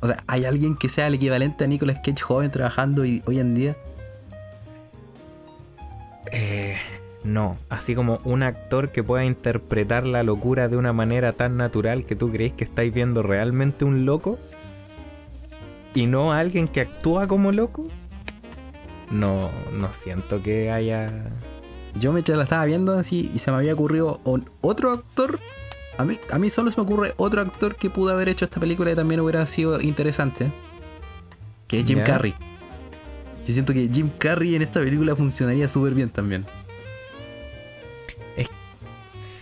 O 0.00 0.06
sea, 0.06 0.22
¿hay 0.26 0.44
alguien 0.44 0.76
que 0.76 0.88
sea 0.88 1.06
el 1.06 1.14
equivalente 1.14 1.64
a 1.64 1.66
Nicolas 1.66 1.98
Cage 1.98 2.22
joven 2.22 2.50
trabajando 2.50 3.02
hoy 3.02 3.38
en 3.38 3.54
día? 3.54 3.76
Eh, 6.32 6.76
no, 7.24 7.56
así 7.70 7.94
como 7.94 8.18
un 8.24 8.42
actor 8.42 8.92
que 8.92 9.02
pueda 9.02 9.24
interpretar 9.24 10.06
la 10.06 10.22
locura 10.22 10.68
de 10.68 10.76
una 10.76 10.92
manera 10.92 11.32
tan 11.32 11.56
natural 11.56 12.04
que 12.04 12.14
tú 12.14 12.30
crees 12.30 12.52
que 12.52 12.64
estáis 12.64 12.92
viendo 12.92 13.22
realmente 13.22 13.86
un 13.86 14.04
loco 14.04 14.38
y 15.94 16.06
no 16.06 16.34
a 16.34 16.38
alguien 16.38 16.68
que 16.68 16.82
actúa 16.82 17.26
como 17.26 17.50
loco. 17.50 17.86
No, 19.10 19.50
no 19.72 19.92
siento 19.94 20.42
que 20.42 20.70
haya. 20.70 21.30
Yo 21.98 22.12
mientras 22.12 22.36
la 22.36 22.44
estaba 22.44 22.64
viendo 22.66 22.92
así 22.92 23.30
y 23.34 23.38
se 23.38 23.50
me 23.50 23.56
había 23.56 23.72
ocurrido 23.72 24.20
otro 24.60 24.92
actor. 24.92 25.40
A 25.96 26.04
mí, 26.04 26.18
a 26.30 26.38
mí 26.38 26.50
solo 26.50 26.72
se 26.72 26.78
me 26.78 26.82
ocurre 26.82 27.14
otro 27.16 27.40
actor 27.40 27.76
que 27.76 27.88
pudo 27.88 28.12
haber 28.12 28.28
hecho 28.28 28.44
esta 28.44 28.60
película 28.60 28.90
y 28.90 28.96
también 28.96 29.20
hubiera 29.20 29.46
sido 29.46 29.80
interesante. 29.80 30.52
Que 31.68 31.80
es 31.80 31.86
Jim. 31.86 32.00
Carrey. 32.04 32.34
Yo 33.46 33.52
siento 33.54 33.72
que 33.72 33.88
Jim 33.88 34.10
Carrey 34.18 34.56
en 34.56 34.62
esta 34.62 34.80
película 34.80 35.16
funcionaría 35.16 35.68
súper 35.68 35.94
bien 35.94 36.10
también. 36.10 36.44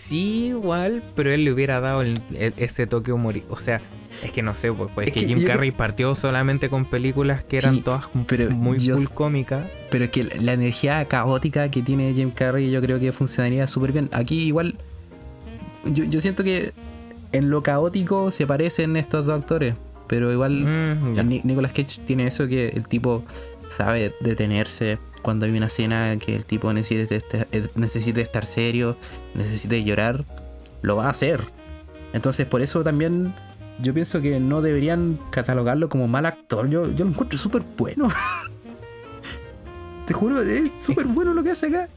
Sí, 0.07 0.47
igual, 0.47 1.03
pero 1.15 1.31
él 1.31 1.45
le 1.45 1.51
hubiera 1.53 1.79
dado 1.79 2.01
el- 2.01 2.13
el- 2.37 2.53
ese 2.57 2.87
toque 2.87 3.11
humorístico. 3.11 3.53
O 3.55 3.57
sea, 3.59 3.81
es 4.23 4.31
que 4.31 4.41
no 4.41 4.53
sé, 4.53 4.71
pues, 4.71 4.89
pues, 4.93 5.07
Es 5.07 5.13
que, 5.13 5.21
que 5.21 5.27
Jim 5.27 5.43
Carrey 5.45 5.71
partió 5.71 6.13
solamente 6.15 6.69
con 6.69 6.85
películas 6.85 7.43
que 7.43 7.57
eran 7.57 7.75
Sí, 7.75 7.81
todas 7.81 8.09
pero 8.27 8.49
muy 8.51 8.79
yo- 8.79 8.97
full 8.97 9.07
cómicas. 9.13 9.65
Pero 9.89 10.05
es 10.05 10.11
que 10.11 10.23
la- 10.23 10.53
energía 10.53 11.03
caótica 11.05 11.69
que 11.71 11.81
tiene 11.81 12.13
Jim 12.13 12.31
Carrey 12.31 12.69
yo 12.69 12.81
creo 12.81 12.99
que 12.99 13.11
funcionaría 13.11 13.67
súper 13.67 13.91
bien. 13.93 14.09
Aquí 14.11 14.43
igual, 14.43 14.75
yo, 15.85 16.03
yo 16.03 16.21
siento 16.21 16.43
que 16.43 16.73
en 17.31 17.49
lo 17.49 17.63
caótico 17.63 18.31
se 18.31 18.45
parecen 18.45 18.95
estos 18.97 19.25
dos 19.25 19.39
actores. 19.39 19.75
Pero 20.07 20.31
igual 20.31 20.51
Mm, 20.65 21.41
Nicolas 21.47 21.71
Cage 21.71 22.01
tiene 22.05 22.27
eso 22.27 22.47
que 22.47 22.67
el 22.69 22.87
tipo 22.87 23.23
sabe 23.69 24.13
detenerse 24.19 24.99
cuando 25.23 25.47
hay 25.47 25.57
una 25.57 25.65
escena 25.65 26.15
que 26.17 26.35
el 26.35 26.45
tipo 26.45 26.71
estar, 26.71 27.47
eh, 27.51 27.67
necesite 27.73 28.21
estar 28.21 28.45
serio, 28.45 28.97
necesite 29.33 29.83
llorar, 29.83 30.23
lo 30.83 30.97
va 30.97 31.07
a 31.07 31.09
hacer. 31.09 31.41
Entonces 32.13 32.45
por 32.45 32.61
eso 32.61 32.83
también 32.83 33.33
yo 33.79 33.93
pienso 33.93 34.21
que 34.21 34.39
no 34.39 34.61
deberían 34.61 35.17
catalogarlo 35.31 35.89
como 35.89 36.07
mal 36.07 36.27
actor. 36.27 36.69
Yo, 36.69 36.91
yo 36.91 37.05
lo 37.05 37.11
encuentro 37.11 37.39
súper 37.39 37.63
bueno. 37.77 38.09
Te 40.05 40.13
juro, 40.13 40.41
es 40.41 40.71
súper 40.77 41.05
bueno 41.07 41.33
lo 41.33 41.43
que 41.43 41.51
hace 41.51 41.67
acá. 41.67 41.87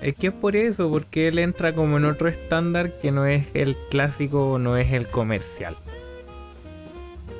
Es 0.00 0.14
que 0.14 0.28
es 0.28 0.32
por 0.32 0.56
eso, 0.56 0.90
porque 0.90 1.28
él 1.28 1.38
entra 1.38 1.74
como 1.74 1.96
en 1.96 2.04
otro 2.04 2.28
estándar 2.28 2.98
que 2.98 3.10
no 3.10 3.24
es 3.24 3.46
el 3.54 3.76
clásico, 3.90 4.58
no 4.60 4.76
es 4.76 4.92
el 4.92 5.08
comercial. 5.08 5.76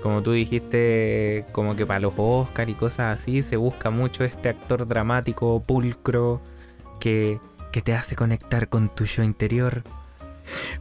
Como 0.07 0.23
tú 0.23 0.31
dijiste, 0.31 1.45
como 1.51 1.75
que 1.75 1.85
para 1.85 1.99
los 1.99 2.13
Oscar 2.17 2.71
y 2.71 2.75
cosas 2.75 3.19
así, 3.21 3.43
se 3.43 3.57
busca 3.57 3.91
mucho 3.91 4.23
este 4.23 4.49
actor 4.49 4.87
dramático, 4.87 5.61
pulcro, 5.67 6.41
que, 7.01 7.41
que 7.73 7.83
te 7.83 7.93
hace 7.93 8.15
conectar 8.15 8.69
con 8.69 8.89
tu 8.89 9.05
yo 9.05 9.25
interior. 9.25 9.83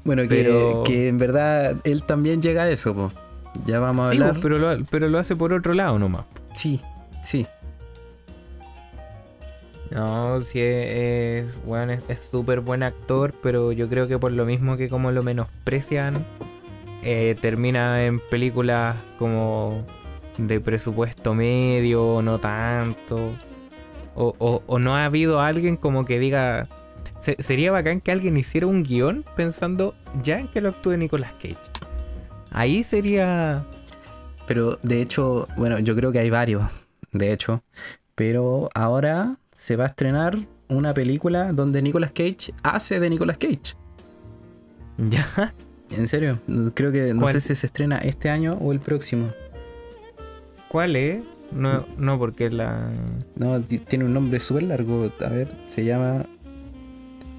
Bueno, 0.04 0.22
que, 0.22 0.28
Pero- 0.30 0.84
que 0.86 1.08
en 1.08 1.18
verdad 1.18 1.76
él 1.86 2.04
también 2.04 2.40
llega 2.40 2.62
a 2.62 2.70
eso, 2.70 2.94
po. 2.94 3.12
Ya 3.66 3.80
vamos 3.80 4.08
a 4.08 4.12
Sí, 4.12 4.18
hablar. 4.22 4.38
pero 4.44 4.60
lo, 4.60 4.86
pero 4.92 5.08
lo 5.10 5.18
hace 5.18 5.36
por 5.36 5.54
otro 5.54 5.74
lado 5.74 5.98
nomás. 5.98 6.26
Sí, 6.54 6.80
sí. 7.24 7.48
No, 9.90 10.40
sí, 10.42 10.60
es, 10.62 11.46
es- 11.48 11.66
bueno, 11.66 11.94
es 11.94 12.20
súper 12.20 12.60
buen 12.60 12.84
actor, 12.84 13.34
pero 13.42 13.72
yo 13.72 13.90
creo 13.90 14.08
que 14.08 14.20
por 14.20 14.32
lo 14.32 14.46
mismo 14.46 14.78
que 14.78 14.88
como 14.88 15.12
lo 15.12 15.24
menosprecian, 15.24 16.14
eh, 17.06 17.36
termina 17.40 18.04
en 18.04 18.20
películas 18.20 18.98
como 19.20 19.86
de 20.38 20.60
presupuesto 20.60 21.34
medio, 21.34 22.22
no 22.22 22.40
tanto. 22.40 23.32
O, 24.16 24.34
o- 24.40 24.64
o 24.68 24.80
no 24.80 24.96
ha 24.96 25.06
habido 25.06 25.40
alguien 25.40 25.78
como 25.78 26.04
que 26.06 26.20
diga... 26.20 26.68
se- 27.22 27.42
sería 27.42 27.72
bacán 27.72 28.02
que 28.02 28.12
alguien 28.12 28.36
hiciera 28.38 28.68
un 28.68 28.84
guion 28.84 29.24
pensando 29.36 29.94
ya 30.24 30.40
en 30.40 30.48
que 30.50 30.60
lo 30.62 30.70
actúe 30.70 30.98
Nicolas 30.98 31.32
Cage. 31.34 31.56
Ahí 32.52 32.84
sería... 32.84 33.66
Pero 34.48 34.78
de 34.84 35.02
hecho, 35.02 35.48
bueno, 35.58 35.80
yo 35.80 35.96
creo 35.96 36.12
que 36.12 36.20
hay 36.20 36.30
varios, 36.30 36.64
de 37.12 37.32
hecho. 37.34 37.64
Pero 38.16 38.70
ahora 38.74 39.38
se 39.52 39.76
va 39.76 39.84
a 39.86 39.88
estrenar 39.88 40.38
una 40.70 40.94
película 40.94 41.52
donde 41.54 41.82
Nicolas 41.82 42.12
Cage 42.12 42.54
hace 42.64 43.00
de 43.00 43.10
Nicolas 43.10 43.38
Cage. 43.38 43.76
Ya. 44.98 45.26
En 45.98 46.08
serio, 46.08 46.40
creo 46.74 46.92
que 46.92 47.14
no 47.14 47.22
¿Cuál? 47.22 47.34
sé 47.34 47.42
si 47.42 47.56
se 47.56 47.66
estrena 47.66 47.98
este 48.00 48.30
año 48.30 48.54
o 48.62 48.72
el 48.72 48.80
próximo. 48.80 49.30
¿Cuál 50.70 50.96
es? 50.96 51.24
No, 51.52 51.86
no 51.98 52.18
porque 52.20 52.50
la... 52.50 52.92
No, 53.36 53.62
ti- 53.62 53.78
tiene 53.80 54.06
un 54.06 54.14
nombre 54.14 54.40
súper 54.40 54.64
largo. 54.64 55.12
A 55.24 55.30
ver, 55.30 55.56
se 55.68 55.86
llama 55.86 56.26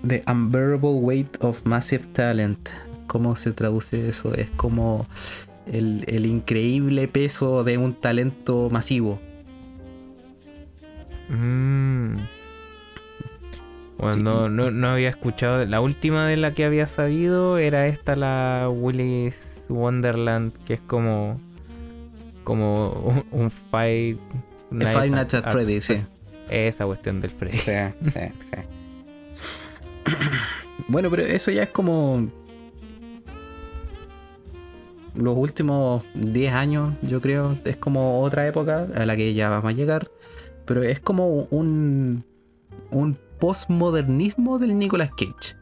The 0.07 0.23
Unbearable 0.27 0.91
Weight 0.91 1.37
of 1.41 1.65
Massive 1.65 2.05
Talent. 2.13 2.69
¿Cómo 3.09 3.37
se 3.37 3.53
traduce 3.53 4.09
eso? 4.09 4.33
Es 4.35 4.51
como 4.51 5.07
el, 5.71 6.05
el 6.07 6.25
increíble 6.27 7.09
peso 7.09 7.63
de 7.65 7.79
un 7.79 7.95
talento 7.95 8.69
masivo. 8.71 9.21
Mm. 11.29 12.17
Bueno, 13.99 14.15
Sí, 14.15 14.23
no, 14.23 14.49
no, 14.49 14.71
no 14.71 14.89
había 14.89 15.09
escuchado. 15.09 15.65
La 15.65 15.81
última 15.81 16.27
de 16.29 16.37
la 16.37 16.53
que 16.53 16.65
había 16.65 16.87
sabido 16.87 17.59
era 17.59 17.87
esta, 17.87 18.15
la 18.15 18.69
Willy's 18.71 19.67
Wonderland, 19.69 20.53
que 20.65 20.75
es 20.75 20.81
como. 20.81 21.41
como 22.45 22.91
un, 22.93 23.25
un 23.31 23.51
Five 23.51 24.19
Five 24.71 25.11
Nights 25.11 25.35
at 25.35 25.51
Freddy's, 25.51 25.85
sí. 25.85 26.05
Esa 26.49 26.87
cuestión 26.87 27.21
del 27.21 27.31
Freddy. 27.31 27.57
Sí, 27.57 27.73
sí, 28.03 28.11
sí. 28.13 28.23
Bueno, 30.89 31.11
pero 31.11 31.23
eso 31.25 31.51
ya 31.51 31.65
es 31.65 31.71
como. 31.71 32.29
Los 35.17 35.37
últimos 35.37 36.05
10 36.15 36.53
años, 36.53 36.95
yo 37.03 37.21
creo. 37.21 37.57
Es 37.65 37.77
como 37.77 38.21
otra 38.21 38.47
época 38.47 38.87
a 38.95 39.07
la 39.07 39.17
que 39.17 39.35
ya 39.35 39.49
vamos 39.49 39.73
a 39.73 39.77
llegar. 39.77 40.09
Pero 40.65 40.83
es 40.83 41.01
como 41.01 41.49
un. 41.51 42.25
Un 42.91 43.19
postmodernismo 43.39 44.59
del 44.59 44.79
Nicolas 44.79 45.11
Cage. 45.11 45.57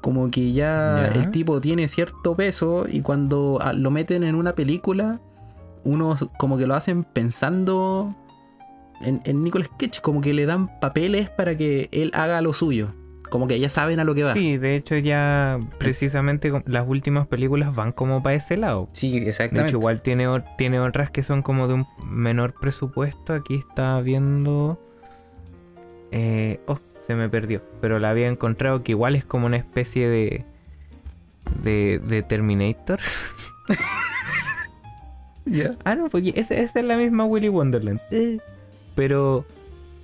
Como 0.00 0.30
que 0.30 0.52
ya 0.52 1.10
Ya. 1.14 1.20
el 1.20 1.30
tipo 1.30 1.60
tiene 1.60 1.86
cierto 1.88 2.34
peso 2.36 2.86
y 2.90 3.02
cuando 3.02 3.58
ah, 3.62 3.72
lo 3.72 3.90
meten 3.90 4.24
en 4.24 4.34
una 4.34 4.54
película, 4.54 5.20
uno 5.84 6.14
como 6.38 6.58
que 6.58 6.66
lo 6.66 6.74
hacen 6.74 7.04
pensando 7.04 8.14
en, 9.00 9.20
en 9.24 9.42
Nicolas 9.44 9.68
Cage, 9.78 10.00
como 10.02 10.20
que 10.20 10.32
le 10.34 10.46
dan 10.46 10.80
papeles 10.80 11.30
para 11.30 11.56
que 11.56 11.88
él 11.92 12.10
haga 12.14 12.40
lo 12.42 12.52
suyo. 12.52 12.94
Como 13.30 13.48
que 13.48 13.58
ya 13.58 13.70
saben 13.70 13.98
a 13.98 14.04
lo 14.04 14.14
que 14.14 14.24
va. 14.24 14.34
Sí, 14.34 14.58
de 14.58 14.76
hecho, 14.76 14.94
ya 14.98 15.58
precisamente 15.78 16.48
las 16.66 16.86
últimas 16.86 17.26
películas 17.26 17.74
van 17.74 17.90
como 17.92 18.22
para 18.22 18.34
ese 18.36 18.58
lado. 18.58 18.88
Sí, 18.92 19.18
De 19.20 19.28
exactamente. 19.30 19.70
hecho, 19.70 19.78
igual 19.78 20.02
tiene, 20.02 20.26
tiene 20.58 20.80
otras 20.80 21.10
que 21.10 21.22
son 21.22 21.40
como 21.40 21.66
de 21.66 21.72
un 21.74 21.86
menor 22.06 22.52
presupuesto. 22.60 23.32
Aquí 23.32 23.54
está 23.54 24.00
viendo. 24.02 24.78
Eh, 26.12 26.60
oh, 26.66 26.78
se 27.00 27.14
me 27.14 27.28
perdió. 27.28 27.62
Pero 27.80 27.98
la 27.98 28.10
había 28.10 28.28
encontrado 28.28 28.82
que 28.82 28.92
igual 28.92 29.16
es 29.16 29.24
como 29.24 29.46
una 29.46 29.56
especie 29.56 30.08
de. 30.08 30.44
de, 31.62 32.00
de 32.04 32.22
Terminator. 32.22 33.00
Ya. 35.44 35.74
ah, 35.82 35.96
no, 35.96 36.08
pues 36.08 36.24
esa, 36.36 36.54
esa 36.54 36.78
es 36.78 36.86
la 36.86 36.96
misma 36.96 37.24
Willy 37.24 37.48
Wonderland. 37.48 38.00
Eh, 38.12 38.38
Pero. 38.94 39.44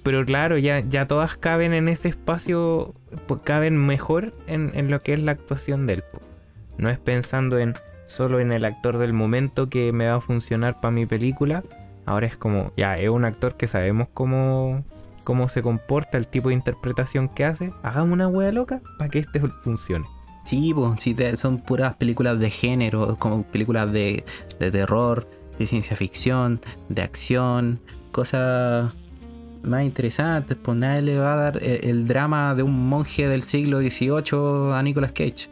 Pero 0.03 0.25
claro, 0.25 0.59
ya, 0.59 0.81
ya 0.81 1.07
todas 1.07 1.37
caben 1.37 1.75
en 1.75 1.89
ese 1.89 2.09
espacio. 2.09 2.93
pues, 3.29 3.43
caben 3.43 3.77
mejor 3.77 4.33
en, 4.49 4.73
en 4.75 4.91
lo 4.91 5.01
que 5.01 5.13
es 5.13 5.21
la 5.21 5.31
actuación 5.31 5.87
del. 5.87 6.03
po. 6.03 6.21
No 6.77 6.91
es 6.91 6.99
pensando 6.99 7.61
en 7.61 7.75
solo 8.09 8.41
en 8.41 8.53
el 8.53 8.65
actor 8.65 8.99
del 8.99 9.13
momento 9.13 9.69
que 9.69 9.93
me 9.93 10.09
va 10.09 10.17
a 10.17 10.21
funcionar 10.21 10.81
para 10.81 10.91
mi 10.91 11.07
película. 11.07 11.63
Ahora 12.07 12.27
es 12.27 12.37
como, 12.37 12.73
ya, 12.77 12.99
es 12.99 13.11
un 13.11 13.25
actor 13.25 13.57
que 13.57 13.67
sabemos 13.67 14.09
cómo, 14.15 14.83
cómo 15.29 15.51
se 15.51 15.61
comporta, 15.61 16.17
el 16.17 16.27
tipo 16.27 16.49
de 16.49 16.55
interpretación 16.55 17.29
que 17.29 17.45
hace. 17.45 17.71
Hagamos 17.83 18.15
una 18.15 18.29
wea 18.29 18.51
loca 18.51 18.81
para 18.97 19.11
que 19.11 19.19
este 19.19 19.39
funcione. 19.63 20.07
Sí, 20.47 20.73
pues, 20.75 21.03
sí, 21.03 21.13
te- 21.13 21.37
son 21.37 21.59
puras 21.59 21.97
películas 21.97 22.39
de 22.41 22.49
género, 22.49 23.15
como 23.19 23.43
películas 23.43 23.93
de, 23.93 24.25
de 24.59 24.71
terror, 24.71 25.29
de 25.59 25.67
ciencia 25.67 25.95
ficción, 25.99 26.63
de 26.89 27.03
acción, 27.03 27.79
cosas 28.11 28.91
más 29.63 29.83
interesantes. 29.85 30.57
Pues 30.63 30.79
nadie 30.79 31.03
le 31.03 31.19
va 31.19 31.35
a 31.35 31.37
dar 31.37 31.59
eh, 31.63 31.81
el 31.83 32.09
drama 32.09 32.55
de 32.55 32.63
un 32.63 32.89
monje 32.89 33.29
del 33.29 33.43
siglo 33.43 33.81
XVIII 33.81 34.73
a 34.73 34.83
Nicolas 34.83 35.13
Cage. 35.13 35.51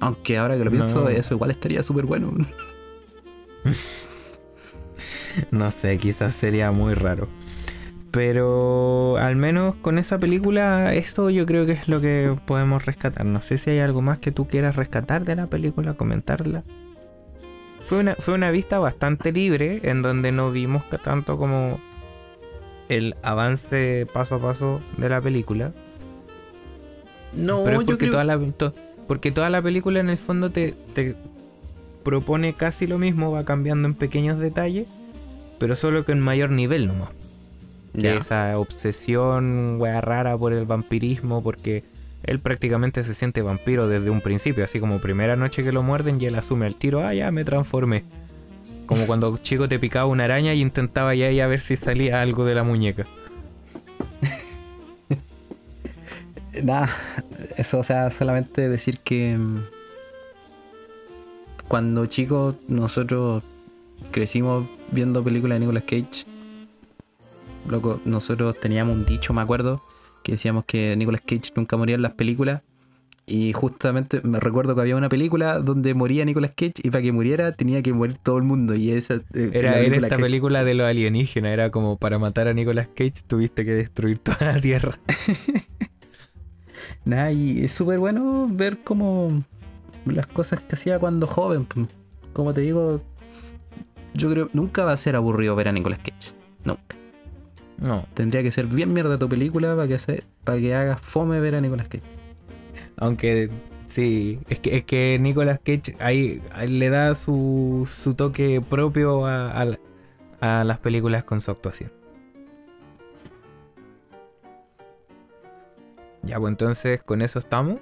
Aunque 0.00 0.38
ahora 0.38 0.56
que 0.56 0.64
lo 0.64 0.70
pienso, 0.70 1.02
No. 1.02 1.08
eso 1.10 1.34
igual 1.34 1.50
estaría 1.50 1.82
súper 1.82 2.06
bueno. 2.06 2.32
No 5.50 5.70
sé, 5.70 5.96
quizás 5.98 6.34
sería 6.34 6.72
muy 6.72 6.94
raro. 6.94 7.28
Pero 8.10 9.16
al 9.18 9.36
menos 9.36 9.76
con 9.76 9.96
esa 9.98 10.18
película, 10.18 10.94
esto 10.94 11.30
yo 11.30 11.46
creo 11.46 11.64
que 11.64 11.72
es 11.72 11.88
lo 11.88 12.00
que 12.00 12.36
podemos 12.44 12.84
rescatar. 12.84 13.24
No 13.24 13.40
sé 13.40 13.56
si 13.56 13.70
hay 13.70 13.78
algo 13.78 14.02
más 14.02 14.18
que 14.18 14.32
tú 14.32 14.48
quieras 14.48 14.74
rescatar 14.76 15.24
de 15.24 15.36
la 15.36 15.46
película, 15.46 15.94
comentarla. 15.94 16.64
Fue 17.86 18.00
una, 18.00 18.16
fue 18.16 18.34
una 18.34 18.50
vista 18.50 18.78
bastante 18.78 19.32
libre, 19.32 19.80
en 19.84 20.02
donde 20.02 20.32
no 20.32 20.50
vimos 20.50 20.82
tanto 21.02 21.38
como 21.38 21.78
el 22.88 23.14
avance 23.22 24.06
paso 24.12 24.36
a 24.36 24.40
paso 24.40 24.80
de 24.96 25.08
la 25.08 25.20
película. 25.20 25.72
No, 27.32 27.62
Pero 27.64 27.80
es 27.80 27.86
yo 27.86 27.86
porque, 27.86 27.98
creo... 27.98 28.12
toda 28.12 28.24
la, 28.24 28.38
to- 28.56 28.74
porque 29.06 29.30
toda 29.30 29.50
la 29.50 29.62
película 29.62 30.00
en 30.00 30.10
el 30.10 30.18
fondo 30.18 30.50
te, 30.50 30.74
te 30.94 31.14
propone 32.02 32.54
casi 32.54 32.88
lo 32.88 32.98
mismo, 32.98 33.30
va 33.30 33.44
cambiando 33.44 33.86
en 33.86 33.94
pequeños 33.94 34.38
detalles, 34.38 34.86
pero 35.58 35.76
solo 35.76 36.04
que 36.04 36.10
en 36.12 36.18
mayor 36.20 36.50
nivel 36.50 36.88
nomás. 36.88 37.10
Ya. 37.92 38.14
esa 38.14 38.58
obsesión, 38.58 39.80
wea 39.80 40.00
rara 40.00 40.36
por 40.36 40.52
el 40.52 40.64
vampirismo, 40.64 41.42
porque 41.42 41.82
él 42.22 42.38
prácticamente 42.38 43.02
se 43.02 43.14
siente 43.14 43.42
vampiro 43.42 43.88
desde 43.88 44.10
un 44.10 44.20
principio, 44.20 44.64
así 44.64 44.78
como 44.78 45.00
primera 45.00 45.36
noche 45.36 45.62
que 45.62 45.72
lo 45.72 45.82
muerden 45.82 46.20
y 46.20 46.26
él 46.26 46.34
asume 46.36 46.66
al 46.66 46.76
tiro, 46.76 47.04
ah, 47.04 47.14
ya 47.14 47.30
me 47.30 47.44
transformé. 47.44 48.04
Como 48.86 49.06
cuando 49.06 49.36
chico 49.42 49.68
te 49.68 49.78
picaba 49.78 50.06
una 50.06 50.24
araña 50.24 50.54
y 50.54 50.60
intentaba 50.60 51.14
ya 51.14 51.30
ir 51.30 51.42
a 51.42 51.46
ver 51.46 51.60
si 51.60 51.76
salía 51.76 52.20
algo 52.20 52.44
de 52.44 52.54
la 52.54 52.64
muñeca. 52.64 53.06
Nah, 56.64 56.88
eso, 57.56 57.78
o 57.78 57.84
sea, 57.84 58.10
solamente 58.10 58.68
decir 58.68 58.98
que 58.98 59.38
mm, 59.38 59.62
cuando 61.68 62.04
chicos 62.06 62.56
nosotros 62.66 63.44
crecimos 64.10 64.66
viendo 64.90 65.22
películas 65.22 65.56
de 65.56 65.60
Nicolas 65.60 65.84
Cage. 65.84 66.24
Loco, 67.70 68.00
nosotros 68.04 68.58
teníamos 68.58 68.96
un 68.96 69.06
dicho, 69.06 69.32
me 69.32 69.42
acuerdo, 69.42 69.80
que 70.24 70.32
decíamos 70.32 70.64
que 70.64 70.96
Nicolas 70.96 71.20
Cage 71.20 71.52
nunca 71.54 71.76
moría 71.76 71.94
en 71.94 72.02
las 72.02 72.12
películas. 72.12 72.62
Y 73.26 73.52
justamente 73.52 74.20
me 74.24 74.40
recuerdo 74.40 74.74
que 74.74 74.80
había 74.80 74.96
una 74.96 75.08
película 75.08 75.60
donde 75.60 75.94
moría 75.94 76.24
Nicolas 76.24 76.50
Cage 76.50 76.74
y 76.82 76.90
para 76.90 77.00
que 77.00 77.12
muriera 77.12 77.52
tenía 77.52 77.80
que 77.80 77.92
morir 77.92 78.18
todo 78.18 78.38
el 78.38 78.42
mundo. 78.42 78.74
Y 78.74 78.90
esa 78.90 79.22
eh, 79.34 79.50
Era, 79.52 79.78
esta 79.78 80.16
película 80.16 80.64
de 80.64 80.74
los 80.74 80.88
alienígenas, 80.88 81.52
era 81.52 81.70
como 81.70 81.96
para 81.96 82.18
matar 82.18 82.48
a 82.48 82.54
Nicolas 82.54 82.88
Cage 82.88 83.22
tuviste 83.28 83.64
que 83.64 83.72
destruir 83.72 84.18
toda 84.18 84.54
la 84.54 84.60
Tierra. 84.60 84.98
Nada, 87.04 87.30
y 87.30 87.64
es 87.64 87.72
súper 87.72 88.00
bueno 88.00 88.48
ver 88.50 88.78
cómo 88.82 89.44
las 90.06 90.26
cosas 90.26 90.60
que 90.60 90.74
hacía 90.74 90.98
cuando 90.98 91.28
joven. 91.28 91.68
Como 92.32 92.52
te 92.52 92.62
digo, 92.62 93.00
yo 94.12 94.28
creo 94.28 94.50
nunca 94.52 94.84
va 94.84 94.92
a 94.92 94.96
ser 94.96 95.14
aburrido 95.14 95.54
ver 95.54 95.68
a 95.68 95.72
Nicolas 95.72 96.00
Cage. 96.00 96.34
Nunca. 96.64 96.99
No, 97.80 98.06
Tendría 98.14 98.42
que 98.42 98.50
ser 98.50 98.66
bien 98.66 98.92
mierda 98.92 99.18
tu 99.18 99.28
película 99.28 99.74
para 99.74 99.88
que, 99.88 99.98
se, 99.98 100.24
para 100.44 100.58
que 100.58 100.74
hagas 100.74 101.00
fome 101.00 101.40
ver 101.40 101.54
a 101.54 101.60
Nicolas 101.60 101.88
Cage. 101.88 102.04
aunque 102.96 103.48
sí, 103.86 104.38
es 104.48 104.58
que, 104.60 104.76
es 104.76 104.84
que 104.84 105.18
Nicolas 105.20 105.60
Cage 105.64 105.96
ahí, 105.98 106.42
ahí 106.52 106.68
le 106.68 106.90
da 106.90 107.14
su, 107.14 107.88
su 107.90 108.14
toque 108.14 108.60
propio 108.60 109.26
a, 109.26 109.66
a 110.40 110.64
las 110.64 110.78
películas 110.78 111.24
con 111.24 111.40
su 111.40 111.50
actuación. 111.50 111.90
Ya, 116.22 116.38
pues 116.38 116.50
entonces 116.50 117.02
con 117.02 117.22
eso 117.22 117.38
estamos. 117.38 117.78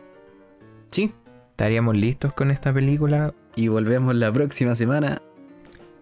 Sí. 0.90 1.12
Estaríamos 1.50 1.96
listos 1.96 2.32
con 2.32 2.52
esta 2.52 2.72
película. 2.72 3.34
Y 3.56 3.66
volvemos 3.66 4.14
la 4.14 4.30
próxima 4.30 4.76
semana. 4.76 5.20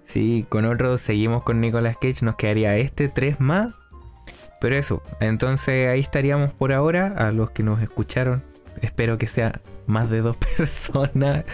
Sí, 0.04 0.44
con 0.48 0.66
otro 0.66 0.98
seguimos 0.98 1.42
con 1.42 1.60
Nicolas 1.60 1.96
Cage, 1.96 2.24
nos 2.24 2.36
quedaría 2.36 2.76
este, 2.76 3.08
tres 3.08 3.40
más. 3.40 3.72
Pero 4.60 4.76
eso, 4.76 5.02
entonces 5.20 5.88
ahí 5.88 6.00
estaríamos 6.00 6.52
por 6.52 6.72
ahora, 6.72 7.08
a 7.16 7.30
los 7.32 7.50
que 7.50 7.62
nos 7.62 7.82
escucharon. 7.82 8.42
Espero 8.82 9.18
que 9.18 9.26
sea 9.26 9.60
más 9.86 10.10
de 10.10 10.20
dos 10.20 10.36
personas 10.56 11.44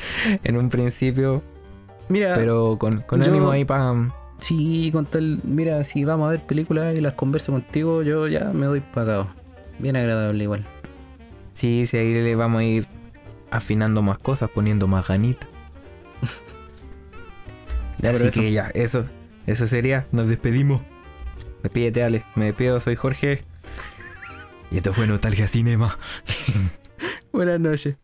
en 0.45 0.57
un 0.57 0.69
principio, 0.71 1.43
Mira, 2.09 2.35
pero 2.37 2.77
con, 2.79 3.01
con 3.03 3.21
yo- 3.23 3.31
ánimo 3.31 3.51
ahí 3.51 3.65
para... 3.65 3.95
sí, 4.39 4.91
con 4.93 5.07
tal. 5.07 5.41
Mira, 5.45 5.85
si 5.85 6.05
vamos 6.05 6.29
a 6.29 6.31
ver 6.33 6.41
películas 6.47 6.97
y 6.99 7.01
las 7.01 7.13
converso 7.15 7.53
contigo, 7.53 8.03
yo 8.03 8.27
ya 8.29 8.51
me 8.53 8.67
doy 8.67 8.81
pagado. 8.81 9.29
Bien 9.79 9.97
agradable 9.97 10.45
igual. 10.45 10.65
Sí, 11.53 11.85
sí, 11.87 11.97
ahí 11.99 12.13
le 12.15 12.35
vamos 12.35 12.61
a 12.61 12.65
ir 12.65 12.87
afinando 13.51 14.01
más 14.03 14.19
cosas, 14.19 14.49
poniendo 14.51 14.87
más 14.89 15.07
ganitas. 15.07 15.49
Ya, 17.99 18.11
Así 18.11 18.27
eso. 18.29 18.41
que 18.41 18.51
ya, 18.53 18.71
eso, 18.75 19.05
eso 19.47 19.67
sería. 19.69 20.07
Nos 20.11 20.27
despedimos. 20.27 20.81
Despídete, 21.63 22.03
Ale. 22.03 22.25
Me 22.35 22.47
despido, 22.47 22.81
soy 22.81 22.97
Jorge. 22.97 23.45
Y 24.71 24.79
esto 24.79 24.95
fue 24.95 25.07
Nostalgia 25.07 25.47
Cinema. 25.47 25.99
Buenas 27.31 27.61
noches. 27.61 27.97